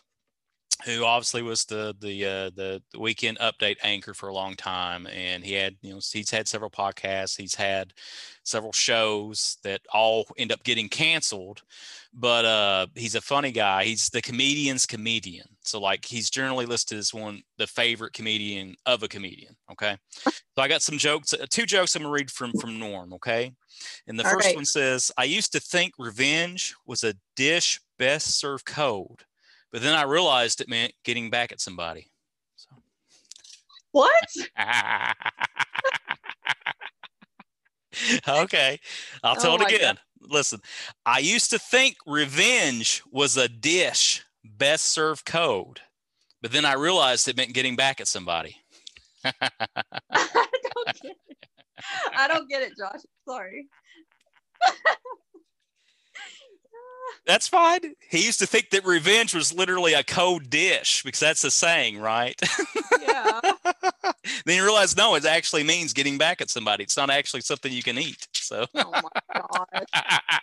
who 0.84 1.04
obviously 1.04 1.42
was 1.42 1.64
the 1.64 1.94
the 2.00 2.24
uh, 2.24 2.50
the 2.54 2.82
weekend 2.98 3.38
update 3.38 3.76
anchor 3.82 4.14
for 4.14 4.28
a 4.28 4.34
long 4.34 4.54
time, 4.54 5.06
and 5.06 5.44
he 5.44 5.52
had 5.52 5.76
you 5.80 5.92
know 5.92 6.00
he's 6.12 6.30
had 6.30 6.48
several 6.48 6.70
podcasts, 6.70 7.36
he's 7.36 7.54
had 7.54 7.92
several 8.44 8.72
shows 8.72 9.58
that 9.62 9.80
all 9.92 10.26
end 10.36 10.50
up 10.50 10.64
getting 10.64 10.88
canceled, 10.88 11.62
but 12.12 12.44
uh, 12.44 12.86
he's 12.94 13.14
a 13.14 13.20
funny 13.20 13.52
guy. 13.52 13.84
He's 13.84 14.08
the 14.08 14.22
comedian's 14.22 14.86
comedian, 14.86 15.46
so 15.62 15.80
like 15.80 16.04
he's 16.04 16.30
generally 16.30 16.66
listed 16.66 16.98
as 16.98 17.14
one 17.14 17.42
the 17.58 17.66
favorite 17.66 18.12
comedian 18.12 18.74
of 18.86 19.02
a 19.02 19.08
comedian. 19.08 19.54
Okay, 19.70 19.96
so 20.24 20.32
I 20.58 20.68
got 20.68 20.82
some 20.82 20.98
jokes, 20.98 21.32
uh, 21.32 21.46
two 21.48 21.66
jokes 21.66 21.94
I'm 21.94 22.02
gonna 22.02 22.12
read 22.12 22.30
from 22.30 22.52
from 22.60 22.78
Norm. 22.78 23.12
Okay, 23.14 23.52
and 24.06 24.18
the 24.18 24.24
all 24.24 24.32
first 24.32 24.46
right. 24.46 24.56
one 24.56 24.64
says, 24.64 25.12
"I 25.16 25.24
used 25.24 25.52
to 25.52 25.60
think 25.60 25.94
revenge 25.98 26.74
was 26.86 27.04
a 27.04 27.14
dish 27.36 27.80
best 27.98 28.38
served 28.38 28.66
cold." 28.66 29.24
But 29.72 29.82
then 29.82 29.94
I 29.94 30.02
realized 30.02 30.60
it 30.60 30.68
meant 30.68 30.92
getting 31.02 31.30
back 31.30 31.50
at 31.50 31.60
somebody. 31.60 32.10
So. 32.56 32.68
What? 33.92 34.12
okay, 38.28 38.78
I'll 39.22 39.36
tell 39.36 39.52
oh 39.52 39.56
it 39.56 39.62
again. 39.62 39.94
God. 39.94 39.98
Listen, 40.30 40.60
I 41.04 41.18
used 41.18 41.50
to 41.50 41.58
think 41.58 41.96
revenge 42.06 43.02
was 43.10 43.36
a 43.36 43.48
dish 43.48 44.24
best 44.44 44.86
served 44.86 45.24
cold, 45.24 45.80
but 46.42 46.52
then 46.52 46.64
I 46.64 46.74
realized 46.74 47.28
it 47.28 47.36
meant 47.36 47.54
getting 47.54 47.74
back 47.74 48.00
at 48.00 48.08
somebody. 48.08 48.56
I 49.24 49.32
don't 50.12 51.02
get 51.02 51.04
it. 51.04 51.16
I 52.16 52.28
don't 52.28 52.48
get 52.48 52.62
it, 52.62 52.76
Josh. 52.76 53.00
Sorry. 53.26 53.66
That's 57.26 57.48
fine. 57.48 57.94
He 58.10 58.24
used 58.24 58.38
to 58.40 58.46
think 58.46 58.70
that 58.70 58.84
revenge 58.84 59.34
was 59.34 59.52
literally 59.52 59.94
a 59.94 60.02
cold 60.02 60.50
dish 60.50 61.02
because 61.02 61.20
that's 61.20 61.44
a 61.44 61.50
saying, 61.50 61.98
right? 61.98 62.40
Yeah. 63.00 63.40
then 64.44 64.56
you 64.56 64.64
realize 64.64 64.96
no, 64.96 65.14
it 65.14 65.24
actually 65.24 65.62
means 65.62 65.92
getting 65.92 66.18
back 66.18 66.40
at 66.40 66.50
somebody. 66.50 66.84
It's 66.84 66.96
not 66.96 67.10
actually 67.10 67.42
something 67.42 67.72
you 67.72 67.82
can 67.82 67.98
eat. 67.98 68.26
So. 68.34 68.66
oh 68.74 68.90
my 68.90 69.00
gosh. 69.34 70.38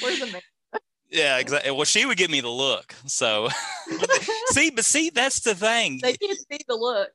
Where's 0.00 0.20
the 0.20 0.26
man? 0.26 0.40
Yeah, 1.12 1.36
exactly. 1.36 1.70
Well, 1.70 1.84
she 1.84 2.06
would 2.06 2.16
give 2.16 2.30
me 2.30 2.40
the 2.40 2.48
look. 2.48 2.94
So, 3.04 3.50
see, 4.46 4.70
but 4.70 4.82
see, 4.82 5.10
that's 5.10 5.40
the 5.40 5.54
thing. 5.54 6.00
They 6.02 6.14
can't 6.14 6.38
see 6.50 6.60
the 6.66 6.74
look. 6.74 7.10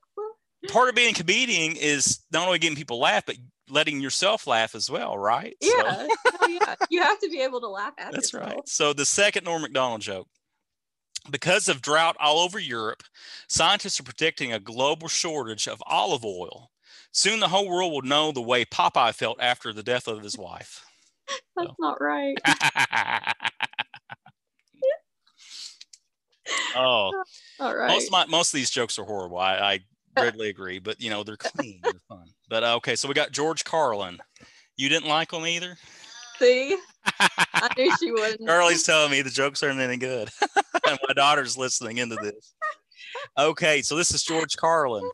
Part 0.67 0.89
of 0.89 0.93
being 0.93 1.09
a 1.09 1.17
comedian 1.17 1.75
is 1.75 2.19
not 2.31 2.45
only 2.45 2.59
getting 2.59 2.75
people 2.75 2.99
laugh, 2.99 3.25
but 3.25 3.37
letting 3.69 4.01
yourself 4.01 4.47
laugh 4.47 4.75
as 4.75 4.89
well, 4.89 5.17
right? 5.17 5.55
Yeah, 5.61 6.07
so. 6.07 6.47
yeah. 6.47 6.75
You 6.89 7.01
have 7.01 7.19
to 7.19 7.29
be 7.29 7.41
able 7.41 7.61
to 7.61 7.67
laugh 7.67 7.93
at 7.97 8.11
That's 8.11 8.33
yourself. 8.33 8.53
right. 8.53 8.67
So 8.67 8.93
the 8.93 9.05
second 9.05 9.43
Norm 9.45 9.61
Macdonald 9.61 10.01
joke. 10.01 10.27
Because 11.29 11.67
of 11.67 11.81
drought 11.81 12.15
all 12.21 12.39
over 12.39 12.57
Europe, 12.57 13.03
scientists 13.49 13.99
are 13.99 14.03
predicting 14.03 14.53
a 14.53 14.59
global 14.59 15.09
shortage 15.09 15.67
of 15.67 15.83
olive 15.85 16.23
oil. 16.23 16.71
Soon 17.11 17.41
the 17.41 17.49
whole 17.49 17.67
world 17.67 17.91
will 17.91 18.01
know 18.01 18.31
the 18.31 18.41
way 18.41 18.63
Popeye 18.63 19.13
felt 19.13 19.37
after 19.41 19.73
the 19.73 19.83
death 19.83 20.07
of 20.07 20.23
his 20.23 20.37
wife. 20.37 20.85
That's 21.57 21.69
so. 21.69 21.75
not 21.79 21.99
right. 21.99 22.37
oh, 26.75 27.11
all 27.59 27.75
right. 27.75 27.89
Most 27.89 28.07
of 28.07 28.11
my 28.11 28.25
most 28.27 28.53
of 28.53 28.57
these 28.57 28.69
jokes 28.69 28.97
are 28.97 29.05
horrible. 29.05 29.37
I, 29.37 29.55
I 29.55 29.79
readily 30.17 30.49
agree, 30.49 30.79
but 30.79 30.99
you 31.01 31.09
know 31.09 31.23
they're 31.23 31.37
clean, 31.37 31.79
they're 31.83 31.93
fun. 32.07 32.25
But 32.49 32.63
uh, 32.63 32.75
okay, 32.77 32.95
so 32.95 33.07
we 33.07 33.13
got 33.13 33.31
George 33.31 33.63
Carlin. 33.63 34.19
You 34.75 34.89
didn't 34.89 35.09
like 35.09 35.31
him 35.31 35.45
either. 35.45 35.77
See, 36.39 36.77
I 37.19 37.69
knew 37.77 37.91
she 37.99 38.11
wouldn't. 38.11 38.47
Carly's 38.47 38.83
telling 38.83 39.11
me 39.11 39.21
the 39.21 39.29
jokes 39.29 39.63
aren't 39.63 39.79
any 39.79 39.97
good, 39.97 40.29
and 40.87 40.99
my 41.07 41.13
daughter's 41.15 41.57
listening 41.57 41.97
into 41.97 42.15
this. 42.15 42.53
Okay, 43.37 43.81
so 43.81 43.95
this 43.95 44.13
is 44.13 44.23
George 44.23 44.55
Carlin. 44.57 45.09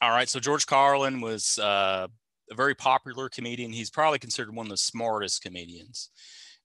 All 0.00 0.10
right, 0.10 0.28
so 0.28 0.38
George 0.38 0.66
Carlin 0.66 1.20
was 1.20 1.58
uh, 1.58 2.06
a 2.50 2.54
very 2.54 2.74
popular 2.74 3.28
comedian. 3.28 3.72
He's 3.72 3.90
probably 3.90 4.18
considered 4.18 4.54
one 4.54 4.66
of 4.66 4.70
the 4.70 4.76
smartest 4.76 5.42
comedians, 5.42 6.10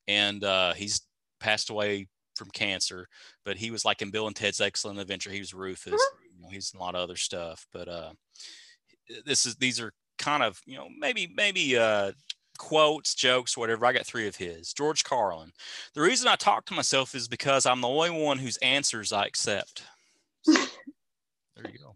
and 0.07 0.43
uh, 0.43 0.73
he's 0.73 1.01
passed 1.39 1.69
away 1.69 2.07
from 2.35 2.49
cancer. 2.51 3.07
But 3.45 3.57
he 3.57 3.71
was 3.71 3.85
like 3.85 4.01
in 4.01 4.11
Bill 4.11 4.27
and 4.27 4.35
Ted's 4.35 4.61
Excellent 4.61 4.99
Adventure. 4.99 5.31
He 5.31 5.39
was 5.39 5.53
Rufus. 5.53 6.01
Know, 6.43 6.49
he's 6.49 6.73
in 6.73 6.79
a 6.79 6.83
lot 6.83 6.95
of 6.95 7.01
other 7.01 7.15
stuff, 7.15 7.65
but 7.71 7.87
uh, 7.87 8.11
this 9.25 9.45
is 9.45 9.55
these 9.55 9.79
are 9.79 9.93
kind 10.17 10.43
of 10.43 10.61
you 10.65 10.77
know 10.77 10.87
maybe 10.99 11.31
maybe 11.35 11.77
uh, 11.77 12.11
quotes, 12.57 13.15
jokes, 13.15 13.57
whatever. 13.57 13.85
I 13.85 13.93
got 13.93 14.05
three 14.05 14.27
of 14.27 14.35
his. 14.35 14.73
George 14.73 15.03
Carlin. 15.03 15.51
The 15.93 16.01
reason 16.01 16.27
I 16.27 16.35
talk 16.35 16.65
to 16.65 16.73
myself 16.73 17.15
is 17.15 17.27
because 17.27 17.65
I'm 17.65 17.81
the 17.81 17.87
only 17.87 18.09
one 18.09 18.37
whose 18.37 18.57
answers 18.57 19.11
I 19.11 19.25
accept. 19.25 19.83
So, 20.43 20.53
there 21.55 21.71
you 21.71 21.79
go. 21.79 21.95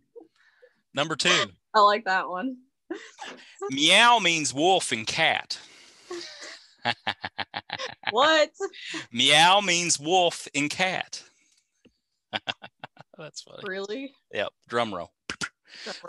Number 0.93 1.15
two. 1.15 1.51
I 1.75 1.79
like 1.81 2.05
that 2.05 2.29
one. 2.29 2.57
Meow 3.69 4.19
means 4.19 4.53
wolf 4.53 4.91
and 4.91 5.05
cat. 5.05 5.59
what? 8.11 8.49
Meow 9.11 9.61
means 9.61 9.99
wolf 9.99 10.47
and 10.55 10.69
cat. 10.69 11.23
That's 13.17 13.41
funny. 13.41 13.63
Really? 13.63 14.13
Yep. 14.33 14.49
Drum 14.67 14.93
roll. 14.93 15.11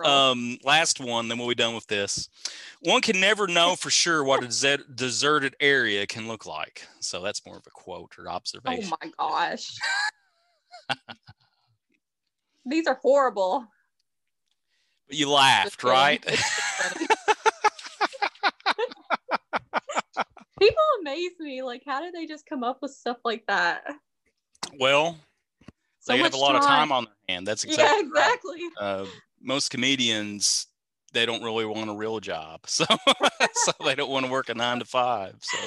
Um, 0.04 0.58
last 0.62 1.00
one, 1.00 1.28
then 1.28 1.38
we'll 1.38 1.48
be 1.48 1.54
done 1.54 1.74
with 1.74 1.86
this. 1.86 2.28
One 2.80 3.00
can 3.00 3.20
never 3.20 3.46
know 3.46 3.74
for 3.74 3.90
sure 3.90 4.22
what 4.22 4.44
a 4.44 4.48
des- 4.48 4.84
deserted 4.94 5.56
area 5.60 6.06
can 6.06 6.28
look 6.28 6.46
like. 6.46 6.86
So 7.00 7.20
that's 7.22 7.44
more 7.44 7.56
of 7.56 7.66
a 7.66 7.70
quote 7.70 8.14
or 8.18 8.28
observation. 8.28 8.92
oh 8.92 8.96
my 9.02 9.10
gosh. 9.18 9.76
These 12.66 12.86
are 12.86 12.98
horrible. 13.02 13.66
But 15.08 15.16
you 15.16 15.30
laughed, 15.30 15.82
right? 15.82 16.22
People 20.60 20.82
amaze 21.00 21.32
me. 21.38 21.62
Like, 21.62 21.82
how 21.86 22.00
did 22.00 22.12
they 22.12 22.26
just 22.26 22.46
come 22.46 22.62
up 22.62 22.78
with 22.82 22.92
stuff 22.92 23.18
like 23.24 23.44
that? 23.48 23.84
well, 24.78 25.16
So 26.08 26.16
they 26.16 26.22
have 26.22 26.32
a 26.32 26.38
lot 26.38 26.56
of 26.56 26.62
time 26.62 26.90
on 26.90 27.04
their 27.04 27.14
hand. 27.28 27.46
That's 27.46 27.64
exactly. 27.64 27.84
yeah, 27.84 28.12
right. 28.14 28.34
exactly. 28.34 28.68
Uh, 28.80 29.04
most 29.42 29.70
comedians, 29.70 30.66
they 31.12 31.26
don't 31.26 31.42
really 31.42 31.66
want 31.66 31.90
a 31.90 31.94
real 31.94 32.18
job, 32.18 32.60
so 32.66 32.86
so 33.52 33.72
they 33.84 33.94
don't 33.94 34.10
want 34.10 34.24
to 34.24 34.32
work 34.32 34.48
a 34.48 34.54
nine 34.54 34.78
to 34.78 34.86
five. 34.86 35.36
So 35.40 35.58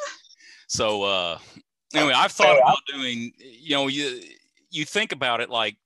so 0.68 1.02
uh, 1.02 1.38
anyway, 1.94 2.14
I've 2.16 2.32
thought 2.32 2.56
about 2.56 2.78
doing. 2.90 3.32
You 3.38 3.76
know, 3.76 3.88
you 3.88 4.22
you 4.70 4.86
think 4.86 5.12
about 5.12 5.42
it 5.42 5.50
like 5.50 5.76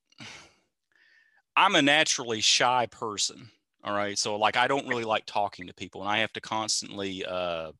I'm 1.57 1.75
a 1.75 1.81
naturally 1.81 2.39
shy 2.39 2.87
person. 2.89 3.49
All 3.83 3.93
right, 3.93 4.17
so 4.17 4.37
like 4.37 4.55
I 4.55 4.67
don't 4.69 4.87
really 4.87 5.03
like 5.03 5.25
talking 5.25 5.67
to 5.67 5.73
people, 5.73 6.01
and 6.01 6.09
I 6.09 6.19
have 6.19 6.31
to 6.33 6.41
constantly 6.41 7.25
uh, 7.25 7.73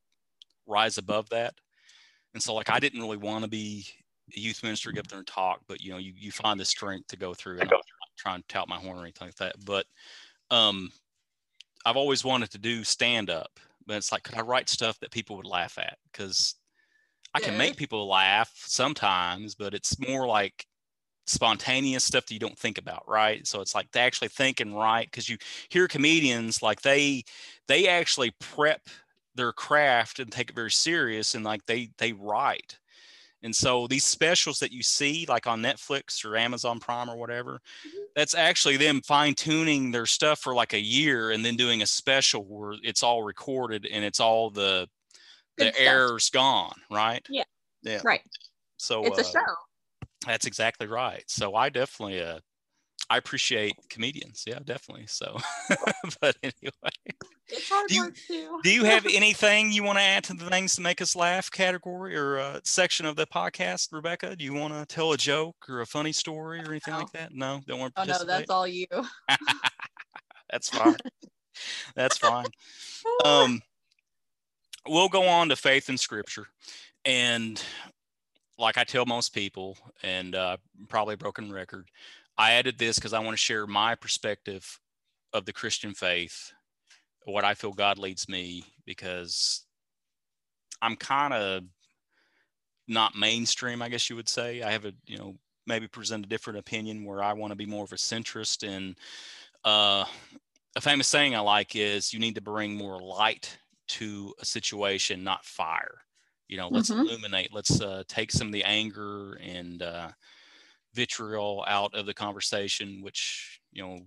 rise 0.68 0.98
above 0.98 1.30
that. 1.30 1.54
And 2.34 2.44
so 2.44 2.54
like 2.54 2.70
I 2.70 2.80
didn't 2.80 3.00
really 3.00 3.18
want 3.18 3.46
to 3.46 3.50
be 3.50 3.86
youth 4.36 4.64
minister, 4.64 4.92
get 4.92 5.02
up 5.02 5.08
there 5.08 5.20
and 5.20 5.28
talk, 5.28 5.62
but 5.68 5.82
you 5.82 5.92
know, 5.92 5.98
you, 5.98 6.14
you 6.16 6.32
find 6.32 6.60
the 6.60 6.66
strength 6.66 7.08
to 7.08 7.18
go 7.18 7.34
through. 7.34 7.60
And 7.60 7.70
I'm 7.70 7.74
not 7.74 7.84
trying 8.18 8.42
to 8.42 8.48
tout 8.48 8.68
my 8.70 8.78
horn 8.80 8.98
or 8.98 9.02
anything 9.04 9.28
like 9.28 9.36
that, 9.36 9.56
but 9.66 9.86
um, 10.52 10.92
I've 11.86 11.98
always 11.98 12.24
wanted 12.24 12.52
to 12.52 12.58
do 12.58 12.84
stand 12.84 13.30
up, 13.30 13.60
but 13.86 13.98
it's 13.98 14.12
like, 14.12 14.24
could 14.24 14.36
I 14.36 14.42
write 14.42 14.70
stuff 14.70 15.00
that 15.00 15.12
people 15.12 15.38
would 15.38 15.46
laugh 15.46 15.78
at? 15.78 15.98
Because 16.12 16.56
I 17.34 17.40
can 17.40 17.56
Yeah. 17.56 17.58
make 17.58 17.78
people 17.78 18.08
laugh 18.08 18.54
sometimes, 18.66 19.56
but 19.56 19.74
it's 19.74 20.00
more 20.00 20.28
like 20.28 20.68
spontaneous 21.28 22.04
stuff 22.06 22.26
that 22.28 22.34
you 22.34 22.40
don't 22.40 22.58
think 22.60 22.78
about, 22.78 23.08
right? 23.08 23.46
So 23.48 23.62
it's 23.62 23.76
like 23.76 23.92
they 23.92 24.02
actually 24.02 24.30
think 24.30 24.60
and 24.60 24.76
write 24.76 25.08
because 25.12 25.30
you 25.30 25.38
hear 25.70 25.88
comedians 25.88 26.62
like 26.64 26.82
they 26.82 27.24
they 27.68 27.88
actually 27.88 28.32
prep 28.40 28.90
their 29.36 29.54
craft 29.54 30.20
and 30.20 30.32
take 30.32 30.50
it 30.52 30.56
very 30.56 30.72
serious 30.72 31.36
and 31.36 31.46
like 31.46 31.66
they 31.68 31.92
they 32.00 32.14
write. 32.14 32.80
And 33.42 33.56
so 33.56 33.88
these 33.88 34.04
specials 34.04 34.60
that 34.60 34.72
you 34.72 34.84
see 34.84 35.26
like 35.28 35.48
on 35.48 35.62
Netflix 35.62 36.26
or 36.26 36.36
Amazon 36.36 36.80
Prime 36.80 37.10
or 37.10 37.16
whatever, 37.16 37.62
Mhm. 37.86 38.06
that's 38.16 38.36
actually 38.36 38.78
them 38.78 39.02
fine 39.02 39.34
tuning 39.36 39.92
their 39.92 40.06
stuff 40.06 40.40
for 40.40 40.54
like 40.54 40.74
a 40.74 40.80
year 40.80 41.32
and 41.32 41.44
then 41.46 41.56
doing 41.56 41.82
a 41.82 41.88
special 41.88 42.44
where 42.46 42.74
it's 42.84 43.04
all 43.04 43.24
recorded 43.24 43.86
and 43.86 44.04
it's 44.04 44.20
all 44.20 44.50
the 44.50 44.90
Good 45.58 45.74
the 45.74 45.82
errors 45.82 46.30
gone, 46.30 46.76
right? 46.90 47.26
Yeah. 47.30 47.44
Yeah. 47.82 48.02
Right. 48.04 48.22
So 48.78 49.04
It's 49.06 49.20
a 49.20 49.22
uh, 49.22 49.24
show. 49.24 49.56
that's 50.26 50.46
exactly 50.46 50.88
right. 50.88 51.24
So 51.28 51.56
I 51.56 51.70
definitely 51.70 52.22
uh 52.22 52.40
I 53.10 53.18
appreciate 53.18 53.74
comedians. 53.90 54.44
Yeah, 54.46 54.60
definitely. 54.64 55.08
So 55.08 55.38
but 56.22 56.36
anyway, 56.44 57.16
It's 57.48 57.68
hard 57.70 57.88
do 57.90 57.96
you- 57.96 58.02
work 58.04 58.16
too. 58.28 58.60
do 58.64 58.70
you 58.72 58.84
have 58.84 59.06
anything 59.12 59.72
you 59.72 59.84
want 59.84 59.98
to 59.98 60.04
add 60.04 60.24
to 60.26 60.34
the 60.36 60.50
things 60.50 60.76
to 60.76 60.82
make 60.82 61.02
us 61.02 61.16
laugh 61.16 61.50
category 61.50 62.16
or 62.16 62.38
uh, 62.38 62.60
section 62.64 63.06
of 63.08 63.16
the 63.16 63.26
podcast, 63.26 63.92
Rebecca? 63.92 64.36
Do 64.36 64.44
you 64.46 64.54
want 64.54 64.74
to 64.74 64.86
tell 64.86 65.12
a 65.14 65.18
joke 65.18 65.56
or 65.68 65.82
a 65.82 65.86
funny 65.88 66.12
story 66.12 66.60
or 66.60 66.70
anything 66.70 66.94
No. 66.94 67.00
like 67.00 67.12
that? 67.14 67.34
No, 67.34 67.62
don't 67.68 67.80
want 67.80 67.96
to 67.96 68.02
Oh 68.02 68.06
no, 68.06 68.24
that's 68.26 68.50
all 68.52 68.68
you. 68.68 68.86
That's 70.52 70.70
fine. 70.70 70.96
That's 71.96 72.18
fine. 72.18 72.48
Um, 73.24 73.62
we'll 74.88 75.10
go 75.10 75.28
on 75.28 75.50
to 75.50 75.56
faith 75.56 75.90
and 75.90 76.00
scripture, 76.00 76.48
and 77.06 77.62
like 78.58 78.78
I 78.78 78.84
tell 78.84 79.06
most 79.06 79.34
people, 79.34 79.78
and 80.02 80.34
uh, 80.36 80.58
probably 80.88 81.16
broken 81.18 81.52
record, 81.52 81.88
I 82.40 82.54
added 82.54 82.78
this 82.78 82.98
because 82.98 83.12
I 83.14 83.20
want 83.20 83.34
to 83.34 83.38
share 83.38 83.68
my 83.68 83.96
perspective 83.96 84.80
of 85.34 85.46
the 85.46 85.52
Christian 85.52 85.94
faith, 85.94 86.54
what 87.26 87.44
I 87.44 87.54
feel 87.54 87.74
God 87.74 87.98
leads 87.98 88.30
me, 88.30 88.64
because 88.86 89.66
I'm 90.82 90.96
kind 90.96 91.34
of 91.34 91.64
not 92.88 93.14
mainstream, 93.14 93.82
I 93.82 93.90
guess 93.90 94.10
you 94.10 94.16
would 94.16 94.30
say. 94.30 94.64
I 94.64 94.72
have 94.72 94.86
a, 94.86 94.94
you 95.06 95.18
know, 95.18 95.36
maybe 95.68 95.88
present 95.88 96.26
a 96.26 96.30
different 96.30 96.60
opinion 96.60 97.04
where 97.04 97.22
I 97.22 97.34
want 97.34 97.52
to 97.52 97.58
be 97.58 97.66
more 97.66 97.84
of 97.84 97.92
a 97.92 97.98
centrist. 97.98 98.66
And 98.68 98.96
uh, 99.66 100.06
a 100.78 100.82
famous 100.82 101.10
saying 101.10 101.36
I 101.36 101.40
like 101.42 101.76
is 101.76 102.14
you 102.14 102.20
need 102.20 102.36
to 102.36 102.42
bring 102.42 102.74
more 102.74 103.02
light 103.02 103.58
to 103.90 104.34
a 104.40 104.46
situation, 104.46 105.26
not 105.26 105.46
fire. 105.46 106.00
You 106.48 106.56
know, 106.56 106.70
let's 106.70 106.90
Mhm. 106.90 107.04
illuminate, 107.06 107.54
let's 107.54 107.82
uh, 107.82 108.04
take 108.08 108.32
some 108.32 108.48
of 108.48 108.54
the 108.54 108.64
anger 108.64 109.34
and 109.34 109.84
uh, 109.84 110.10
vitriol 110.94 111.64
out 111.68 111.94
of 111.94 112.06
the 112.06 112.14
conversation, 112.14 113.02
which, 113.02 113.62
you 113.72 113.82
know, 113.84 114.00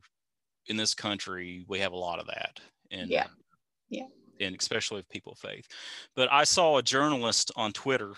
in 0.66 0.76
this 0.76 0.94
country, 0.94 1.64
we 1.68 1.78
have 1.80 1.92
a 1.92 1.96
lot 1.96 2.18
of 2.18 2.26
that. 2.26 2.60
And, 2.90 3.10
Yeah. 3.10 3.28
Yeah. 3.88 4.06
And 4.40 4.56
especially 4.58 4.98
with 4.98 5.08
people 5.08 5.32
of 5.32 5.38
faith. 5.38 5.66
But 6.14 6.32
I 6.32 6.44
saw 6.44 6.78
a 6.78 6.82
journalist 6.82 7.50
on 7.56 7.72
Twitter 7.72 8.12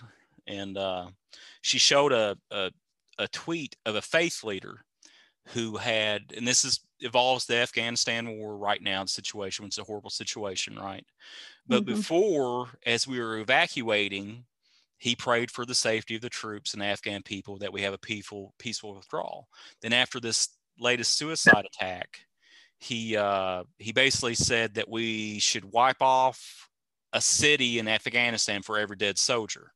and 0.47 0.77
uh, 0.77 1.07
she 1.61 1.79
showed 1.79 2.11
a, 2.11 2.37
a, 2.51 2.71
a 3.17 3.27
tweet 3.29 3.75
of 3.85 3.95
a 3.95 4.01
faith 4.01 4.43
leader 4.43 4.85
who 5.49 5.77
had, 5.77 6.33
and 6.35 6.47
this 6.47 6.65
is 6.65 6.79
involves 7.01 7.45
the 7.45 7.57
Afghanistan 7.57 8.37
war 8.37 8.57
right 8.57 8.81
now, 8.81 9.03
the 9.03 9.09
situation, 9.09 9.65
it's 9.65 9.77
a 9.77 9.83
horrible 9.83 10.09
situation, 10.09 10.77
right? 10.77 11.05
But 11.67 11.83
Mhm. 11.83 11.87
before, 11.87 12.69
as 12.85 13.07
we 13.07 13.19
were 13.19 13.39
evacuating, 13.39 14.45
he 14.97 15.15
prayed 15.15 15.51
for 15.51 15.65
the 15.65 15.75
safety 15.75 16.15
of 16.15 16.21
the 16.21 16.29
troops 16.29 16.73
and 16.73 16.83
Afghan 16.83 17.21
people 17.23 17.57
that 17.57 17.73
we 17.73 17.81
have 17.81 17.93
a 17.93 17.97
peaceful 17.97 18.53
peaceful 18.57 18.95
withdrawal. 18.95 19.47
Then 19.81 19.93
after 19.93 20.19
this 20.19 20.49
latest 20.79 21.17
suicide 21.17 21.65
attack, 21.65 22.21
he 22.79 23.17
uh, 23.17 23.63
he 23.77 23.91
basically 23.91 24.35
said 24.35 24.75
that 24.75 24.89
we 24.89 25.39
should 25.39 25.65
wipe 25.65 26.01
off 26.01 26.69
a 27.13 27.21
city 27.21 27.79
in 27.79 27.87
Afghanistan 27.87 28.61
for 28.61 28.77
every 28.77 28.95
dead 28.97 29.17
soldier. 29.17 29.71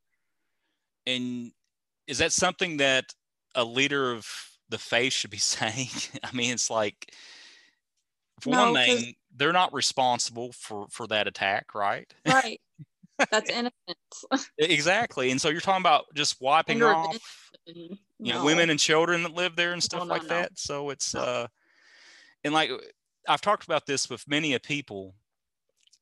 And 1.06 1.52
is 2.08 2.18
that 2.20 2.32
something 2.32 2.78
that 2.78 3.14
a 3.56 3.64
leader 3.64 4.12
of 4.12 4.28
the 4.70 4.78
faith 4.78 5.14
should 5.14 5.32
be 5.32 5.38
saying? 5.38 5.90
I 6.24 6.32
mean, 6.36 6.54
it's 6.54 6.70
like 6.70 7.14
for 8.40 8.52
No, 8.52 8.72
one 8.72 8.86
thing, 8.86 9.16
they're 9.36 9.54
not 9.54 9.74
responsible 9.74 10.52
for 10.54 10.88
for 10.90 11.08
that 11.08 11.28
attack, 11.28 11.76
right? 11.76 12.14
Right. 12.26 12.62
That's 13.32 13.50
innocent. 13.50 13.72
exactly. 14.58 15.32
And 15.32 15.42
so 15.42 15.50
you're 15.50 15.62
talking 15.62 15.82
about 15.82 16.06
just 16.16 16.42
wiping 16.42 16.82
off 16.84 17.18
you 17.66 18.34
know 18.34 18.40
No. 18.40 18.46
women 18.46 18.70
and 18.70 18.80
children 18.80 19.24
that 19.24 19.34
live 19.34 19.56
there 19.56 19.74
and 19.74 19.82
stuff 19.84 20.02
no, 20.02 20.06
like 20.06 20.24
no. 20.24 20.30
that 20.30 20.58
so 20.58 20.90
it's 20.90 21.16
uh 21.16 21.48
and 22.44 22.54
like 22.54 22.70
i've 23.28 23.42
talked 23.42 23.64
about 23.64 23.86
this 23.86 24.10
with 24.10 24.28
many 24.28 24.54
a 24.54 24.60
people 24.60 25.16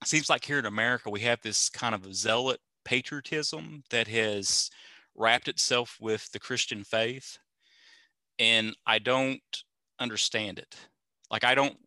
it 0.01 0.07
seems 0.07 0.29
like 0.29 0.43
here 0.45 0.59
in 0.59 0.65
america 0.65 1.09
we 1.09 1.21
have 1.21 1.41
this 1.41 1.69
kind 1.69 1.93
of 1.93 2.13
zealot 2.13 2.59
patriotism 2.85 3.83
that 3.89 4.07
has 4.07 4.69
wrapped 5.15 5.47
itself 5.47 5.97
with 5.99 6.31
the 6.31 6.39
christian 6.39 6.83
faith 6.83 7.37
and 8.39 8.75
i 8.85 8.99
don't 8.99 9.63
understand 9.99 10.59
it 10.59 10.75
like 11.29 11.43
i 11.43 11.53
don't 11.55 11.77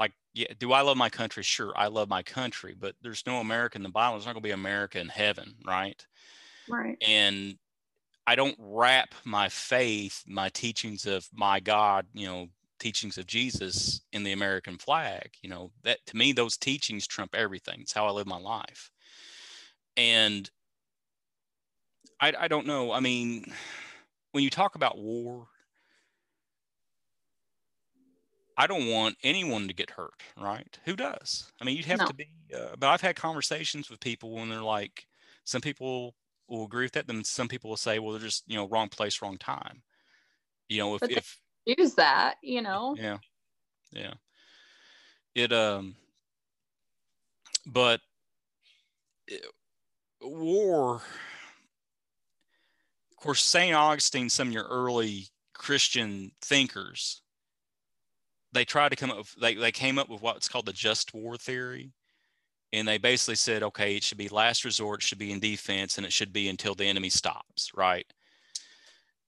like 0.00 0.12
yeah 0.34 0.46
do 0.58 0.72
i 0.72 0.80
love 0.80 0.96
my 0.96 1.10
country 1.10 1.42
sure 1.42 1.72
i 1.76 1.86
love 1.86 2.08
my 2.08 2.22
country 2.22 2.74
but 2.78 2.94
there's 3.02 3.24
no 3.26 3.36
america 3.36 3.76
in 3.76 3.82
the 3.82 3.88
bible 3.88 4.14
there's 4.14 4.26
not 4.26 4.32
going 4.32 4.42
to 4.42 4.48
be 4.48 4.52
america 4.52 4.98
in 4.98 5.08
heaven 5.08 5.54
right 5.64 6.06
Right. 6.68 6.96
and 7.06 7.56
I 8.26 8.36
don't 8.36 8.54
wrap 8.60 9.14
my 9.24 9.48
faith, 9.48 10.22
my 10.24 10.50
teachings 10.50 11.04
of 11.04 11.28
my 11.32 11.58
God, 11.58 12.06
you 12.12 12.28
know, 12.28 12.46
teachings 12.78 13.18
of 13.18 13.26
Jesus 13.26 14.02
in 14.12 14.22
the 14.22 14.30
American 14.30 14.78
flag. 14.78 15.30
You 15.42 15.50
know, 15.50 15.72
that 15.82 15.98
to 16.06 16.16
me, 16.16 16.32
those 16.32 16.56
teachings 16.56 17.08
trump 17.08 17.34
everything. 17.34 17.80
It's 17.80 17.92
how 17.92 18.06
I 18.06 18.12
live 18.12 18.28
my 18.28 18.38
life. 18.38 18.92
And 19.96 20.48
I, 22.20 22.32
I 22.38 22.46
don't 22.46 22.66
know. 22.66 22.92
I 22.92 23.00
mean, 23.00 23.52
when 24.30 24.44
you 24.44 24.50
talk 24.50 24.76
about 24.76 24.96
war, 24.96 25.48
I 28.56 28.66
don't 28.66 28.88
want 28.88 29.16
anyone 29.22 29.68
to 29.68 29.74
get 29.74 29.90
hurt, 29.90 30.22
right? 30.36 30.78
Who 30.84 30.96
does? 30.96 31.50
I 31.60 31.64
mean, 31.64 31.76
you'd 31.76 31.86
have 31.86 32.00
No. 32.00 32.06
to 32.06 32.14
be, 32.14 32.28
uh, 32.54 32.76
but 32.78 32.88
I've 32.88 33.00
had 33.00 33.16
conversations 33.16 33.88
with 33.88 34.00
people 34.00 34.32
when 34.32 34.50
they're 34.50 34.62
like, 34.62 35.06
some 35.44 35.60
people 35.60 36.14
will 36.48 36.64
agree 36.64 36.84
with 36.84 36.92
that. 36.92 37.06
Then 37.06 37.24
some 37.24 37.48
people 37.48 37.70
will 37.70 37.76
say, 37.76 37.98
well, 37.98 38.12
they're 38.12 38.20
just, 38.20 38.44
you 38.46 38.56
know, 38.56 38.68
wrong 38.68 38.88
place, 38.88 39.22
wrong 39.22 39.38
time. 39.38 39.82
You 40.68 40.78
know, 40.78 40.94
if, 40.96 41.02
if, 41.10 41.40
Use 41.66 41.94
that, 41.94 42.36
you 42.42 42.62
know. 42.62 42.96
yeah, 42.98 43.18
yeah. 43.92 44.14
It, 45.34 45.52
um, 45.52 45.96
but 47.66 48.00
it- 49.26 49.46
war, 50.20 50.96
of 50.96 53.16
course, 53.16 53.44
St. 53.44 53.74
Augustine, 53.74 54.28
some 54.28 54.48
of 54.48 54.54
your 54.54 54.66
early 54.68 55.28
Christian 55.54 56.32
thinkers, 56.40 57.22
they 58.52 58.64
tried 58.64 58.90
to 58.90 58.96
come 58.96 59.10
up 59.10 59.18
with, 59.18 59.34
they, 59.40 59.54
they 59.54 59.72
came 59.72 59.98
up 59.98 60.08
with 60.08 60.22
what's 60.22 60.48
called 60.48 60.66
the 60.66 60.72
just 60.72 61.14
war 61.14 61.36
theory. 61.36 61.92
And 62.72 62.86
they 62.86 62.98
basically 62.98 63.34
said, 63.34 63.64
okay, 63.64 63.96
it 63.96 64.04
should 64.04 64.18
be 64.18 64.28
last 64.28 64.64
resort, 64.64 65.02
should 65.02 65.18
be 65.18 65.32
in 65.32 65.40
defense, 65.40 65.96
and 65.96 66.06
it 66.06 66.12
should 66.12 66.32
be 66.32 66.48
until 66.48 66.76
the 66.76 66.86
enemy 66.86 67.10
stops, 67.10 67.72
right? 67.74 68.06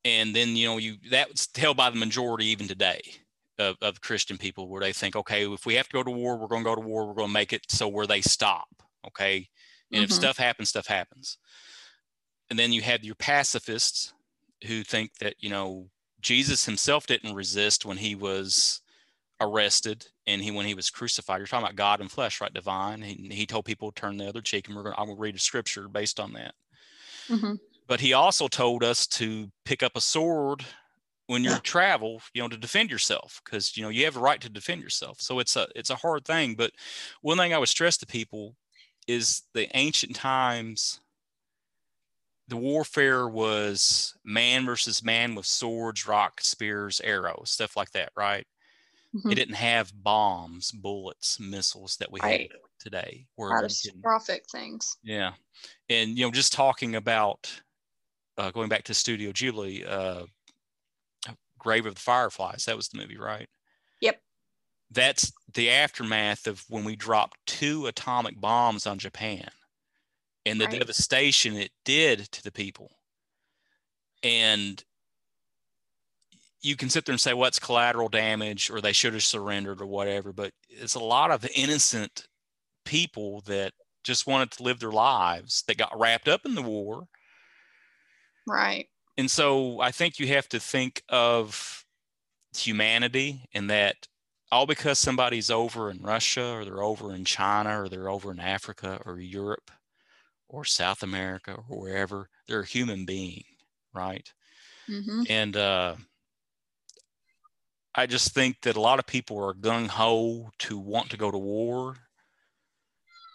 And 0.05 0.35
then, 0.35 0.55
you 0.55 0.67
know, 0.67 0.79
you 0.79 0.97
that's 1.11 1.49
held 1.57 1.77
by 1.77 1.91
the 1.91 1.97
majority 1.97 2.47
even 2.47 2.69
today 2.69 3.01
of, 3.59 3.77
of 3.83 4.01
Christian 4.01 4.39
people 4.39 4.69
where 4.69 4.81
they 4.81 4.93
think, 4.93 5.17
okay, 5.17 5.51
if 5.53 5.67
we 5.67 5.75
have 5.75 5.89
to 5.89 5.93
go 5.93 6.03
to 6.05 6.11
war, 6.11 6.37
we're 6.37 6.47
going 6.47 6.63
to 6.63 6.71
go 6.71 6.75
to 6.75 6.81
war, 6.81 7.07
we're 7.07 7.15
going 7.15 7.29
to 7.29 7.35
make 7.35 7.53
it 7.53 7.65
so 7.69 7.89
where 7.89 8.07
they 8.07 8.21
stop, 8.21 8.69
okay? 9.09 9.49
And 9.91 9.99
mm-hmm. 9.99 10.05
if 10.05 10.13
stuff 10.13 10.37
happens, 10.37 10.69
stuff 10.69 10.87
happens. 10.87 11.39
And 12.49 12.59
then 12.59 12.73
you 12.73 12.83
have 12.83 13.05
your 13.05 13.15
pacifists 13.17 14.13
who 14.67 14.85
think 14.85 15.15
that, 15.21 15.35
you 15.41 15.51
know, 15.51 15.89
Jesus 16.21 16.65
himself 16.65 17.07
didn't 17.07 17.35
resist 17.35 17.85
when 17.85 17.97
he 17.97 18.15
was 18.15 18.82
arrested 19.43 20.07
and 20.27 20.43
he 20.43 20.51
when 20.51 20.67
he 20.67 20.75
was 20.75 20.91
crucified. 20.91 21.39
You're 21.39 21.47
talking 21.47 21.65
about 21.65 21.77
God 21.77 22.01
in 22.01 22.09
flesh, 22.09 22.41
right? 22.41 22.53
Divine. 22.53 23.03
He, 23.03 23.29
he 23.31 23.47
told 23.47 23.65
people 23.65 23.91
to 23.91 24.01
turn 24.01 24.17
the 24.17 24.29
other 24.29 24.41
cheek, 24.41 24.69
and 24.69 24.77
we're 24.77 24.83
going. 24.83 25.09
Will 25.09 25.17
read 25.17 25.37
a 25.37 25.41
scripture 25.41 25.89
based 25.89 26.21
on 26.21 26.33
that. 26.35 26.55
Mm-hmm. 27.29 27.55
But 27.89 28.01
he 28.01 28.13
also 28.13 28.49
told 28.49 28.85
us 28.85 29.07
to 29.09 29.51
pick 29.65 29.83
up 29.83 29.93
a 29.97 30.01
sword 30.01 30.65
when 31.27 31.45
you 31.45 31.59
travel, 31.59 32.23
you 32.35 32.43
know, 32.43 32.49
to 32.49 32.57
defend 32.57 32.91
yourself, 32.91 33.41
because 33.45 33.77
you 33.77 33.83
know 33.83 33.89
you 33.89 34.05
have 34.05 34.17
a 34.17 34.21
right 34.21 34.41
to 34.41 34.49
defend 34.49 34.83
yourself. 34.83 35.21
So 35.21 35.39
it's 35.39 35.57
a 35.57 35.67
it's 35.75 35.91
a 35.91 35.97
hard 35.97 36.25
thing. 36.25 36.55
But 36.55 36.73
one 37.21 37.39
thing 37.39 37.53
I 37.53 37.59
would 37.59 37.69
stress 37.69 37.97
to 37.99 38.07
people 38.07 38.57
is 39.09 39.43
the 39.55 39.69
ancient 39.77 40.15
times 40.15 41.01
the 42.49 42.57
warfare 42.57 43.29
was 43.29 44.15
man 44.25 44.67
versus 44.67 45.03
man 45.03 45.35
with 45.35 45.47
swords, 45.47 46.07
rocks, 46.07 46.49
spears, 46.49 47.01
arrows, 47.03 47.51
stuff 47.51 47.77
like 47.77 47.91
that, 47.93 48.11
right? 48.17 48.47
Mm-hmm. 49.15 49.31
It 49.31 49.35
didn't 49.35 49.55
have 49.57 49.93
bombs, 50.03 50.71
bullets, 50.73 51.39
missiles 51.39 51.97
that 51.99 52.11
we 52.11 52.21
have 52.21 52.31
today. 52.79 53.27
right. 53.39 53.63
have 53.63 53.71
today. 53.71 53.91
Catastrophic 53.91 54.45
things. 54.51 54.97
Yeah, 55.03 55.33
and 55.91 56.17
you 56.17 56.25
know, 56.25 56.31
just 56.31 56.53
talking 56.53 56.97
about 56.97 57.53
uh, 58.39 58.51
going 58.51 58.69
back 58.69 58.85
to 58.85 58.95
Studio 58.95 59.33
Ghibli, 59.33 59.87
uh, 59.87 60.25
Grave 61.59 61.87
of 61.87 61.95
the 61.95 62.01
Fireflies. 62.01 62.65
That 62.65 62.77
was 62.77 62.89
the 62.89 62.99
movie, 62.99 63.19
right? 63.19 63.49
Yep. 64.01 64.21
That's 64.91 65.33
the 65.55 65.71
aftermath 65.71 66.47
of 66.47 66.65
when 66.69 66.85
we 66.85 66.97
dropped 66.97 67.39
two 67.47 67.87
atomic 67.87 68.41
bombs 68.41 68.87
on 68.87 68.99
Japan 68.99 69.49
and 70.45 70.61
the 70.61 70.67
right. 70.67 70.79
devastation 70.79 71.57
it 71.57 71.71
did 71.85 72.21
to 72.33 72.43
the 72.43 72.53
people. 72.53 72.91
And 74.23 74.83
you 76.63 76.77
can 76.77 76.89
sit 76.89 77.05
there 77.05 77.13
and 77.13 77.21
say, 77.21 77.35
what's 77.35 77.61
well, 77.61 77.67
collateral 77.67 78.09
damage 78.09 78.71
or 78.71 78.81
they 78.81 78.93
should 78.93 79.13
have 79.13 79.25
surrendered 79.25 79.81
or 79.81 79.87
whatever, 79.87 80.33
but 80.33 80.53
it's 80.69 80.95
a 80.95 81.01
lot 81.01 81.31
of 81.31 81.47
innocent 81.55 82.27
people 82.85 83.43
that 83.47 83.73
just 84.05 84.27
wanted 84.27 84.51
to 84.53 84.63
live 84.63 84.81
their 84.81 84.93
lives 84.93 85.63
that 85.67 85.77
got 85.77 85.99
wrapped 85.99 86.29
up 86.29 86.45
in 86.45 86.55
the 86.55 86.63
war. 86.63 87.05
Right. 88.47 88.87
And 89.17 89.31
so 89.31 89.81
I 89.81 89.91
think 89.91 90.19
you 90.19 90.29
have 90.29 90.49
to 90.51 90.61
think 90.61 91.03
of 91.09 91.85
humanity 92.57 93.49
and 93.55 93.71
that 93.71 94.09
all 94.51 94.67
because 94.67 94.99
somebody's 94.99 95.51
over 95.51 95.91
in 95.91 96.03
Russia 96.03 96.55
or 96.55 96.65
they're 96.65 96.83
over 96.83 97.15
in 97.15 97.25
China 97.25 97.83
or 97.83 97.89
they're 97.89 98.11
over 98.11 98.31
in 98.31 98.41
Africa 98.41 99.01
or 99.05 99.19
Europe 99.19 99.71
or 100.49 100.65
South 100.65 101.03
America 101.03 101.57
or 101.69 101.81
wherever, 101.81 102.29
they're 102.47 102.61
a 102.61 102.67
human 102.67 103.07
being, 103.07 103.45
right? 103.95 104.31
Mm-hmm. 104.89 105.23
And 105.31 105.57
uh, 105.57 105.95
I 107.95 108.07
just 108.07 108.33
think 108.33 108.61
that 108.63 108.77
a 108.77 108.81
lot 108.81 108.99
of 108.99 109.07
people 109.07 109.39
are 109.39 109.53
gung 109.55 109.87
ho 109.89 110.51
to 110.61 110.79
want 110.79 111.11
to 111.11 111.17
go 111.17 111.31
to 111.31 111.39
war. 111.39 111.97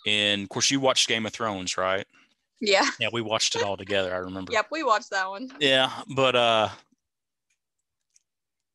And 0.07 0.43
of 0.43 0.49
course, 0.49 0.71
you 0.71 0.79
watched 0.79 1.07
Game 1.07 1.25
of 1.25 1.33
Thrones, 1.33 1.77
right? 1.77 2.05
Yeah. 2.59 2.85
Yeah, 2.99 3.09
we 3.11 3.21
watched 3.21 3.55
it 3.55 3.63
all 3.63 3.77
together. 3.77 4.13
I 4.13 4.17
remember. 4.17 4.51
yep, 4.51 4.67
we 4.71 4.83
watched 4.83 5.11
that 5.11 5.29
one. 5.29 5.51
Yeah, 5.59 5.91
but 6.15 6.35
uh, 6.35 6.69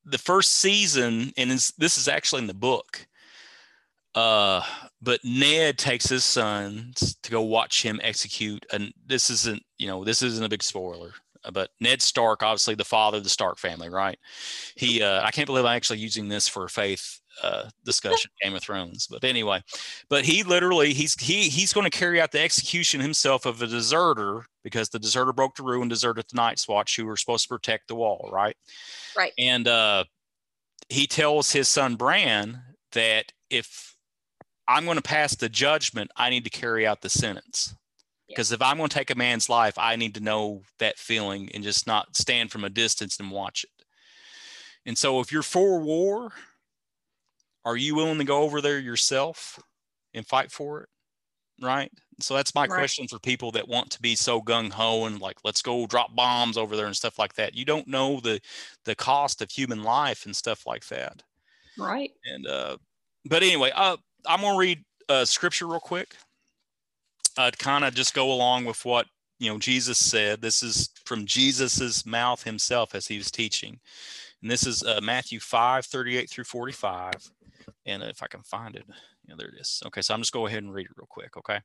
the 0.04 0.18
first 0.18 0.54
season, 0.54 1.32
and 1.36 1.50
this 1.50 1.98
is 1.98 2.06
actually 2.06 2.42
in 2.42 2.46
the 2.46 2.54
book. 2.54 3.06
Uh, 4.14 4.62
but 5.00 5.20
Ned 5.24 5.78
takes 5.78 6.08
his 6.08 6.22
sons 6.22 7.16
to 7.22 7.30
go 7.30 7.40
watch 7.42 7.82
him 7.82 7.98
execute, 8.02 8.64
and 8.72 8.92
this 9.06 9.30
isn't, 9.30 9.62
you 9.78 9.86
know, 9.86 10.04
this 10.04 10.22
isn't 10.22 10.44
a 10.44 10.50
big 10.50 10.62
spoiler 10.62 11.12
but 11.52 11.70
Ned 11.80 12.02
Stark, 12.02 12.42
obviously 12.42 12.74
the 12.74 12.84
father 12.84 13.18
of 13.18 13.24
the 13.24 13.30
Stark 13.30 13.58
family, 13.58 13.88
right? 13.88 14.18
He, 14.76 15.02
uh, 15.02 15.22
I 15.22 15.30
can't 15.30 15.46
believe 15.46 15.64
I'm 15.64 15.76
actually 15.76 15.98
using 15.98 16.28
this 16.28 16.48
for 16.48 16.64
a 16.64 16.68
faith 16.68 17.20
uh, 17.42 17.68
discussion, 17.84 18.30
Game 18.42 18.54
of 18.54 18.62
Thrones. 18.62 19.06
But 19.06 19.24
anyway, 19.24 19.62
but 20.08 20.24
he 20.24 20.42
literally 20.42 20.92
he's 20.92 21.14
he 21.20 21.48
he's 21.48 21.72
going 21.72 21.90
to 21.90 21.96
carry 21.96 22.20
out 22.20 22.32
the 22.32 22.40
execution 22.40 23.00
himself 23.00 23.46
of 23.46 23.62
a 23.62 23.66
deserter 23.66 24.44
because 24.62 24.88
the 24.88 24.98
deserter 24.98 25.32
broke 25.32 25.56
the 25.56 25.62
rule 25.62 25.82
and 25.82 25.90
deserted 25.90 26.26
the 26.30 26.36
Night's 26.36 26.68
Watch, 26.68 26.96
who 26.96 27.06
were 27.06 27.16
supposed 27.16 27.44
to 27.44 27.48
protect 27.48 27.88
the 27.88 27.94
wall, 27.94 28.28
right? 28.32 28.56
Right. 29.16 29.32
And 29.38 29.66
uh, 29.66 30.04
he 30.88 31.06
tells 31.06 31.52
his 31.52 31.68
son 31.68 31.96
Bran 31.96 32.62
that 32.92 33.32
if 33.50 33.96
I'm 34.68 34.84
going 34.84 34.96
to 34.96 35.02
pass 35.02 35.34
the 35.34 35.48
judgment, 35.48 36.10
I 36.16 36.30
need 36.30 36.44
to 36.44 36.50
carry 36.50 36.86
out 36.86 37.00
the 37.00 37.10
sentence. 37.10 37.74
Because 38.32 38.52
if 38.52 38.62
I'm 38.62 38.78
going 38.78 38.88
to 38.88 38.94
take 38.94 39.10
a 39.10 39.14
man's 39.14 39.48
life, 39.48 39.74
I 39.76 39.96
need 39.96 40.14
to 40.14 40.22
know 40.22 40.62
that 40.78 40.98
feeling 40.98 41.50
and 41.54 41.62
just 41.62 41.86
not 41.86 42.16
stand 42.16 42.50
from 42.50 42.64
a 42.64 42.70
distance 42.70 43.18
and 43.20 43.30
watch 43.30 43.64
it. 43.64 43.84
And 44.86 44.96
so, 44.96 45.20
if 45.20 45.30
you're 45.30 45.42
for 45.42 45.80
war, 45.80 46.32
are 47.64 47.76
you 47.76 47.94
willing 47.94 48.18
to 48.18 48.24
go 48.24 48.42
over 48.42 48.60
there 48.60 48.78
yourself 48.78 49.60
and 50.14 50.26
fight 50.26 50.50
for 50.50 50.82
it? 50.82 50.88
Right. 51.60 51.92
So 52.20 52.34
that's 52.34 52.54
my 52.54 52.62
right. 52.62 52.78
question 52.78 53.06
for 53.08 53.18
people 53.18 53.52
that 53.52 53.68
want 53.68 53.90
to 53.90 54.00
be 54.00 54.14
so 54.14 54.40
gung 54.40 54.70
ho 54.72 55.04
and 55.04 55.20
like, 55.20 55.38
let's 55.44 55.62
go 55.62 55.86
drop 55.86 56.14
bombs 56.14 56.56
over 56.56 56.76
there 56.76 56.86
and 56.86 56.96
stuff 56.96 57.18
like 57.18 57.34
that. 57.34 57.54
You 57.54 57.64
don't 57.64 57.86
know 57.86 58.20
the 58.20 58.40
the 58.84 58.94
cost 58.94 59.42
of 59.42 59.50
human 59.50 59.82
life 59.82 60.24
and 60.26 60.34
stuff 60.34 60.66
like 60.66 60.86
that. 60.88 61.22
Right. 61.78 62.10
And 62.24 62.46
uh, 62.46 62.76
but 63.24 63.42
anyway, 63.42 63.70
uh, 63.74 63.96
I'm 64.26 64.40
gonna 64.40 64.58
read 64.58 64.84
uh, 65.08 65.24
scripture 65.24 65.66
real 65.66 65.80
quick 65.80 66.16
uh, 67.36 67.50
kind 67.58 67.84
of 67.84 67.94
just 67.94 68.14
go 68.14 68.32
along 68.32 68.64
with 68.64 68.84
what 68.84 69.06
you 69.38 69.50
know 69.50 69.58
Jesus 69.58 69.98
said. 69.98 70.40
This 70.40 70.62
is 70.62 70.90
from 71.04 71.26
Jesus's 71.26 72.06
mouth 72.06 72.42
himself 72.44 72.94
as 72.94 73.06
he 73.06 73.18
was 73.18 73.30
teaching, 73.30 73.80
and 74.42 74.50
this 74.50 74.66
is 74.66 74.82
uh, 74.82 75.00
Matthew 75.02 75.40
five 75.40 75.86
thirty 75.86 76.16
eight 76.16 76.30
through 76.30 76.44
forty 76.44 76.72
five. 76.72 77.14
And 77.86 78.02
if 78.02 78.22
I 78.22 78.26
can 78.26 78.42
find 78.42 78.76
it, 78.76 78.84
yeah, 79.28 79.34
there 79.38 79.48
it 79.48 79.60
is. 79.60 79.80
Okay, 79.86 80.02
so 80.02 80.14
I'm 80.14 80.20
just 80.20 80.32
go 80.32 80.46
ahead 80.46 80.62
and 80.62 80.74
read 80.74 80.86
it 80.86 80.96
real 80.96 81.06
quick. 81.08 81.36
Okay. 81.36 81.60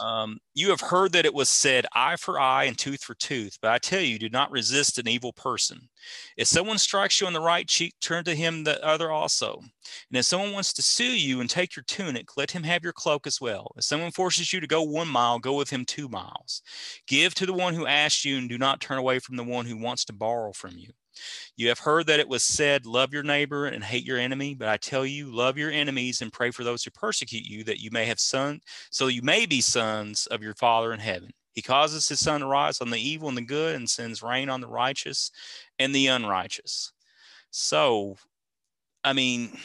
Um, 0.00 0.38
you 0.54 0.70
have 0.70 0.80
heard 0.80 1.12
that 1.12 1.24
it 1.24 1.32
was 1.32 1.48
said, 1.48 1.86
eye 1.94 2.16
for 2.16 2.40
eye 2.40 2.64
and 2.64 2.76
tooth 2.76 3.02
for 3.02 3.14
tooth. 3.14 3.58
But 3.62 3.70
I 3.70 3.78
tell 3.78 4.00
you, 4.00 4.18
do 4.18 4.28
not 4.28 4.50
resist 4.50 4.98
an 4.98 5.06
evil 5.06 5.32
person. 5.32 5.88
If 6.36 6.48
someone 6.48 6.78
strikes 6.78 7.20
you 7.20 7.26
on 7.26 7.32
the 7.32 7.40
right 7.40 7.68
cheek, 7.68 7.94
turn 8.00 8.24
to 8.24 8.34
him 8.34 8.64
the 8.64 8.84
other 8.84 9.10
also. 9.12 9.58
And 9.58 10.18
if 10.18 10.24
someone 10.24 10.52
wants 10.52 10.72
to 10.74 10.82
sue 10.82 11.16
you 11.16 11.40
and 11.40 11.48
take 11.48 11.76
your 11.76 11.84
tunic, 11.84 12.36
let 12.36 12.50
him 12.50 12.64
have 12.64 12.82
your 12.82 12.92
cloak 12.92 13.26
as 13.26 13.40
well. 13.40 13.72
If 13.76 13.84
someone 13.84 14.10
forces 14.10 14.52
you 14.52 14.60
to 14.60 14.66
go 14.66 14.82
one 14.82 15.08
mile, 15.08 15.38
go 15.38 15.54
with 15.56 15.70
him 15.70 15.84
two 15.84 16.08
miles. 16.08 16.62
Give 17.06 17.34
to 17.36 17.46
the 17.46 17.52
one 17.52 17.74
who 17.74 17.86
asks 17.86 18.24
you, 18.24 18.36
and 18.36 18.48
do 18.48 18.58
not 18.58 18.80
turn 18.80 18.98
away 18.98 19.20
from 19.20 19.36
the 19.36 19.44
one 19.44 19.66
who 19.66 19.76
wants 19.76 20.04
to 20.06 20.12
borrow 20.12 20.52
from 20.52 20.76
you. 20.76 20.90
You 21.56 21.68
have 21.68 21.78
heard 21.78 22.06
that 22.06 22.20
it 22.20 22.28
was 22.28 22.42
said, 22.42 22.86
Love 22.86 23.12
your 23.12 23.22
neighbor 23.22 23.66
and 23.66 23.82
hate 23.82 24.04
your 24.04 24.18
enemy. 24.18 24.54
But 24.54 24.68
I 24.68 24.76
tell 24.76 25.06
you, 25.06 25.34
love 25.34 25.58
your 25.58 25.70
enemies 25.70 26.22
and 26.22 26.32
pray 26.32 26.50
for 26.50 26.64
those 26.64 26.84
who 26.84 26.90
persecute 26.90 27.44
you, 27.44 27.64
that 27.64 27.80
you 27.80 27.90
may 27.90 28.04
have 28.06 28.20
sons, 28.20 28.62
so 28.90 29.06
you 29.06 29.22
may 29.22 29.46
be 29.46 29.60
sons 29.60 30.26
of 30.26 30.42
your 30.42 30.54
Father 30.54 30.92
in 30.92 31.00
heaven. 31.00 31.30
He 31.54 31.62
causes 31.62 32.08
his 32.08 32.20
sun 32.20 32.40
to 32.40 32.46
rise 32.46 32.80
on 32.80 32.90
the 32.90 32.98
evil 32.98 33.28
and 33.28 33.38
the 33.38 33.42
good 33.42 33.76
and 33.76 33.88
sends 33.88 34.22
rain 34.22 34.48
on 34.48 34.60
the 34.60 34.66
righteous 34.66 35.30
and 35.78 35.94
the 35.94 36.08
unrighteous. 36.08 36.92
So, 37.50 38.16
I 39.04 39.12
mean, 39.12 39.56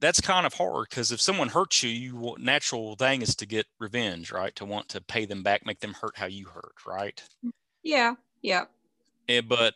that's 0.00 0.20
kind 0.20 0.46
of 0.46 0.54
hard 0.54 0.86
because 0.88 1.12
if 1.12 1.20
someone 1.20 1.48
hurts 1.48 1.82
you, 1.82 1.90
you 1.90 2.36
natural 2.38 2.94
thing 2.96 3.22
is 3.22 3.34
to 3.36 3.46
get 3.46 3.66
revenge, 3.78 4.32
right? 4.32 4.54
To 4.56 4.64
want 4.64 4.88
to 4.90 5.00
pay 5.00 5.26
them 5.26 5.42
back, 5.42 5.66
make 5.66 5.80
them 5.80 5.94
hurt 6.00 6.16
how 6.16 6.26
you 6.26 6.46
hurt, 6.46 6.74
right? 6.86 7.22
Yeah, 7.82 8.14
yeah. 8.42 8.64
And, 9.30 9.48
but 9.48 9.74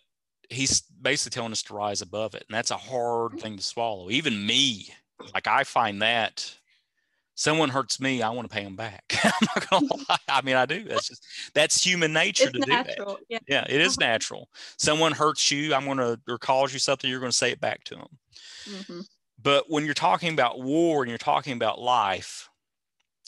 he's 0.51 0.81
basically 0.81 1.35
telling 1.35 1.53
us 1.53 1.63
to 1.65 1.75
rise 1.75 2.03
above 2.03 2.35
it. 2.35 2.45
And 2.49 2.55
that's 2.55 2.71
a 2.71 2.77
hard 2.77 3.41
thing 3.41 3.57
to 3.57 3.63
swallow. 3.63 4.11
Even 4.11 4.47
me, 4.47 4.89
like 5.33 5.47
I 5.47 5.65
find 5.65 6.03
that 6.03 6.55
someone 7.35 7.69
hurts 7.69 8.01
me, 8.01 8.23
I 8.23 8.31
want 8.31 8.49
to 8.49 8.55
pay 8.55 8.65
them 8.65 8.77
back. 8.77 9.19
I'm 9.25 9.49
not 9.55 9.71
gonna 9.71 10.03
lie. 10.09 10.17
I 10.29 10.43
mean, 10.43 10.57
I 10.57 10.67
do. 10.67 10.85
That's 10.85 11.09
just 11.09 11.27
that's 11.55 11.85
human 11.85 12.13
nature 12.13 12.49
it's 12.49 12.65
to 12.65 12.67
natural. 12.67 13.17
do 13.17 13.21
that. 13.21 13.27
Yeah. 13.29 13.39
yeah, 13.49 13.65
it 13.69 13.81
is 13.81 13.97
uh-huh. 13.99 14.11
natural. 14.11 14.49
Someone 14.79 15.13
hurts 15.13 15.51
you, 15.51 15.75
I'm 15.75 15.87
gonna 15.87 16.19
or 16.29 16.39
calls 16.39 16.73
you 16.73 16.79
something, 16.79 17.11
you're 17.11 17.21
gonna 17.21 17.33
say 17.33 17.51
it 17.51 17.61
back 17.61 17.85
to 17.85 17.95
them. 17.97 18.19
Mm-hmm. 18.69 19.01
But 19.43 19.65
when 19.69 19.85
you're 19.85 19.95
talking 19.95 20.33
about 20.33 20.61
war 20.61 21.03
and 21.03 21.09
you're 21.09 21.19
talking 21.19 21.55
about 21.55 21.81
life, 21.81 22.49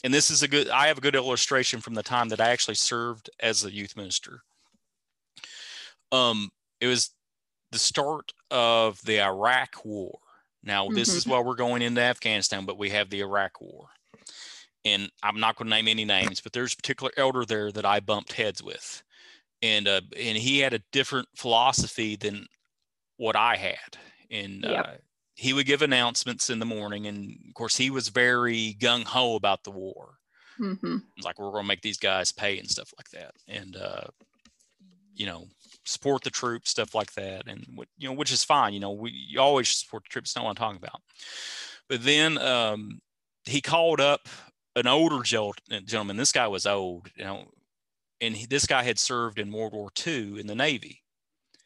and 0.04 0.12
this 0.12 0.30
is 0.30 0.42
a 0.42 0.48
good 0.48 0.68
i 0.68 0.86
have 0.86 0.98
a 0.98 1.00
good 1.00 1.16
illustration 1.16 1.80
from 1.80 1.94
the 1.94 2.02
time 2.02 2.28
that 2.28 2.40
i 2.40 2.50
actually 2.50 2.74
served 2.74 3.30
as 3.40 3.64
a 3.64 3.72
youth 3.72 3.96
minister 3.96 4.42
um 6.12 6.50
it 6.80 6.86
was 6.86 7.10
the 7.72 7.78
start 7.78 8.32
of 8.50 9.00
the 9.02 9.20
iraq 9.20 9.84
war. 9.84 10.18
Now 10.62 10.88
this 10.88 11.08
Mhm. 11.10 11.16
is 11.16 11.26
why 11.26 11.40
we're 11.40 11.54
going 11.56 11.82
into 11.82 12.00
afghanistan 12.00 12.64
but 12.66 12.78
we 12.78 12.90
have 12.90 13.10
the 13.10 13.20
iraq 13.20 13.60
war. 13.60 13.88
And 14.84 15.10
i'm 15.22 15.40
not 15.40 15.56
going 15.56 15.66
to 15.66 15.74
name 15.76 15.88
any 15.88 16.04
names 16.04 16.40
but 16.40 16.52
there's 16.52 16.72
a 16.74 16.76
particular 16.76 17.12
elder 17.16 17.44
there 17.44 17.72
that 17.72 17.84
i 17.84 18.00
bumped 18.00 18.32
heads 18.32 18.62
with. 18.62 19.02
And 19.62 19.88
uh 19.88 20.02
and 20.16 20.38
he 20.38 20.60
had 20.60 20.74
a 20.74 20.82
different 20.92 21.28
philosophy 21.36 22.16
than 22.16 22.46
what 23.16 23.36
i 23.36 23.56
had. 23.56 23.96
And 24.30 24.64
Yep. 24.64 24.86
uh, 24.86 24.92
he 25.34 25.52
would 25.52 25.66
give 25.66 25.82
announcements 25.82 26.50
in 26.50 26.58
the 26.60 26.66
morning 26.66 27.06
and 27.06 27.30
of 27.48 27.54
course 27.54 27.76
he 27.76 27.90
was 27.90 28.08
very 28.08 28.76
gung-ho 28.80 29.34
about 29.36 29.64
the 29.64 29.70
war. 29.70 30.18
Hmm 30.56 30.96
like 31.22 31.38
we're 31.38 31.50
going 31.50 31.64
to 31.64 31.68
make 31.68 31.80
these 31.82 31.98
guys 31.98 32.30
pay 32.32 32.58
and 32.58 32.70
stuff 32.70 32.92
like 32.98 33.08
that. 33.10 33.32
And 33.48 33.76
uh 33.76 34.04
you 35.14 35.26
know 35.26 35.46
support 35.86 36.22
the 36.24 36.30
troops 36.30 36.70
stuff 36.70 36.94
like 36.94 37.12
that 37.14 37.46
and 37.46 37.64
you 37.96 38.08
know 38.08 38.14
which 38.14 38.32
is 38.32 38.42
fine 38.42 38.74
you 38.74 38.80
know 38.80 38.90
we 38.90 39.10
you 39.10 39.40
always 39.40 39.68
support 39.68 40.02
the 40.02 40.08
troops 40.08 40.34
not 40.34 40.44
what 40.44 40.50
i'm 40.50 40.56
talking 40.56 40.80
about. 40.82 41.00
But 41.88 42.04
then 42.04 42.38
um 42.38 43.00
he 43.44 43.60
called 43.60 44.00
up 44.00 44.28
an 44.74 44.86
older 44.88 45.22
gel- 45.22 45.54
gentleman 45.84 46.16
this 46.16 46.32
guy 46.32 46.48
was 46.48 46.66
old 46.66 47.08
you 47.16 47.24
know 47.24 47.44
and 48.20 48.34
he, 48.34 48.46
this 48.46 48.66
guy 48.66 48.82
had 48.82 48.98
served 48.98 49.38
in 49.38 49.52
world 49.52 49.72
war 49.72 49.90
ii 50.06 50.40
in 50.40 50.46
the 50.46 50.54
navy. 50.54 51.02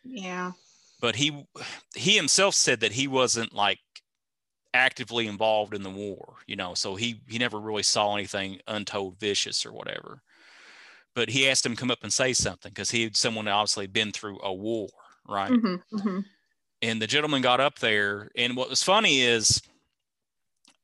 Yeah. 0.04 0.52
but 1.00 1.16
he 1.16 1.46
he 1.94 2.16
himself 2.16 2.54
said 2.54 2.80
that 2.80 2.92
he 2.92 3.08
wasn't 3.08 3.54
like 3.54 3.78
actively 4.74 5.26
involved 5.26 5.74
in 5.74 5.82
the 5.82 5.90
war 5.90 6.36
you 6.46 6.54
know 6.54 6.74
so 6.74 6.94
he 6.94 7.20
he 7.28 7.38
never 7.38 7.58
really 7.58 7.82
saw 7.82 8.14
anything 8.14 8.60
untold 8.68 9.18
vicious 9.18 9.66
or 9.66 9.72
whatever 9.72 10.22
but 11.20 11.28
he 11.28 11.46
asked 11.46 11.66
him 11.66 11.72
to 11.72 11.78
come 11.78 11.90
up 11.90 12.02
and 12.02 12.10
say 12.10 12.32
something 12.32 12.70
because 12.70 12.90
he 12.90 13.02
had 13.02 13.14
someone 13.14 13.46
obviously 13.46 13.86
been 13.86 14.10
through 14.10 14.38
a 14.42 14.54
war 14.54 14.88
right? 15.28 15.52
Hmm 15.52 15.74
hmm 15.94 16.20
and 16.80 17.02
the 17.02 17.06
gentleman 17.06 17.42
got 17.42 17.60
up 17.60 17.78
there 17.80 18.30
and 18.38 18.56
what 18.56 18.70
was 18.70 18.82
funny 18.82 19.20
is 19.20 19.60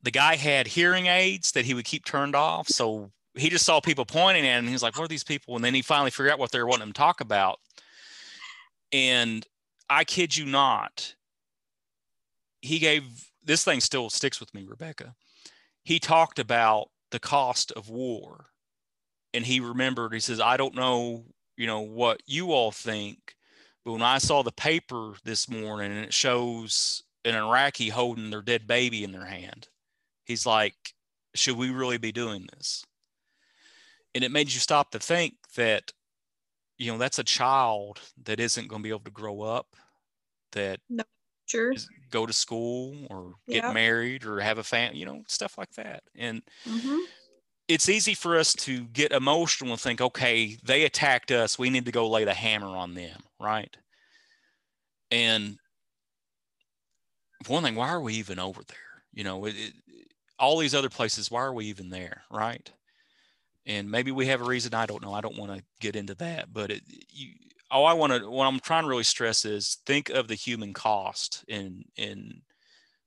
the 0.02 0.10
guy 0.10 0.36
had 0.36 0.66
hearing 0.66 1.06
aids 1.06 1.52
that 1.52 1.64
he 1.64 1.72
would 1.72 1.86
keep 1.86 2.04
turned 2.04 2.36
off 2.36 2.68
so 2.68 3.10
he 3.34 3.48
just 3.48 3.64
saw 3.64 3.80
people 3.80 4.04
pointing 4.04 4.46
at 4.46 4.58
him 4.58 4.58
and 4.58 4.68
he 4.68 4.74
was 4.74 4.82
like 4.82 4.98
what 4.98 5.04
are 5.04 5.08
these 5.08 5.24
people? 5.24 5.56
And 5.56 5.64
then 5.64 5.72
he 5.72 5.80
finally 5.80 6.10
figured 6.10 6.34
out 6.34 6.38
what 6.38 6.52
they 6.52 6.58
were 6.58 6.66
wanting 6.66 6.88
him 6.88 6.92
to 6.92 6.98
talk 6.98 7.22
about. 7.22 7.58
And 8.92 9.46
i 9.88 10.04
kid 10.04 10.36
you 10.36 10.44
not 10.44 11.14
he 12.60 12.78
gave 12.78 13.30
this 13.42 13.64
thing 13.64 13.80
still 13.80 14.10
sticks 14.10 14.38
with 14.38 14.52
me 14.52 14.66
rebecca. 14.68 15.14
He 15.82 15.98
talked 15.98 16.38
about 16.38 16.90
the 17.10 17.20
cost 17.20 17.72
of 17.72 17.88
war 17.88 18.50
and 19.36 19.46
he 19.46 19.60
remembered 19.60 20.12
he 20.14 20.20
says 20.20 20.40
i 20.40 20.56
don't 20.56 20.74
know 20.74 21.24
you 21.56 21.66
know 21.66 21.80
what 21.80 22.22
you 22.26 22.52
all 22.52 22.72
think 22.72 23.36
but 23.86 23.92
when 23.92 24.02
I 24.02 24.18
saw 24.18 24.42
the 24.42 24.50
paper 24.50 25.14
this 25.22 25.48
morning 25.48 25.92
and 25.92 26.04
it 26.04 26.12
shows 26.12 27.04
an 27.24 27.36
Iraqi 27.36 27.88
holding 27.90 28.30
their 28.30 28.42
dead 28.42 28.66
baby 28.66 29.04
in 29.04 29.12
their 29.12 29.26
hand, 29.26 29.68
he's 30.24 30.44
like, 30.44 30.74
should 31.36 31.56
we 31.56 31.70
really 31.70 31.96
be 31.96 32.10
doing 32.10 32.48
this? 32.52 32.84
And 34.14 34.24
it 34.24 34.32
made 34.32 34.52
you 34.52 34.60
stop 34.60 34.90
to 34.92 34.98
think 34.98 35.34
that, 35.56 35.92
you 36.78 36.92
know, 36.92 36.98
that's 36.98 37.18
a 37.18 37.24
child 37.24 38.00
that 38.24 38.40
isn't 38.40 38.68
going 38.68 38.82
to 38.82 38.84
be 38.84 38.90
able 38.90 39.00
to 39.00 39.10
grow 39.12 39.42
up, 39.42 39.76
that 40.52 40.80
Sure. 41.46 41.72
is, 41.74 41.88
go 42.10 42.26
to 42.26 42.32
school 42.32 43.06
or 43.10 43.34
get 43.50 43.64
Yeah. 43.64 43.72
married 43.72 44.24
or 44.24 44.40
have 44.40 44.58
a 44.58 44.64
family, 44.64 44.98
you 44.98 45.06
know, 45.06 45.24
stuff 45.28 45.58
like 45.58 45.72
that. 45.74 46.04
And 46.16 46.42
hmm 46.66 47.06
it's 47.68 47.88
easy 47.88 48.14
for 48.14 48.38
us 48.38 48.52
to 48.52 48.84
get 48.84 49.12
emotional 49.12 49.72
and 49.72 49.80
think, 49.80 50.00
okay, 50.00 50.56
they 50.64 50.84
attacked 50.84 51.30
us. 51.30 51.58
We 51.58 51.70
need 51.70 51.86
to 51.86 51.92
go 51.92 52.08
lay 52.08 52.24
the 52.24 52.34
hammer 52.34 52.68
on 52.68 52.94
them, 52.94 53.20
right? 53.40 53.76
And 55.10 55.58
one 57.48 57.62
thing, 57.62 57.74
why 57.74 57.88
are 57.88 58.00
we 58.00 58.14
even 58.14 58.38
over 58.38 58.62
there? 58.66 58.76
You 59.12 59.24
know, 59.24 59.44
it, 59.46 59.54
it, 59.56 59.72
all 60.38 60.58
these 60.58 60.74
other 60.74 60.88
places, 60.88 61.30
why 61.30 61.40
are 61.40 61.52
we 61.52 61.66
even 61.66 61.90
there, 61.90 62.22
right? 62.30 62.70
And 63.64 63.90
maybe 63.90 64.12
we 64.12 64.26
have 64.26 64.40
a 64.40 64.44
reason. 64.44 64.74
I 64.74 64.86
don't 64.86 65.02
know. 65.02 65.12
I 65.12 65.20
don't 65.20 65.38
want 65.38 65.56
to 65.56 65.64
get 65.80 65.96
into 65.96 66.14
that, 66.16 66.52
but 66.52 66.70
it, 66.70 66.82
you, 67.10 67.32
all 67.70 67.86
I 67.86 67.94
want 67.94 68.12
to, 68.12 68.30
what 68.30 68.46
I'm 68.46 68.60
trying 68.60 68.84
to 68.84 68.88
really 68.88 69.02
stress 69.02 69.44
is 69.44 69.78
think 69.86 70.08
of 70.08 70.28
the 70.28 70.36
human 70.36 70.72
cost, 70.72 71.44
and 71.48 71.84
and 71.98 72.42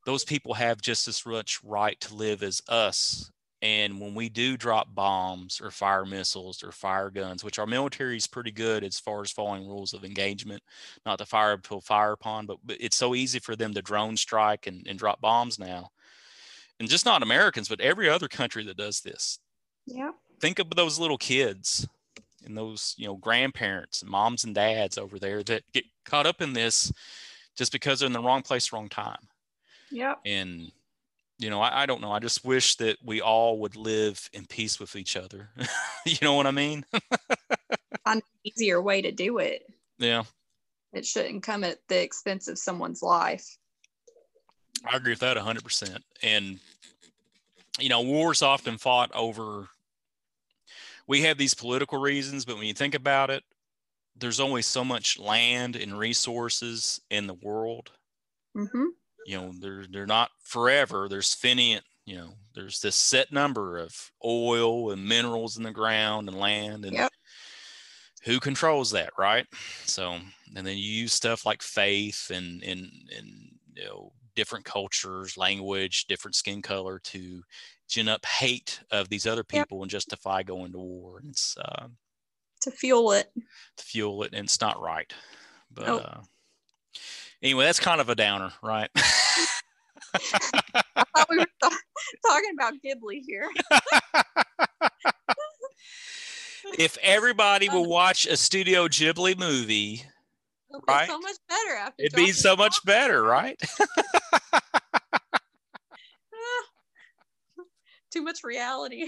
those 0.06 0.26
people 0.26 0.54
have 0.56 0.82
just 0.82 1.08
as 1.08 1.26
much 1.26 1.64
right 1.64 2.00
to 2.02 2.14
live 2.14 2.44
as 2.44 2.62
us 2.68 3.32
and 3.62 4.00
when 4.00 4.16
we 4.16 4.30
do 4.30 4.56
drop 4.56 4.94
bombs 4.96 5.60
or 5.62 5.70
fire 5.70 6.06
missiles 6.06 6.64
or 6.64 6.72
fire 6.72 7.10
guns, 7.10 7.44
which 7.44 7.60
our 7.60 7.68
military 7.68 8.16
is 8.16 8.28
pretty 8.28 8.52
good 8.52 8.84
as 8.84 9.00
far 9.00 9.22
as 9.22 9.32
following 9.32 9.68
rules 9.68 9.94
of 9.94 10.06
engagement, 10.06 10.64
not 11.06 11.18
to 11.18 11.26
fire 11.26 11.54
until 11.54 11.82
fire 11.82 12.14
upon, 12.14 12.46
but, 12.46 12.58
but 12.64 12.78
it's 12.80 12.96
so 12.96 13.16
easy 13.16 13.40
for 13.40 13.56
them 13.58 13.74
to 13.74 13.82
drone 13.82 14.16
strike 14.16 14.68
and, 14.68 14.88
and 14.88 14.98
drop 14.98 15.20
bombs 15.20 15.60
now. 15.60 15.92
And 16.80 16.88
just 16.90 17.06
not 17.06 17.22
Americans, 17.22 17.68
but 17.68 17.82
every 17.82 18.08
other 18.08 18.30
country 18.30 18.64
that 18.64 18.78
does 18.78 19.02
this. 19.02 19.40
Yeah. 19.86 20.12
Think 20.40 20.60
of 20.60 20.70
those 20.70 20.98
little 20.98 21.18
kids 21.18 21.86
and 22.46 22.58
those, 22.58 22.96
you 22.98 23.08
know, 23.08 23.18
grandparents 23.18 24.02
and 24.02 24.10
moms 24.10 24.46
and 24.46 24.56
dads 24.56 24.98
over 24.98 25.20
there 25.20 25.44
that 25.44 25.64
get 25.74 25.84
caught 26.06 26.26
up 26.26 26.42
in 26.42 26.54
this 26.54 26.94
just 27.58 27.74
because 27.74 28.00
they're 28.00 28.08
in 28.08 28.14
the 28.14 28.22
wrong 28.22 28.42
place, 28.42 28.72
wrong 28.72 28.88
time 28.88 29.28
Yeah. 29.92 30.16
and 30.26 30.72
you 31.40 31.50
know 31.50 31.62
I, 31.62 31.84
I 31.84 31.86
don't 31.86 32.02
know 32.02 32.12
i 32.12 32.20
just 32.20 32.46
wish 32.46 32.76
that 32.76 32.98
we 33.04 33.22
all 33.22 33.60
would 33.60 33.76
live 33.76 34.30
in 34.34 34.46
peace 34.46 34.80
with 34.80 34.96
each 34.96 35.16
other. 35.16 35.50
You 36.06 36.18
know 36.22 36.34
what 36.34 36.48
i 36.48 36.52
mean? 36.52 36.86
Find 38.06 38.22
an 38.22 38.22
easier 38.44 38.82
way 38.82 39.02
to 39.02 39.12
do 39.12 39.38
it. 39.40 39.64
yeah. 39.98 40.24
It 40.94 41.06
shouldn't 41.06 41.44
come 41.44 41.64
at 41.64 41.80
the 41.88 42.02
expense 42.02 42.48
of 42.48 42.58
someone's 42.58 43.04
life. 43.04 43.58
i 44.86 44.96
agree 44.96 45.12
with 45.12 45.20
that 45.20 45.38
100% 45.38 46.00
and 46.24 46.60
you 47.80 47.90
know 47.90 48.02
wars 48.02 48.42
often 48.42 48.78
fought 48.78 49.12
over 49.14 49.68
we 51.06 51.22
have 51.22 51.38
these 51.38 51.54
political 51.54 52.00
reasons 52.00 52.46
but 52.46 52.56
when 52.58 52.66
you 52.66 52.74
think 52.74 52.96
about 52.96 53.30
it 53.30 53.44
there's 54.18 54.40
only 54.40 54.62
so 54.62 54.84
much 54.84 55.20
land 55.20 55.76
and 55.76 55.98
resources 55.98 57.00
in 57.10 57.28
the 57.28 57.34
world. 57.34 57.92
Hmm 58.54 58.88
you 59.26 59.38
know 59.38 59.52
they're 59.60 59.86
they're 59.92 60.06
not 60.08 60.30
forever 60.44 61.08
there's 61.10 61.34
finite 61.34 61.82
you 62.06 62.16
know 62.18 62.34
there's 62.56 62.80
this 62.80 62.96
set 62.96 63.32
number 63.32 63.78
of 63.78 64.12
oil 64.26 64.92
and 64.92 65.06
minerals 65.08 65.58
in 65.58 65.64
the 65.64 65.72
ground 65.72 66.28
and 66.28 66.38
land 66.38 66.86
and 66.86 66.94
Yep. 66.96 67.12
who 68.24 68.40
controls 68.40 68.92
that 68.92 69.12
right 69.18 69.46
so 69.86 70.18
and 70.56 70.66
then 70.66 70.78
you 70.78 70.92
use 70.92 71.14
stuff 71.14 71.46
like 71.46 71.62
faith 71.62 72.32
and 72.34 72.64
and 72.64 72.92
and 73.16 73.28
you 73.76 73.84
know 73.86 74.12
different 74.36 74.66
cultures 74.66 75.38
language 75.38 76.06
different 76.06 76.36
skin 76.36 76.62
color 76.62 77.00
to 77.00 77.42
gin 77.88 78.08
up 78.08 78.26
hate 78.26 78.80
of 78.92 79.10
these 79.10 79.28
other 79.28 79.44
Yep. 79.52 79.64
people 79.68 79.82
and 79.82 79.92
justify 79.92 80.42
going 80.44 80.72
to 80.72 80.78
war 80.80 81.20
and 81.20 81.30
it's 81.32 81.58
uh, 81.58 81.88
To 82.62 82.72
fuel 82.72 83.12
it. 83.12 83.32
to 83.78 83.84
fuel 83.84 84.24
it 84.24 84.34
and 84.34 84.46
it's 84.46 84.62
not 84.62 84.82
right 84.82 85.12
but 85.72 85.86
Nope. 85.88 86.02
uh 86.06 86.22
anyway 87.42 87.66
that's 87.66 87.80
kind 87.80 88.02
of 88.02 88.10
a 88.10 88.16
downer 88.16 88.52
right 88.64 88.90
I 88.96 89.02
thought 91.16 91.28
we 91.30 91.38
were 91.38 91.46
ta- 91.62 91.78
talking 92.26 92.52
about 92.58 92.74
Ghibli 92.84 93.22
here. 93.28 93.48
if 96.80 96.98
everybody 97.04 97.70
will 97.70 97.86
watch 97.88 98.26
a 98.26 98.36
Studio 98.38 98.88
Ghibli 98.88 99.38
movie, 99.38 100.02
It'll 100.70 100.82
be 100.82 100.86
Right. 100.94 101.08
so 101.08 101.20
much 101.20 101.36
better 101.48 101.76
after. 101.76 101.94
it'd 102.04 102.16
be 102.16 102.32
so 102.32 102.56
much 102.56 102.84
better, 102.86 103.22
right? 103.24 103.60
Too 108.12 108.24
much 108.24 108.44
reality. 108.44 109.06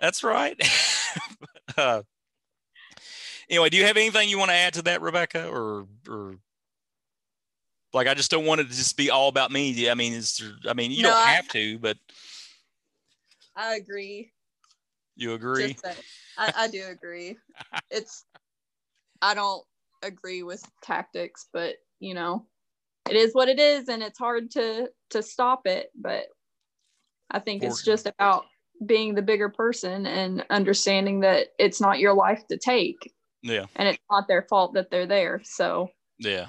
That's 0.00 0.24
right. 0.24 0.60
uh, 1.76 2.02
anyway, 3.48 3.68
do 3.68 3.76
you 3.76 3.84
have 3.86 3.96
anything 3.96 4.28
you 4.28 4.38
want 4.38 4.50
to 4.50 4.56
add 4.56 4.74
to 4.74 4.82
that, 4.82 5.00
Rebecca, 5.00 5.48
or 5.48 5.86
or 6.08 6.36
like 7.92 8.06
I 8.06 8.14
just 8.14 8.30
don't 8.30 8.46
want 8.46 8.60
it 8.60 8.64
to 8.70 8.74
just 8.76 8.96
be 8.96 9.10
all 9.10 9.28
about 9.28 9.50
me. 9.50 9.88
I 9.90 9.94
mean, 9.94 10.12
is 10.12 10.36
there, 10.36 10.70
I 10.70 10.74
mean, 10.74 10.90
you 10.90 11.02
No, 11.02 11.10
don't 11.10 11.18
I- 11.18 11.32
have 11.34 11.48
to, 11.48 11.78
but 11.78 11.98
I 13.56 13.74
agree. 13.74 14.32
you 15.16 15.34
agree. 15.34 15.76
I, 16.38 16.52
I 16.56 16.68
do 16.68 16.84
agree. 16.86 17.36
It's 17.90 18.24
I 19.20 19.34
don't 19.34 19.62
agree 20.02 20.42
with 20.42 20.64
tactics, 20.82 21.48
but 21.52 21.74
you 22.00 22.14
know, 22.14 22.46
it 23.08 23.16
is 23.16 23.34
what 23.34 23.48
it 23.50 23.58
is, 23.60 23.88
and 23.88 24.02
it's 24.02 24.18
hard 24.18 24.50
to 24.52 24.90
to 25.10 25.22
stop 25.22 25.66
it. 25.66 25.90
But 25.94 26.24
I 27.30 27.38
think 27.38 27.62
it's 27.62 27.82
just 27.84 28.06
about 28.06 28.46
being 28.86 29.14
the 29.14 29.22
bigger 29.22 29.50
person 29.50 30.06
and 30.06 30.44
understanding 30.48 31.20
that 31.20 31.48
it's 31.58 31.80
not 31.80 31.98
your 31.98 32.14
life 32.14 32.42
to 32.48 32.56
take, 32.56 33.12
yeah, 33.42 33.66
and 33.76 33.88
it's 33.88 34.02
not 34.10 34.26
their 34.26 34.42
fault 34.48 34.72
that 34.74 34.90
they're 34.90 35.06
there. 35.06 35.42
So 35.44 35.90
yeah, 36.18 36.46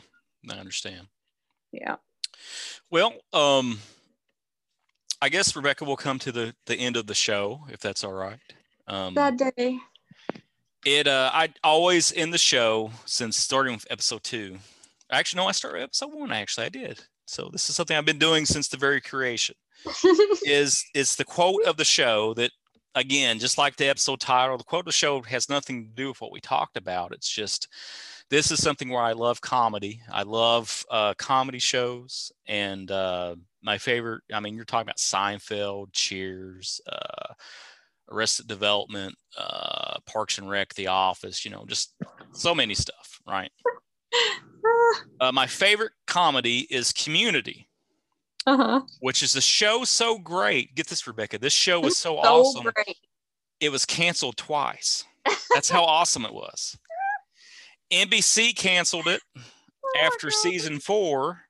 I 0.49 0.53
understand. 0.55 1.07
Yeah, 1.73 1.95
Well, 2.89 3.13
um, 3.33 3.79
I 5.21 5.29
guess 5.29 5.55
Rebecca 5.55 5.85
will 5.85 5.97
come 5.97 6.19
to 6.19 6.31
the 6.31 6.55
the 6.65 6.75
end 6.75 6.95
of 6.97 7.07
the 7.07 7.15
show 7.15 7.61
if 7.69 7.79
that's 7.79 8.03
all 8.03 8.13
right. 8.13 8.39
Um, 8.87 9.13
That 9.15 9.37
day. 9.37 9.79
it 10.85 11.07
uh, 11.07 11.31
I 11.33 11.49
always 11.63 12.11
in 12.11 12.31
the 12.31 12.37
show 12.37 12.91
since 13.05 13.37
starting 13.37 13.73
with 13.73 13.87
episode 13.89 14.23
two. 14.23 14.57
Actually, 15.11 15.41
no, 15.41 15.47
I 15.47 15.51
started 15.51 15.83
episode 15.83 16.13
one. 16.13 16.31
Actually, 16.31 16.65
I 16.65 16.69
did. 16.69 16.99
So 17.25 17.49
this 17.51 17.69
is 17.69 17.75
something 17.75 17.95
I've 17.95 18.05
been 18.05 18.19
doing 18.19 18.45
since 18.45 18.67
the 18.67 18.77
very 18.77 19.01
creation. 19.01 19.55
is 20.45 20.85
it's 20.93 21.15
the 21.15 21.25
quote 21.25 21.63
of 21.63 21.77
the 21.77 21.85
show 21.85 22.33
that 22.35 22.51
again, 22.95 23.39
just 23.39 23.57
like 23.57 23.75
the 23.75 23.89
episode 23.89 24.19
title, 24.19 24.57
the 24.57 24.63
quote 24.63 24.81
of 24.81 24.85
the 24.85 24.91
show 24.91 25.21
has 25.21 25.49
nothing 25.49 25.85
to 25.85 25.89
do 25.89 26.09
with 26.09 26.21
what 26.21 26.31
we 26.31 26.39
talked 26.39 26.77
about. 26.77 27.11
It's 27.11 27.29
just 27.29 27.67
this 28.29 28.51
is 28.51 28.61
something 28.61 28.89
where 28.89 29.01
I 29.01 29.13
love 29.13 29.41
comedy. 29.41 30.01
I 30.11 30.23
love 30.23 30.85
uh, 30.89 31.13
comedy 31.17 31.59
shows, 31.59 32.31
and 32.47 32.89
uh, 32.89 33.35
my 33.61 33.77
favorite. 33.77 34.23
I 34.33 34.39
mean, 34.39 34.55
you're 34.55 34.65
talking 34.65 34.87
about 34.87 34.97
Seinfeld, 34.97 35.87
Cheers, 35.93 36.81
uh, 36.91 37.33
Arrested 38.09 38.47
Development, 38.47 39.15
uh, 39.37 39.99
Parks 40.05 40.37
and 40.37 40.49
Rec, 40.49 40.73
The 40.73 40.87
Office. 40.87 41.45
You 41.45 41.51
know, 41.51 41.65
just 41.67 41.93
so 42.31 42.55
many 42.55 42.75
stuff, 42.75 43.19
right? 43.27 43.51
Uh, 45.19 45.31
my 45.31 45.47
favorite 45.47 45.91
comedy 46.05 46.67
is 46.69 46.93
Community 46.93 47.67
uh-huh. 48.45 48.81
which 48.99 49.23
is 49.23 49.35
a 49.35 49.41
show 49.41 49.83
so 49.83 50.17
great. 50.17 50.75
Get 50.75 50.87
this, 50.87 51.07
Rebecca. 51.07 51.37
This 51.37 51.53
show 51.53 51.79
was 51.79 51.97
so, 51.97 52.15
So 52.21 52.27
awesome. 52.41 52.71
great. 52.73 52.97
It 53.59 53.69
was 53.69 53.85
canceled 53.85 54.37
twice. 54.37 55.05
That's 55.53 55.69
how 55.69 55.83
awesome 55.83 56.25
it 56.25 56.33
was. 56.33 56.77
NBC 57.91 58.55
canceled 58.55 59.07
it 59.07 59.21
Oh 59.37 59.41
after 60.01 60.31
season 60.31 60.79
four, 60.79 61.41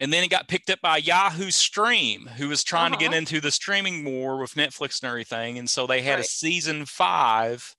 and 0.00 0.12
then 0.12 0.24
it 0.24 0.28
got 0.30 0.48
picked 0.48 0.70
up 0.70 0.80
by 0.80 0.96
Yahoo 0.96 1.50
Screen, 1.52 2.26
who 2.26 2.48
was 2.48 2.64
trying 2.64 2.90
to 2.90 2.98
get 2.98 3.08
Uh-huh. 3.10 3.18
into 3.18 3.40
the 3.40 3.50
streaming 3.52 4.04
war 4.04 4.38
with 4.40 4.54
Netflix 4.54 5.00
and 5.02 5.08
everything. 5.08 5.58
And 5.58 5.70
so 5.70 5.86
they 5.86 6.02
had 6.02 6.18
a 6.18 6.24
season 6.24 6.84
five 6.86 7.74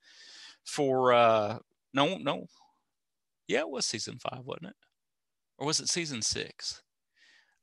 for 0.63 1.13
uh 1.13 1.59
no, 1.93 2.17
no. 2.17 2.45
Yeah, 3.47 3.59
it 3.61 3.69
was 3.69 3.85
season 3.85 4.17
five, 4.19 4.45
wasn't 4.45 4.67
it? 4.67 4.75
Or 5.57 5.67
was 5.67 5.79
it 5.79 5.89
season 5.89 6.21
six? 6.21 6.81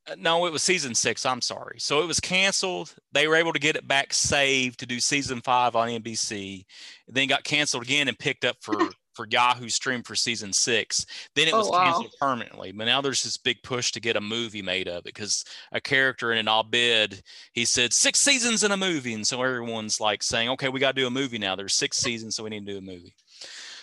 Uh, 0.07 0.15
no, 0.19 0.45
it 0.47 0.53
was 0.53 0.63
season 0.63 0.95
six. 0.95 1.25
I'm 1.25 1.41
sorry. 1.41 1.79
So 1.81 2.03
it 2.03 2.07
was 2.07 2.21
canceled. 2.21 2.95
They 3.13 3.27
were 3.27 3.37
able 3.37 3.53
to 3.53 3.59
get 3.59 3.77
it 3.77 3.89
back 3.89 4.13
saved 4.13 4.79
to 4.81 4.87
do 4.87 5.01
season 5.01 5.41
five 5.41 5.77
on 5.77 5.89
NBC. 5.89 6.65
Then 7.09 7.29
got 7.29 7.45
canceled 7.45 7.85
again 7.85 8.09
and 8.09 8.19
picked 8.19 8.45
up 8.45 8.57
for 8.61 8.77
for 9.15 9.29
Yahoo 9.31 9.69
Screen 9.69 10.03
for 10.03 10.17
season 10.17 10.53
six. 10.53 11.07
Then 11.37 11.47
it 11.47 11.55
Oh, 11.55 11.59
was 11.59 11.71
wow. 11.71 11.85
canceled 11.85 12.13
permanently. 12.21 12.73
But 12.73 12.87
now 12.87 13.01
there's 13.01 13.23
this 13.23 13.37
big 13.37 13.63
push 13.63 13.93
to 13.93 14.01
get 14.01 14.17
a 14.17 14.21
movie 14.21 14.61
made 14.61 14.89
of 14.89 14.99
it 14.99 15.05
because 15.05 15.45
a 15.71 15.81
character 15.81 16.33
in 16.33 16.39
an 16.39 16.49
Abed 16.49 17.23
he 17.53 17.65
said 17.65 17.93
six 17.93 18.19
seasons 18.19 18.65
in 18.65 18.73
a 18.73 18.77
movie, 18.77 19.15
and 19.15 19.25
so 19.27 19.41
everyone's 19.41 20.01
like 20.01 20.23
saying, 20.25 20.49
okay, 20.51 20.69
we 20.69 20.81
got 20.81 20.97
to 20.97 21.01
do 21.01 21.07
a 21.07 21.11
movie 21.11 21.39
now. 21.39 21.55
There's 21.55 21.75
six 21.75 21.97
seasons, 21.99 22.35
so 22.35 22.43
we 22.43 22.51
need 22.51 22.67
to 22.67 22.73
do 22.73 22.79
a 22.79 22.81
movie. 22.81 23.15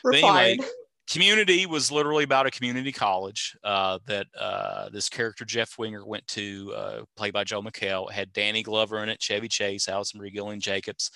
But 0.04 0.16
anyway, 0.16 0.58
Replied. 0.58 0.72
Community 1.12 1.66
was 1.66 1.92
literally 1.92 2.24
about 2.24 2.46
a 2.46 2.52
community 2.52 2.94
college 2.94 3.58
uh, 3.66 4.00
that 4.06 4.28
uh, 4.40 4.88
this 4.90 5.10
character 5.10 5.44
Jeff 5.44 5.78
Winger 5.78 6.06
went 6.06 6.26
to, 6.28 6.74
uh, 6.74 7.02
played 7.18 7.34
by 7.34 7.44
Joel 7.44 7.64
McHale. 7.64 8.10
It 8.10 8.14
had 8.14 8.32
Danny 8.32 8.64
Glover 8.64 9.04
in 9.04 9.10
it, 9.10 9.22
Chevy 9.22 9.50
Chase, 9.50 9.90
Alison 9.90 10.20
Brie 10.20 10.32
Gillian 10.32 10.62
Jacobs, 10.62 11.12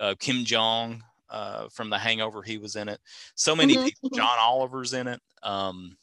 uh, 0.00 0.14
Ken 0.20 0.44
Jeong 0.44 1.00
uh, 1.30 1.68
from 1.70 1.88
The 1.88 1.96
Hangover. 1.96 2.42
He 2.42 2.58
was 2.58 2.76
in 2.76 2.90
it. 2.90 3.00
So 3.36 3.56
many 3.56 3.74
Mhm, 3.74 3.84
people. 3.86 4.10
mhm. 4.10 4.16
John 4.16 4.38
Oliver's 4.38 4.92
in 4.92 5.08
it. 5.08 5.20
Um, 5.42 5.96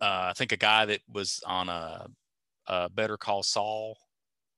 uh, 0.00 0.28
I 0.30 0.32
think 0.34 0.52
a 0.52 0.56
guy 0.56 0.86
that 0.86 1.00
was 1.12 1.42
on 1.46 1.68
a, 1.68 2.06
a 2.66 2.88
Better 2.88 3.18
Call 3.18 3.42
Saul. 3.42 3.98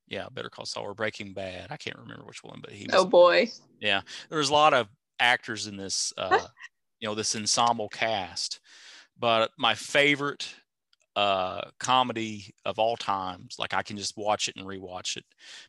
Yeah, 0.06 0.28
Better 0.30 0.50
Call 0.50 0.66
Saul 0.66 0.84
or 0.84 0.94
Breaking 0.94 1.32
Bad. 1.32 1.72
I 1.72 1.76
can't 1.76 1.98
remember 1.98 2.24
which 2.26 2.44
one, 2.44 2.60
but 2.62 2.70
he 2.72 2.86
was 2.86 2.94
Oh 2.94 3.04
boy. 3.06 3.50
Yeah, 3.80 4.02
there 4.28 4.38
was 4.38 4.50
a 4.50 4.54
lot 4.54 4.72
of 4.72 4.86
actors 5.18 5.66
in 5.66 5.76
this 5.76 6.12
uh 6.16 6.46
you 7.02 7.08
know 7.08 7.14
this 7.16 7.34
ensemble 7.36 7.88
cast 7.88 8.60
but 9.18 9.50
my 9.58 9.74
favorite 9.74 10.54
uh 11.16 11.60
comedy 11.78 12.54
of 12.64 12.78
all 12.78 12.96
times 12.96 13.56
like 13.58 13.74
i 13.74 13.82
can 13.82 13.98
just 13.98 14.16
watch 14.16 14.48
it 14.48 14.54
and 14.56 14.64
rewatch 14.66 15.16
it 15.18 15.24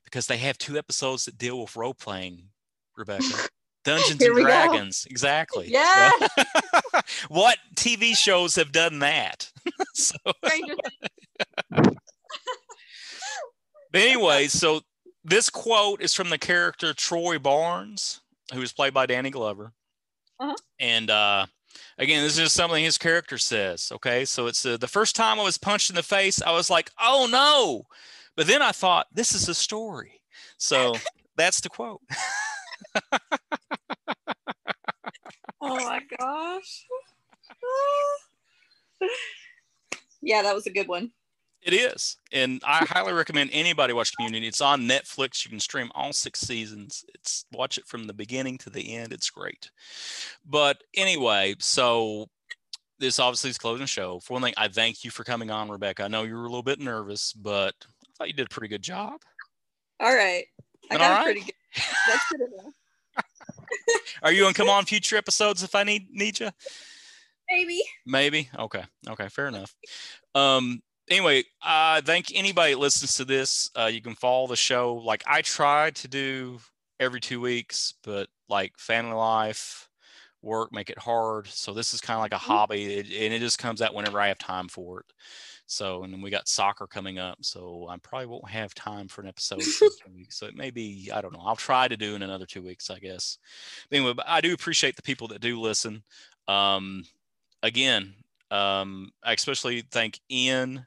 because 0.05 0.27
they 0.27 0.37
have 0.37 0.57
two 0.57 0.77
episodes 0.77 1.25
that 1.25 1.37
deal 1.37 1.59
with 1.59 1.75
role 1.75 1.93
playing 1.93 2.43
rebecca 2.95 3.25
dungeons 3.83 4.21
and 4.21 4.33
we 4.35 4.41
go. 4.41 4.47
dragons 4.47 5.05
exactly 5.09 5.67
Yeah. 5.69 6.11
So- 6.19 6.43
what 7.27 7.57
tv 7.75 8.15
shows 8.15 8.55
have 8.55 8.71
done 8.71 8.99
that 8.99 9.51
so 9.95 10.15
But 13.91 14.01
anyway, 14.01 14.47
so 14.47 14.81
this 15.23 15.49
quote 15.51 16.01
is 16.01 16.13
from 16.15 16.29
the 16.31 16.37
character 16.39 16.93
Troy 16.93 17.37
Barnes, 17.37 18.21
who 18.51 18.61
is 18.61 18.73
played 18.73 18.93
by 18.93 19.05
Danny 19.05 19.29
Glover. 19.29 19.71
Uh-huh. 20.43 20.55
And 20.79 21.09
uh, 21.09 21.45
again, 21.97 22.21
this 22.21 22.33
is 22.33 22.39
just 22.39 22.55
something 22.55 22.83
his 22.83 22.97
character 22.97 23.37
says. 23.37 23.91
Okay, 23.93 24.25
so 24.25 24.47
it's 24.47 24.65
uh, 24.65 24.75
the 24.75 24.87
first 24.87 25.15
time 25.15 25.39
I 25.39 25.43
was 25.43 25.57
punched 25.57 25.89
in 25.89 25.95
the 25.95 26.03
face, 26.03 26.41
I 26.41 26.51
was 26.51 26.69
like, 26.69 26.91
"Oh 26.99 27.27
no!" 27.31 27.83
But 28.35 28.47
then 28.47 28.61
I 28.61 28.73
thought, 28.73 29.07
"This 29.13 29.33
is 29.33 29.47
a 29.47 29.53
story." 29.55 30.21
So 30.57 30.95
that's 31.37 31.61
the 31.61 31.69
quote. 31.69 32.01
Oh 35.65 35.75
my 35.75 36.01
gosh. 36.19 36.85
yeah, 40.21 40.41
that 40.41 40.53
was 40.53 40.67
a 40.67 40.73
good 40.73 40.89
one. 40.89 41.11
It 41.65 41.73
is, 41.73 42.17
and 42.33 42.61
I 42.65 42.83
highly 42.83 43.13
recommend 43.13 43.51
anybody 43.53 43.93
watch 43.93 44.11
Community. 44.17 44.47
It's 44.47 44.59
on 44.59 44.81
Netflix. 44.81 45.45
You 45.45 45.49
can 45.49 45.61
stream 45.61 45.89
all 45.95 46.11
six 46.11 46.41
seasons. 46.41 47.05
It's 47.15 47.45
watch 47.53 47.77
it 47.77 47.87
from 47.87 48.05
the 48.05 48.13
beginning 48.13 48.57
to 48.59 48.69
the 48.69 48.95
end. 48.95 49.13
It's 49.13 49.29
great. 49.29 49.71
But 50.45 50.83
anyway, 50.93 51.55
so 51.59 52.27
this 52.99 53.17
obviously 53.17 53.49
is 53.49 53.57
closing 53.57 53.85
show. 53.85 54.19
For 54.19 54.33
one 54.33 54.41
thing, 54.41 54.53
I 54.57 54.67
thank 54.67 55.05
you 55.05 55.11
for 55.11 55.23
coming 55.23 55.51
on, 55.51 55.69
Rebecca. 55.69 56.03
I 56.03 56.07
know 56.09 56.23
you 56.23 56.35
were 56.35 56.41
a 56.41 56.49
little 56.49 56.63
bit 56.63 56.79
nervous, 56.79 57.31
but 57.31 57.73
I 57.81 58.09
thought 58.17 58.27
you 58.27 58.33
did 58.33 58.47
a 58.47 58.53
pretty 58.53 58.67
good 58.67 58.81
job. 58.81 59.21
All 60.01 60.13
right. 60.13 60.43
I 60.91 60.97
got 60.97 61.01
all 61.01 61.17
right? 61.17 61.23
pretty 61.23 61.41
good. 61.41 61.53
That's 62.07 62.23
good 62.31 62.41
enough. 62.41 62.73
Are 64.23 64.31
you 64.31 64.41
gonna 64.41 64.53
come 64.53 64.69
on 64.69 64.85
future 64.85 65.15
episodes 65.15 65.63
if 65.63 65.75
I 65.75 65.83
need 65.83 66.07
need 66.11 66.39
you? 66.39 66.49
Maybe. 67.49 67.81
Maybe. 68.05 68.49
Okay. 68.57 68.83
Okay. 69.09 69.29
Fair 69.29 69.47
enough. 69.47 69.73
Um. 70.35 70.81
Anyway, 71.09 71.43
I 71.61 72.01
thank 72.05 72.31
anybody 72.33 72.73
that 72.73 72.79
listens 72.79 73.15
to 73.15 73.25
this. 73.25 73.69
Uh, 73.77 73.89
you 73.91 74.01
can 74.01 74.15
follow 74.15 74.47
the 74.47 74.55
show. 74.55 74.95
Like 74.95 75.23
I 75.27 75.41
try 75.41 75.91
to 75.91 76.07
do 76.07 76.59
every 76.99 77.19
two 77.19 77.41
weeks, 77.41 77.95
but 78.03 78.29
like 78.47 78.77
family 78.77 79.15
life, 79.15 79.89
work 80.41 80.71
make 80.71 80.89
it 80.89 80.97
hard. 80.99 81.47
So 81.47 81.73
this 81.73 81.93
is 81.93 82.01
kind 82.01 82.17
of 82.17 82.21
like 82.21 82.33
a 82.33 82.37
hobby, 82.37 82.95
it, 82.95 83.07
and 83.07 83.33
it 83.33 83.39
just 83.39 83.59
comes 83.59 83.81
out 83.81 83.93
whenever 83.93 84.19
I 84.19 84.27
have 84.27 84.37
time 84.37 84.67
for 84.67 85.01
it. 85.01 85.05
So, 85.65 86.03
and 86.03 86.13
then 86.13 86.21
we 86.21 86.29
got 86.29 86.47
soccer 86.47 86.85
coming 86.87 87.19
up, 87.19 87.37
so 87.41 87.87
I 87.89 87.97
probably 87.97 88.27
won't 88.27 88.49
have 88.49 88.75
time 88.75 89.07
for 89.07 89.21
an 89.21 89.27
episode. 89.27 89.63
for 89.63 89.87
two 90.05 90.13
weeks. 90.13 90.37
So 90.37 90.45
it 90.45 90.55
may 90.55 90.71
be, 90.71 91.09
I 91.13 91.21
don't 91.21 91.33
know. 91.33 91.41
I'll 91.43 91.55
try 91.55 91.87
to 91.87 91.97
do 91.97 92.15
in 92.15 92.21
another 92.21 92.45
two 92.45 92.61
weeks, 92.61 92.89
I 92.89 92.99
guess. 92.99 93.37
But 93.89 93.97
anyway, 93.97 94.13
but 94.13 94.27
I 94.27 94.41
do 94.41 94.53
appreciate 94.53 94.95
the 94.95 95.01
people 95.01 95.29
that 95.29 95.41
do 95.41 95.59
listen. 95.59 96.03
Um, 96.47 97.05
again, 97.63 98.13
um, 98.51 99.11
I 99.23 99.33
especially 99.33 99.83
thank 99.89 100.19
Ian 100.29 100.85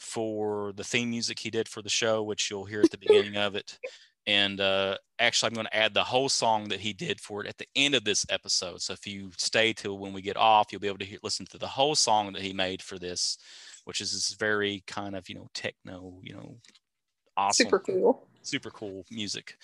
for 0.00 0.72
the 0.74 0.84
theme 0.84 1.10
music 1.10 1.38
he 1.38 1.50
did 1.50 1.68
for 1.68 1.82
the 1.82 1.88
show, 1.88 2.22
which 2.22 2.50
you'll 2.50 2.64
hear 2.64 2.80
at 2.80 2.90
the 2.90 2.98
beginning 2.98 3.36
of 3.36 3.54
it. 3.54 3.78
And 4.26 4.60
uh, 4.60 4.96
actually, 5.18 5.48
I'm 5.48 5.54
going 5.54 5.66
to 5.66 5.76
add 5.76 5.94
the 5.94 6.04
whole 6.04 6.28
song 6.28 6.68
that 6.68 6.80
he 6.80 6.92
did 6.92 7.20
for 7.20 7.42
it 7.42 7.48
at 7.48 7.58
the 7.58 7.66
end 7.74 7.94
of 7.94 8.04
this 8.04 8.24
episode. 8.30 8.80
So 8.80 8.92
if 8.92 9.06
you 9.06 9.30
stay 9.36 9.72
till 9.72 9.98
when 9.98 10.12
we 10.12 10.22
get 10.22 10.36
off, 10.36 10.68
you'll 10.70 10.80
be 10.80 10.88
able 10.88 10.98
to 10.98 11.04
hear, 11.04 11.18
listen 11.22 11.46
to 11.46 11.58
the 11.58 11.66
whole 11.66 11.94
song 11.94 12.32
that 12.32 12.42
he 12.42 12.52
made 12.52 12.82
for 12.82 12.98
this, 12.98 13.38
which 13.84 14.00
is 14.00 14.12
this 14.12 14.34
very 14.34 14.82
kind 14.86 15.16
of 15.16 15.28
you 15.28 15.34
know 15.34 15.48
techno, 15.54 16.18
you 16.22 16.34
know, 16.34 16.56
awesome, 17.36 17.64
Super 17.64 17.78
cool. 17.80 18.28
super 18.42 18.70
cool 18.70 19.04
music. 19.10 19.56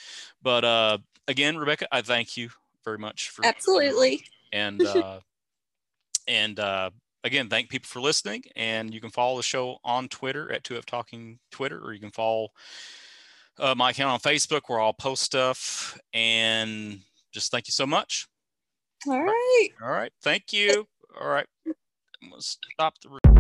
But 0.43 0.65
uh, 0.65 0.99
again, 1.29 1.57
Rebecca, 1.57 1.87
I 1.93 2.03
thank 2.03 2.37
you 2.37 2.51
very 2.85 2.99
much 2.99 3.31
for 3.31 3.45
Absolutely. 3.45 4.25
and 4.53 4.85
uh, 4.85 5.21
and 6.29 6.59
uh, 6.59 6.91
again, 7.27 7.49
thank 7.49 7.69
people 7.69 7.89
for 7.89 8.01
listening. 8.01 8.43
And 8.55 8.95
you 8.95 9.01
can 9.01 9.11
follow 9.11 9.37
the 9.37 9.43
show 9.43 9.79
on 9.85 10.09
Twitter 10.09 10.51
at 10.53 10.63
2F 10.63 10.87
Talking 10.87 11.39
Twitter, 11.51 11.79
or 11.79 11.93
you 11.93 12.01
can 12.01 12.13
follow 12.13 12.49
uh, 13.59 13.75
my 13.75 13.91
account 13.91 14.13
on 14.13 14.21
Facebook 14.21 14.63
where 14.69 14.81
I'll 14.81 14.93
post 14.93 15.23
stuff. 15.23 15.99
And 16.15 17.01
just 17.33 17.51
thank 17.51 17.69
you 17.69 17.73
so 17.73 17.87
much. 17.87 18.29
All 19.07 19.23
right. 19.23 19.69
All 19.83 19.91
right, 19.91 20.13
thank 20.23 20.53
you. 20.53 20.87
All 21.21 21.29
right, 21.29 21.47
stop 22.39 22.95
the. 23.03 23.36